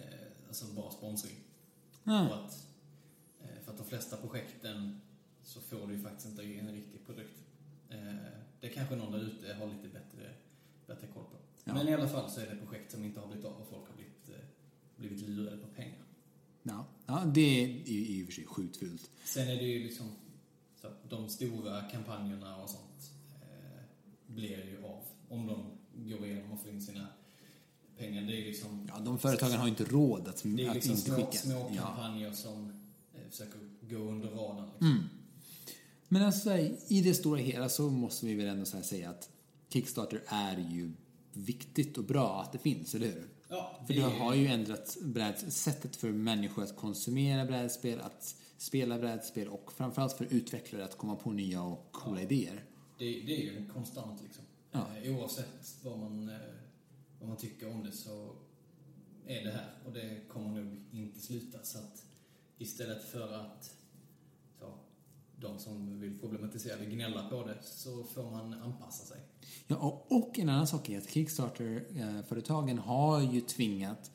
eh, 0.00 0.26
alltså 0.48 0.74
bra 0.74 0.90
sponsring. 0.90 1.36
Ah. 2.04 2.28
Och 2.28 2.44
att, 2.44 2.66
eh, 3.40 3.62
för 3.64 3.72
att 3.72 3.78
de 3.78 3.86
flesta 3.86 4.16
projekten 4.16 5.00
så 5.42 5.60
får 5.60 5.86
du 5.86 5.94
ju 5.94 6.02
faktiskt 6.02 6.28
inte 6.28 6.42
en 6.42 6.72
riktig 6.72 7.06
produkt. 7.06 7.44
Eh, 7.88 8.14
Det 8.60 8.68
kanske 8.68 8.96
någon 8.96 9.12
där 9.12 9.20
ute 9.20 9.54
har 9.54 9.66
lite 9.66 9.88
bättre, 9.88 10.34
bättre 10.86 11.06
koll 11.06 11.24
på. 11.24 11.36
Ja. 11.64 11.74
Men 11.74 11.88
i 11.88 11.94
alla 11.94 12.08
fall 12.08 12.30
så 12.30 12.40
är 12.40 12.46
det 12.46 12.56
projekt 12.56 12.90
som 12.92 13.04
inte 13.04 13.20
har 13.20 13.26
blivit 13.26 13.44
av 13.46 13.52
och 13.60 13.68
folk 13.68 13.88
har 13.88 13.94
blivit, 13.96 14.28
eh, 14.28 14.44
blivit 14.96 15.28
lurade 15.28 15.56
på 15.56 15.66
pengar. 15.68 15.98
Ja. 16.62 16.86
ja, 17.06 17.24
det 17.34 17.40
är 17.64 17.68
i 17.86 18.22
och 18.22 18.26
för 18.26 18.32
sig 18.32 18.46
sjukt 18.46 18.76
fult. 18.76 19.10
Sen 19.24 19.48
är 19.48 19.56
det 19.56 19.64
ju 19.64 19.82
liksom 19.84 20.06
så 20.80 20.86
att 20.86 21.10
de 21.10 21.28
stora 21.28 21.82
kampanjerna 21.82 22.56
och 22.56 22.70
sånt 22.70 23.10
eh, 23.42 23.82
blir 24.26 24.66
ju 24.66 24.84
av 24.84 25.02
om 25.28 25.46
de 25.46 25.64
går 26.10 26.26
igenom 26.26 26.52
och 26.52 26.60
får 26.60 26.70
in 26.70 26.82
sina 26.82 27.06
pengar. 27.98 28.22
Det 28.22 28.42
är 28.42 28.46
liksom 28.46 28.88
Ja, 28.88 28.98
de 28.98 29.18
företagen 29.18 29.52
har 29.58 29.68
inte 29.68 29.84
råd 29.84 30.28
att, 30.28 30.42
Det 30.44 30.64
är 30.64 30.68
att 30.68 30.74
liksom 30.74 30.92
inte 30.92 31.04
små, 31.04 31.16
skicka. 31.16 31.32
små 31.32 31.70
Ja. 31.76 31.82
kampanjer 31.82 32.32
som 32.32 32.70
eh, 33.14 33.30
försöker 33.30 33.58
gå 33.90 33.96
under 33.96 34.28
radarn. 34.28 34.66
Liksom. 34.68 34.86
Mm. 34.90 35.02
Men 36.08 36.22
alltså, 36.22 36.56
i 36.88 37.00
det 37.04 37.14
stora 37.14 37.40
hela 37.40 37.68
så 37.68 37.90
måste 37.90 38.26
vi 38.26 38.34
väl 38.34 38.46
ändå 38.46 38.64
säga 38.64 39.10
att 39.10 39.28
Kickstarter 39.72 40.22
är 40.26 40.58
ju 40.58 40.92
viktigt 41.32 41.98
och 41.98 42.04
bra 42.04 42.42
att 42.42 42.52
det 42.52 42.58
finns, 42.58 42.94
eller 42.94 43.06
hur? 43.06 43.28
Ja, 43.52 43.80
För 43.86 43.94
det 43.94 44.00
har 44.00 44.34
ju 44.34 44.46
ändrat 44.46 44.96
bräd, 45.02 45.52
sättet 45.52 45.96
för 45.96 46.12
människor 46.12 46.62
att 46.62 46.76
konsumera 46.76 47.44
brädspel, 47.44 48.00
att 48.00 48.36
spela 48.56 48.98
brädspel 48.98 49.48
och 49.48 49.72
framförallt 49.72 50.12
för 50.12 50.24
utvecklare 50.30 50.84
att 50.84 50.98
komma 50.98 51.16
på 51.16 51.30
nya 51.32 51.62
och 51.62 51.92
coola 51.92 52.20
idéer. 52.20 52.64
Det, 52.98 53.04
det 53.04 53.36
är 53.36 53.52
ju 53.52 53.66
konstant 53.66 54.22
liksom. 54.22 54.44
Ja. 54.70 54.86
Eh, 55.02 55.16
oavsett 55.16 55.76
vad 55.82 55.98
man, 55.98 56.28
eh, 56.28 56.36
vad 57.20 57.28
man 57.28 57.36
tycker 57.36 57.70
om 57.70 57.84
det 57.84 57.92
så 57.92 58.32
är 59.26 59.44
det 59.44 59.50
här 59.50 59.70
och 59.86 59.92
det 59.92 60.20
kommer 60.28 60.62
nog 60.62 60.84
inte 60.92 61.20
sluta. 61.20 61.58
Så 61.62 61.78
att 61.78 62.04
istället 62.58 63.04
för 63.04 63.32
att 63.32 63.76
så, 64.58 64.74
de 65.36 65.58
som 65.58 66.00
vill 66.00 66.18
problematisera 66.18 66.76
det 66.76 66.86
gnälla 66.86 67.28
på 67.28 67.46
det 67.46 67.58
så 67.62 68.04
får 68.04 68.30
man 68.30 68.54
anpassa 68.54 69.06
sig. 69.06 69.20
Ja, 69.66 69.76
och, 69.76 70.12
och 70.12 70.38
en 70.38 70.48
annan 70.48 70.66
sak 70.66 70.88
är 70.88 70.98
att 70.98 71.10
Kickstarter-företagen 71.10 72.78
har 72.78 73.20
ju 73.20 73.40
tvingat 73.40 74.10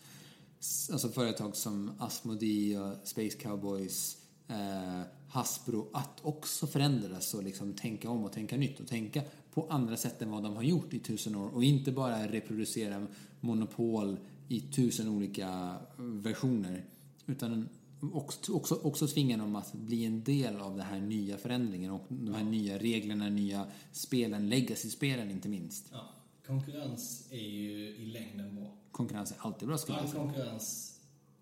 alltså 0.91 1.09
företag 1.09 1.55
som 1.55 1.91
Asmodee 1.99 2.79
och 2.79 3.07
Space 3.07 3.37
Cowboys, 3.37 4.17
eh, 4.47 5.01
Hasbro 5.27 5.89
att 5.93 6.19
också 6.21 6.67
förändras 6.67 7.33
och 7.33 7.43
liksom 7.43 7.73
tänka 7.73 8.09
om 8.09 8.23
och 8.23 8.31
tänka 8.31 8.57
nytt 8.57 8.79
och 8.79 8.87
tänka 8.87 9.21
på 9.53 9.67
andra 9.69 9.97
sätt 9.97 10.21
än 10.21 10.31
vad 10.31 10.43
de 10.43 10.55
har 10.55 10.63
gjort 10.63 10.93
i 10.93 10.99
tusen 10.99 11.35
år 11.35 11.49
och 11.49 11.63
inte 11.63 11.91
bara 11.91 12.27
reproducera 12.27 13.07
monopol 13.39 14.17
i 14.47 14.59
tusen 14.59 15.07
olika 15.07 15.75
versioner 15.97 16.85
utan 17.25 17.69
också, 18.13 18.53
också, 18.53 18.75
också 18.75 19.07
tvinga 19.07 19.37
dem 19.37 19.55
att 19.55 19.73
bli 19.73 20.05
en 20.05 20.23
del 20.23 20.55
av 20.55 20.77
den 20.77 20.85
här 20.85 20.99
nya 20.99 21.37
förändringen 21.37 21.91
och 21.91 22.05
de 22.09 22.33
här 22.33 22.43
nya 22.43 22.77
reglerna, 22.77 23.29
nya 23.29 23.67
spelen, 23.91 24.49
legacy-spelen 24.49 25.31
inte 25.31 25.49
minst. 25.49 25.89
Ja. 25.91 26.09
Konkurrens 26.47 27.27
är 27.31 27.49
ju 27.49 27.95
i 27.95 28.05
längden 28.05 28.55
bra. 28.55 28.77
Konkurrens 28.91 29.31
är 29.31 29.35
alltid 29.39 29.67
bra 29.67 29.77
skulle 29.77 29.97
jag 29.97 30.05
All 30.05 30.11
säga. 30.11 30.23
konkurrens 30.23 30.99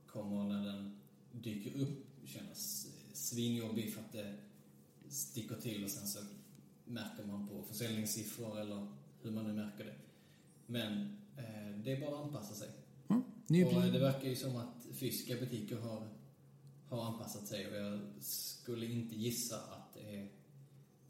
kommer 0.07 0.43
när 0.43 0.66
den 0.66 0.99
dyker 1.32 1.82
upp 1.82 2.07
kännas 2.26 2.88
svinjobbig 3.14 3.93
för 3.93 4.01
att 4.01 4.11
det 4.11 4.36
sticker 5.09 5.55
till 5.55 5.84
och 5.84 5.89
sen 5.89 6.07
så 6.07 6.20
märker 6.86 7.24
man 7.24 7.47
på 7.47 7.64
försäljningssiffror 7.64 8.59
eller 8.59 8.88
hur 9.22 9.32
man 9.32 9.47
nu 9.47 9.53
märker 9.53 9.86
det. 9.86 9.95
Men 10.66 11.18
eh, 11.38 11.78
det 11.84 11.91
är 11.91 12.01
bara 12.01 12.20
att 12.20 12.26
anpassa 12.26 12.53
sig. 12.53 12.70
Mm. 13.07 13.22
Och 13.22 13.84
det 13.84 13.91
blir, 13.91 13.99
verkar 13.99 14.28
ju 14.28 14.36
som 14.36 14.55
att 14.55 14.88
fysiska 14.93 15.36
butiker 15.36 15.78
har, 15.78 16.07
har 16.97 17.05
anpassat 17.05 17.47
sig 17.47 17.67
och 17.67 17.75
jag 17.75 17.99
skulle 18.19 18.85
inte 18.85 19.15
gissa 19.15 19.55
att 19.55 19.93
det 19.93 20.15
är, 20.15 20.29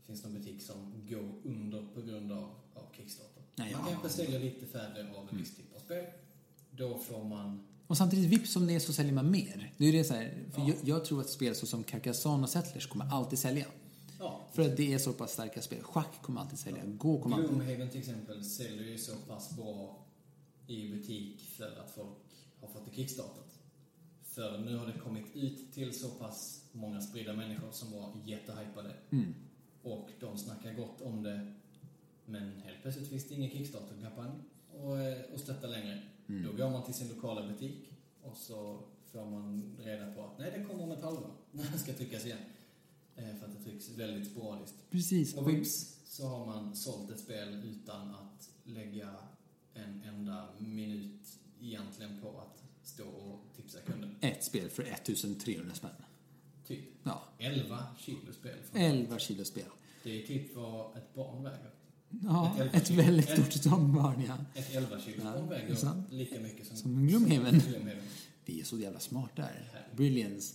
finns 0.05 0.23
någon 0.23 0.33
butik 0.33 0.61
som 0.61 1.07
går 1.09 1.33
under 1.43 1.87
på 1.93 2.01
grund 2.01 2.31
av, 2.31 2.49
av 2.73 2.85
Kickstarter. 2.97 3.43
Nej, 3.55 3.71
man 3.71 3.81
ja. 3.81 3.87
kanske 3.89 4.09
säljer 4.23 4.39
lite 4.39 4.65
färre 4.65 5.13
av 5.17 5.29
en 5.31 5.37
viss 5.37 5.55
typ 5.55 5.75
av 5.75 5.79
spel. 5.79 6.05
Då 6.71 6.97
får 6.97 7.23
man... 7.23 7.67
och 7.87 7.97
samtidigt, 7.97 8.29
vips 8.29 8.51
som 8.53 8.67
det 8.67 8.75
är 8.75 8.79
så 8.79 8.93
säljer 8.93 9.13
man 9.13 9.31
mer. 9.31 9.73
Det 9.77 9.85
är 9.85 9.93
det 9.93 10.03
så 10.03 10.13
här, 10.13 10.45
för 10.51 10.61
Ja. 10.61 10.67
jag, 10.67 10.77
jag 10.83 11.05
tror 11.05 11.21
att 11.21 11.29
spel 11.29 11.55
som 11.55 11.83
Carcassonne 11.83 12.43
och 12.43 12.49
Settlers 12.49 12.87
kommer 12.87 13.05
alltid 13.05 13.39
sälja. 13.39 13.65
Ja, 14.19 14.41
För 14.53 14.61
att 14.61 14.77
det 14.77 14.93
är 14.93 14.97
så 14.97 15.13
pass 15.13 15.31
starka 15.31 15.61
spel. 15.61 15.83
Schack 15.83 16.21
kommer 16.21 16.41
alltid 16.41 16.59
sälja. 16.59 16.81
Gå 16.85 17.21
kommer 17.21 17.35
alltid... 17.35 17.49
Gloomhaven 17.49 17.89
till 17.89 17.99
exempel 17.99 18.43
säljer 18.43 18.83
ju 18.83 18.97
så 18.97 19.15
pass 19.15 19.55
bra 19.55 20.05
i 20.67 20.89
butik 20.89 21.41
för 21.41 21.79
att 21.85 21.91
folk 21.95 22.17
har 22.61 22.67
fått 22.67 22.85
det 22.85 22.95
kickstartat. 22.95 23.59
För 24.35 24.57
nu 24.57 24.77
har 24.77 24.87
det 24.87 24.99
kommit 24.99 25.35
ut 25.35 25.73
till 25.73 25.99
så 25.99 26.09
pass 26.09 26.65
många 26.71 27.01
spridda 27.01 27.33
människor 27.33 27.71
som 27.71 27.91
var 27.91 28.11
jättehypade. 28.25 28.93
Mm. 29.09 29.35
Och 29.83 30.09
de 30.19 30.37
snackar 30.37 30.73
gott 30.73 31.01
om 31.01 31.23
det. 31.23 31.53
Men 32.25 32.61
helt 32.61 32.81
plötsligt 32.81 33.09
finns 33.09 33.27
det 33.27 33.35
ingen 33.35 33.49
Kickstarter-kampanj 33.51 34.31
och, 34.69 34.99
eh, 34.99 35.21
och 35.33 35.39
stötta 35.39 35.67
längre. 35.67 36.01
Mm. 36.27 36.43
Då 36.43 36.57
går 36.57 36.69
man 36.69 36.83
till 36.83 36.93
sin 36.93 37.07
lokala 37.07 37.47
butik 37.47 37.93
och 38.21 38.37
så 38.37 38.79
får 39.11 39.25
man 39.25 39.77
reda 39.79 40.13
på 40.13 40.23
att 40.23 40.39
nej, 40.39 40.53
det 40.57 40.63
kommer 40.63 40.83
om 40.83 40.91
ett 40.91 41.03
halvår 41.03 41.31
när 41.51 41.71
det 41.71 41.77
ska 41.79 41.93
tryckas 41.93 42.25
igen. 42.25 42.39
Eh, 43.15 43.35
För 43.35 43.45
att 43.45 43.57
det 43.57 43.63
trycks 43.63 43.89
väldigt 43.89 44.31
sporadiskt. 44.31 44.89
Precis. 44.89 45.35
Och 45.35 45.49
vips 45.49 45.99
så 46.05 46.27
har 46.27 46.45
man 46.45 46.75
sålt 46.75 47.11
ett 47.11 47.19
spel 47.19 47.63
utan 47.65 48.15
att 48.15 48.49
lägga 48.63 49.09
en 49.73 50.01
enda 50.03 50.47
minut 50.59 51.39
egentligen 51.59 52.21
på 52.21 52.29
att 52.39 52.62
stå 52.83 53.03
och 53.03 53.39
tipsa 53.55 53.79
kunden. 53.79 54.15
Ett 54.21 54.43
spel 54.43 54.69
för 54.69 54.83
1300 54.83 55.75
spänn. 55.75 55.89
Typ 56.67 56.79
Ja. 57.03 57.23
11 57.37 57.85
kilo 57.99 58.33
spel. 58.33 58.57
11 58.73 59.19
kilo 59.19 59.45
spel. 59.45 59.65
Det 60.03 60.23
är 60.23 60.27
typ 60.27 60.55
vad 60.55 60.97
ett 60.97 61.13
barn 61.13 61.43
väger. 61.43 61.69
Ja, 62.23 62.55
Ett 62.59 62.75
ett 62.75 62.89
väldigt 62.89 63.29
stort 63.53 63.71
barn, 63.71 64.23
ja. 64.27 64.37
Ett 64.61 64.75
11 64.75 64.99
kilo 64.99 65.17
Ja, 65.17 65.31
barn 65.33 65.43
är 65.43 65.49
väger 65.49 65.75
sant. 65.75 66.07
lika 66.11 66.39
mycket 66.39 66.67
som, 66.67 66.77
Som 66.77 67.07
Gloomhaven. 67.07 67.61
som. 67.61 67.73
Vi 68.45 68.59
är 68.59 68.63
så 68.65 68.79
jävla 68.79 68.99
smarta 68.99 69.41
här. 69.41 69.87
Brilliance. 69.95 70.53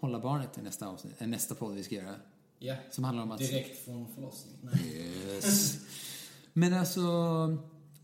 Hålla 0.00 0.20
barnet 0.20 0.54
till 0.54 0.62
nästa, 0.62 0.86
avsnitt, 0.88 1.20
äh, 1.20 1.26
nästa 1.28 1.54
podd 1.54 1.74
vi 1.74 1.82
ska 1.82 1.94
göra. 1.94 2.14
Ja, 2.58 2.76
Som 2.90 3.04
handlar 3.04 3.22
om 3.22 3.30
att... 3.30 3.38
direkt 3.38 3.84
från 3.84 4.14
förlossning. 4.14 4.54
Nej. 4.62 5.06
Yes. 5.34 5.78
Men 6.52 6.74
alltså, 6.74 7.02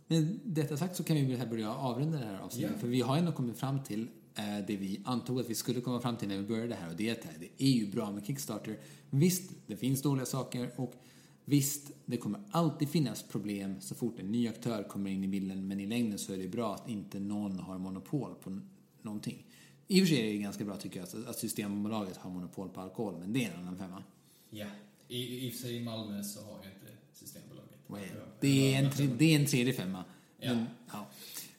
med 0.09 0.39
detta 0.45 0.77
sagt 0.77 0.97
så 0.97 1.05
kan 1.05 1.17
vi 1.17 1.25
väl 1.25 1.39
här 1.39 1.47
börja 1.47 1.75
avrunda 1.75 2.19
det 2.19 2.25
här 2.25 2.41
avsnittet. 2.41 2.71
Ja. 2.75 2.79
För 2.81 2.89
vi 2.89 3.01
har 3.01 3.17
ändå 3.17 3.33
kommit 3.33 3.59
fram 3.59 3.83
till 3.83 4.09
eh, 4.35 4.67
det 4.67 4.77
vi 4.77 5.01
antog 5.05 5.41
att 5.41 5.51
vi 5.51 5.55
skulle 5.55 5.81
komma 5.81 6.01
fram 6.01 6.17
till 6.17 6.29
när 6.29 6.37
vi 6.37 6.43
började 6.43 6.75
här. 6.75 6.91
Och 6.91 6.97
det 6.97 7.09
är 7.09 7.13
att 7.13 7.27
det 7.41 7.65
är 7.65 7.71
ju 7.71 7.91
bra 7.91 8.11
med 8.11 8.27
Kickstarter. 8.27 8.79
Visst, 9.11 9.51
det 9.67 9.77
finns 9.77 10.03
dåliga 10.03 10.27
saker 10.27 10.71
och 10.77 10.95
visst, 11.45 11.91
det 12.07 12.17
kommer 12.17 12.41
alltid 12.51 12.89
finnas 12.89 13.23
problem 13.23 13.81
så 13.81 13.95
fort 13.95 14.21
en 14.21 14.33
ny 14.33 14.49
aktör 14.49 14.83
kommer 14.83 15.11
in 15.11 15.25
i 15.25 15.29
bilden. 15.29 15.69
Men 15.69 15.81
i 15.81 15.87
längden 15.87 16.19
så 16.19 16.33
är 16.33 16.39
det 16.39 16.49
bra 16.49 16.75
att 16.75 16.89
inte 16.89 17.21
någon 17.21 17.59
har 17.59 17.79
monopol 17.79 18.35
på 18.35 18.61
någonting. 19.03 19.47
I 19.89 20.03
och 20.03 20.07
för 20.07 20.15
sig 20.15 20.29
är 20.29 20.33
det 20.33 20.39
ganska 20.39 20.65
bra 20.65 20.77
tycker 20.77 21.01
jag 21.01 21.29
att, 21.29 21.39
Systembolaget 21.39 22.17
har 22.17 22.31
monopol 22.31 22.69
på 22.69 22.81
alkohol, 22.81 23.19
men 23.19 23.33
det 23.33 23.45
är 23.45 23.53
en 23.53 23.59
annan 23.59 23.79
femma. 23.79 24.03
Ja, 24.51 24.67
i, 25.09 25.47
i 25.47 25.49
och 25.49 25.53
för 25.53 25.61
sig 25.61 25.77
i 25.77 25.85
Malmö 25.85 26.23
så 26.23 26.41
har 26.41 26.63
ju 26.65 26.71
inte. 26.71 26.88
Vad 27.89 28.01
är 28.01 28.05
det? 28.07 28.13
Det 28.41 28.75
är 28.75 28.85
en, 28.85 28.91
tre, 28.91 29.07
det 29.19 29.35
är 29.35 29.41
en 29.41 29.47
tredje 29.47 29.73
femma. 29.73 30.05
Ja. 30.41 30.55
Men, 30.55 30.67
ja. 30.93 31.07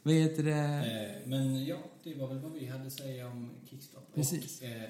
Vad 0.04 0.14
heter 0.14 0.44
det? 0.44 0.52
Eh, 1.24 1.30
Men 1.30 1.66
ja, 1.66 1.78
det 2.04 2.14
var 2.16 2.28
väl 2.28 2.40
vad 2.40 2.52
vi 2.52 2.66
hade 2.66 2.88
att 2.88 2.94
säga 2.94 3.28
om 3.28 3.50
Kickstarter. 3.70 4.14
Precis. 4.16 4.62
Och, 4.62 4.68
eh, 4.68 4.90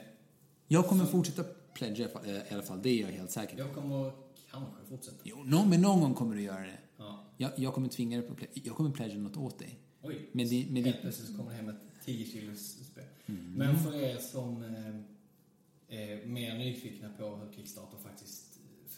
Jag 0.68 0.86
kommer 0.88 1.06
fortsätta 1.06 1.44
pledga 1.74 1.98
i 1.98 2.04
alla 2.04 2.12
fall- 2.12 2.26
eh, 2.30 2.36
i 2.36 2.54
alla 2.54 2.64
fall, 2.64 2.82
det 2.82 2.90
är 2.90 3.02
jag 3.02 3.08
helt 3.08 3.32
säker 3.32 3.54
på. 3.56 3.60
jag 3.62 3.74
kommer 3.76 4.12
kanske 4.52 4.86
fortsätta. 4.90 5.18
Jo, 5.24 5.44
någon, 5.44 5.70
men 5.70 5.82
någon 5.82 6.02
gång 6.02 6.14
kommer 6.14 6.36
du 6.36 6.42
göra 6.42 6.62
det. 6.62 6.78
Ja. 6.98 7.24
Jag, 7.38 7.52
jag 7.56 7.74
kommer 7.74 7.88
tvinga 7.90 8.18
dig 8.20 8.28
på 8.30 8.36
pledge. 8.36 8.52
Jag 8.64 8.76
kommer 8.76 8.90
pledga 8.92 9.18
något 9.18 9.38
åt 9.38 9.60
dig. 9.60 9.80
Oj, 10.02 10.30
Men 10.32 10.50
det- 10.50 10.66
men 10.70 10.84
det- 10.84 10.90
helt 10.90 11.02
plötsligt 11.02 11.28
så 11.30 11.38
kommer 11.38 11.52
det 11.52 11.58
hem 11.58 11.70
ett 11.70 11.82
10 12.06 12.26
kilos 12.26 12.60
spel. 12.92 13.04
Mm. 13.26 13.54
Men 13.54 13.80
för 13.80 13.96
er 13.96 14.18
som 14.18 14.64
eh, 14.64 16.00
är 16.00 16.26
mer 16.26 16.58
nyfikna 16.58 17.10
på 17.18 17.36
hur 17.36 17.54
Kickstarter 17.54 17.98
faktiskt 17.98 18.49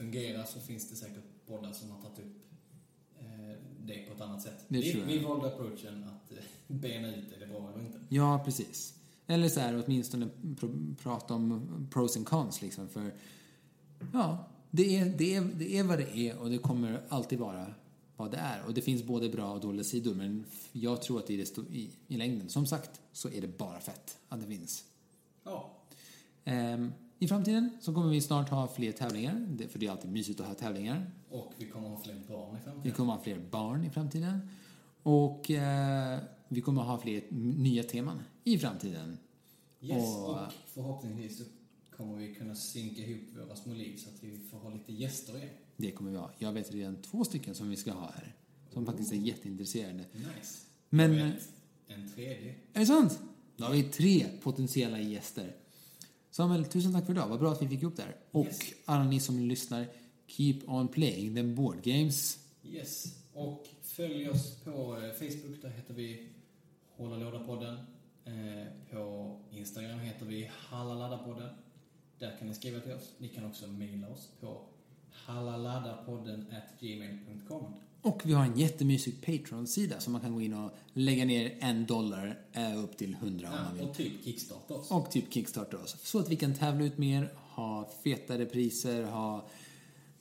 fungerar 0.02 0.44
så 0.44 0.60
finns 0.60 0.90
det 0.90 0.96
säkert 0.96 1.24
poddar 1.48 1.72
som 1.74 1.92
har 1.92 2.02
tagit 2.02 2.20
upp 2.20 2.36
eh, 3.20 3.58
det 3.80 4.06
på 4.08 4.14
ett 4.14 4.22
annat 4.22 4.42
sätt. 4.42 4.66
Vi, 4.68 5.04
vi 5.08 5.20
valde 5.20 5.48
approachen 5.48 6.04
att 6.04 6.32
eh, 6.32 6.38
bena 6.68 7.16
ut 7.16 7.32
är 7.32 7.40
det 7.40 7.48
bra 7.48 7.72
eller 7.74 7.86
inte. 7.86 8.00
Ja, 8.10 8.42
precis. 8.46 8.94
Eller 9.28 9.50
så 9.50 9.60
här, 9.60 9.84
åtminstone 9.86 10.30
pr- 10.42 10.96
prata 10.96 11.34
om 11.34 11.88
pros 11.94 12.18
and 12.18 12.26
cons 12.26 12.62
liksom. 12.62 12.90
För 12.90 13.14
ja, 14.14 14.48
det 14.72 14.98
är, 14.98 15.06
det, 15.06 15.36
är, 15.36 15.42
det 15.42 15.78
är 15.78 15.84
vad 15.84 16.00
det 16.00 16.18
är 16.18 16.38
och 16.38 16.50
det 16.50 16.58
kommer 16.58 17.02
alltid 17.10 17.40
vara 17.40 17.74
vad 18.16 18.32
det 18.32 18.38
är. 18.38 18.64
Och 18.64 18.74
det 18.74 18.82
finns 18.82 19.04
både 19.04 19.30
bra 19.30 19.54
och 19.54 19.62
dåliga 19.62 19.84
sidor. 19.84 20.16
Men 20.16 20.46
jag 20.72 21.02
tror 21.02 21.20
att 21.20 21.30
i, 21.30 21.38
det 21.38 21.58
i, 21.58 21.92
i 22.08 22.18
längden, 22.18 22.50
som 22.50 22.66
sagt, 22.66 23.02
så 23.12 23.30
är 23.30 23.42
det 23.42 23.58
bara 23.58 23.80
fett 23.80 24.18
att 24.30 24.42
det 24.42 24.48
finns. 24.48 24.84
Ja, 25.44 25.78
Ehm, 26.44 26.92
I 27.22 27.28
framtiden 27.28 27.70
så 27.82 27.94
kommer 27.94 28.10
vi 28.10 28.22
snart 28.22 28.50
ha 28.50 28.68
fler 28.68 28.92
tävlingar, 28.92 29.48
för 29.70 29.80
det 29.80 29.86
är 29.86 29.92
alltid 29.92 30.12
mysigt 30.12 30.40
att 30.40 30.48
ha 30.48 30.54
tävlingar. 30.54 31.12
och 31.30 31.54
vi 31.58 31.66
kommer 31.66 31.90
ha 31.90 31.98
fler 32.00 32.22
barn 32.28 32.56
i 32.56 32.60
Vi 32.60 32.64
framtiden. 32.64 32.92
kommer 32.96 33.14
ha 33.14 33.24
fler 33.24 33.40
barn 33.52 33.84
i 33.86 33.90
framtiden. 33.90 34.50
Och 35.04 35.52
eh, 35.52 36.20
vi 36.48 36.62
kommer 36.62 36.82
ha 36.82 36.98
fler 37.00 37.24
nya 37.58 37.84
teman 37.84 38.20
i 38.44 38.58
framtiden. 38.58 39.18
Yes, 39.82 40.16
Och- 40.16 40.30
och 40.30 40.38
förhoppningsvis 40.74 41.38
så 41.38 41.44
kommer 41.98 42.18
vi 42.18 42.36
kunna 42.36 42.56
synka 42.56 43.02
ihop 43.02 43.22
våra 43.48 43.56
små 43.56 43.74
liv 43.74 43.98
så 43.98 44.10
att 44.10 44.24
vi 44.24 44.38
får 44.38 44.58
ha 44.58 44.70
lite 44.70 44.94
gäster 44.94 45.38
igen. 45.38 45.50
Det 45.78 45.92
kommer 45.92 46.12
vi 46.12 46.18
ha. 46.18 46.32
Jag 46.38 46.52
vet 46.54 46.72
redan 46.72 47.02
två 47.02 47.24
stycken 47.24 47.56
som 47.56 47.70
vi 47.70 47.76
ska 47.76 47.92
ha 47.92 48.12
här. 48.16 48.36
Som 48.74 48.86
faktiskt 48.86 49.12
är 49.12 49.16
jätteintresserade. 49.18 50.06
Nice. 50.14 50.66
Men, 50.90 51.14
Jag 51.14 51.26
vet, 51.26 51.50
en 51.88 52.10
tredje. 52.16 52.56
är 52.74 52.80
det 52.80 52.86
sant? 52.86 53.20
Då 53.58 53.64
har 53.66 53.72
vi 53.74 53.84
tre 53.84 54.26
potentiella 54.44 55.00
gäster. 55.00 55.56
Samuel, 56.32 56.66
tusen 56.66 56.94
tack 56.94 57.06
för 57.06 57.14
idag. 57.14 57.28
Vad 57.28 57.40
bra 57.40 57.52
att 57.52 57.62
vi 57.62 57.68
fick 57.68 57.82
ihop 57.82 57.96
det 57.96 58.04
här. 58.04 58.16
Och 58.32 58.46
Yes. 58.46 58.60
alla 58.86 59.04
ni 59.04 59.20
som 59.20 59.40
lyssnar, 59.40 59.88
keep 60.28 60.60
on 60.68 60.88
playing 60.88 61.36
the 61.36 61.44
board 61.44 61.84
games. 61.84 62.40
Yes. 62.64 63.16
Och 63.34 63.68
följ 63.82 64.30
oss 64.30 64.56
på 64.64 64.98
eh, 64.98 65.12
Facebook, 65.14 65.62
där 65.62 65.70
heter 65.70 65.94
vi 65.94 66.30
Hålla 66.98 67.16
Låda-podden. 67.18 67.78
Eh, 68.26 68.68
På 68.92 69.36
Instagram 69.52 70.00
heter 70.00 70.26
vi 70.26 70.50
Hallaladda-podden. 70.70 71.50
Där 72.20 72.38
kan 72.40 72.48
ni 72.48 72.54
skriva 72.54 72.80
till 72.80 72.92
oss. 72.94 73.14
Ni 73.18 73.28
kan 73.28 73.46
också 73.46 73.68
mejla 73.68 74.08
oss 74.10 74.30
på 74.40 74.62
hallaladapodden 75.12 76.46
gmail.com. 76.80 77.74
Och 78.02 78.22
vi 78.26 78.34
har 78.34 78.44
en 78.46 78.58
jättemysig 78.60 79.22
Patreon-sida 79.26 80.00
som 80.00 80.14
man 80.14 80.22
kan 80.22 80.34
gå 80.34 80.42
in 80.42 80.54
och 80.54 80.72
lägga 80.94 81.26
ner 81.26 81.58
en 81.60 81.86
dollar 81.86 82.40
eh, 82.54 82.84
upp 82.84 82.98
till 82.98 83.16
hundra 83.16 83.48
om 83.48 83.54
man 83.56 83.66
Ja, 83.66 83.74
vill. 83.82 83.90
och 83.90 83.96
typ 83.98 84.24
kickstarta 84.26 84.74
oss. 84.74 84.92
Och 84.92 85.12
typ 85.12 85.34
kickstarta 85.34 85.78
oss. 85.78 85.96
Så 86.04 86.20
att 86.20 86.30
vi 86.30 86.36
kan 86.36 86.54
tävla 86.54 86.86
ut 86.86 86.98
mer, 86.98 87.34
ha 87.36 87.90
fetare 88.04 88.46
priser, 88.46 89.04
ha 89.04 89.48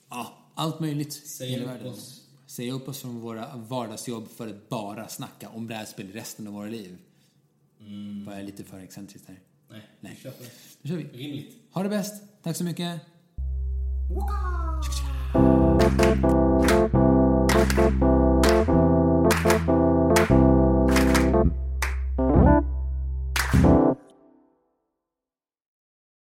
ja, 0.09 0.33
allt 0.55 0.79
möjligt. 0.79 1.07
i 1.07 1.27
Säga 1.27 1.61
upp 1.61 1.67
världen. 1.67 1.87
oss. 1.93 2.21
Säga 2.47 2.73
upp 2.73 2.87
oss 2.89 2.99
från 2.99 3.19
våra 3.19 3.55
vardagsjobb 3.57 4.27
för 4.29 4.47
att 4.47 4.69
bara 4.69 5.07
snacka 5.07 5.49
om 5.49 5.67
brädspel 5.67 6.11
resten 6.11 6.47
av 6.47 6.53
våra 6.53 6.69
liv. 6.69 6.97
Mm. 7.79 8.25
Var 8.25 8.33
jag 8.33 8.45
lite 8.45 8.63
för 8.63 8.79
excentriskt 8.79 9.27
här? 9.27 9.39
Nej, 9.69 9.81
Nej. 9.99 10.13
vi 10.17 10.21
kör 10.23 10.31
på 10.31 10.43
det. 10.43 10.49
Nu 10.81 10.89
kör 10.89 10.97
vi. 10.97 11.23
Rimligt. 11.23 11.55
Ha 11.71 11.83
det 11.83 11.89
bäst. 11.89 12.23
Tack 12.43 12.55
så 12.57 12.63
mycket. 12.63 13.01
Waka! 14.15 14.41
Thank 17.73 18.01
you. 18.01 18.11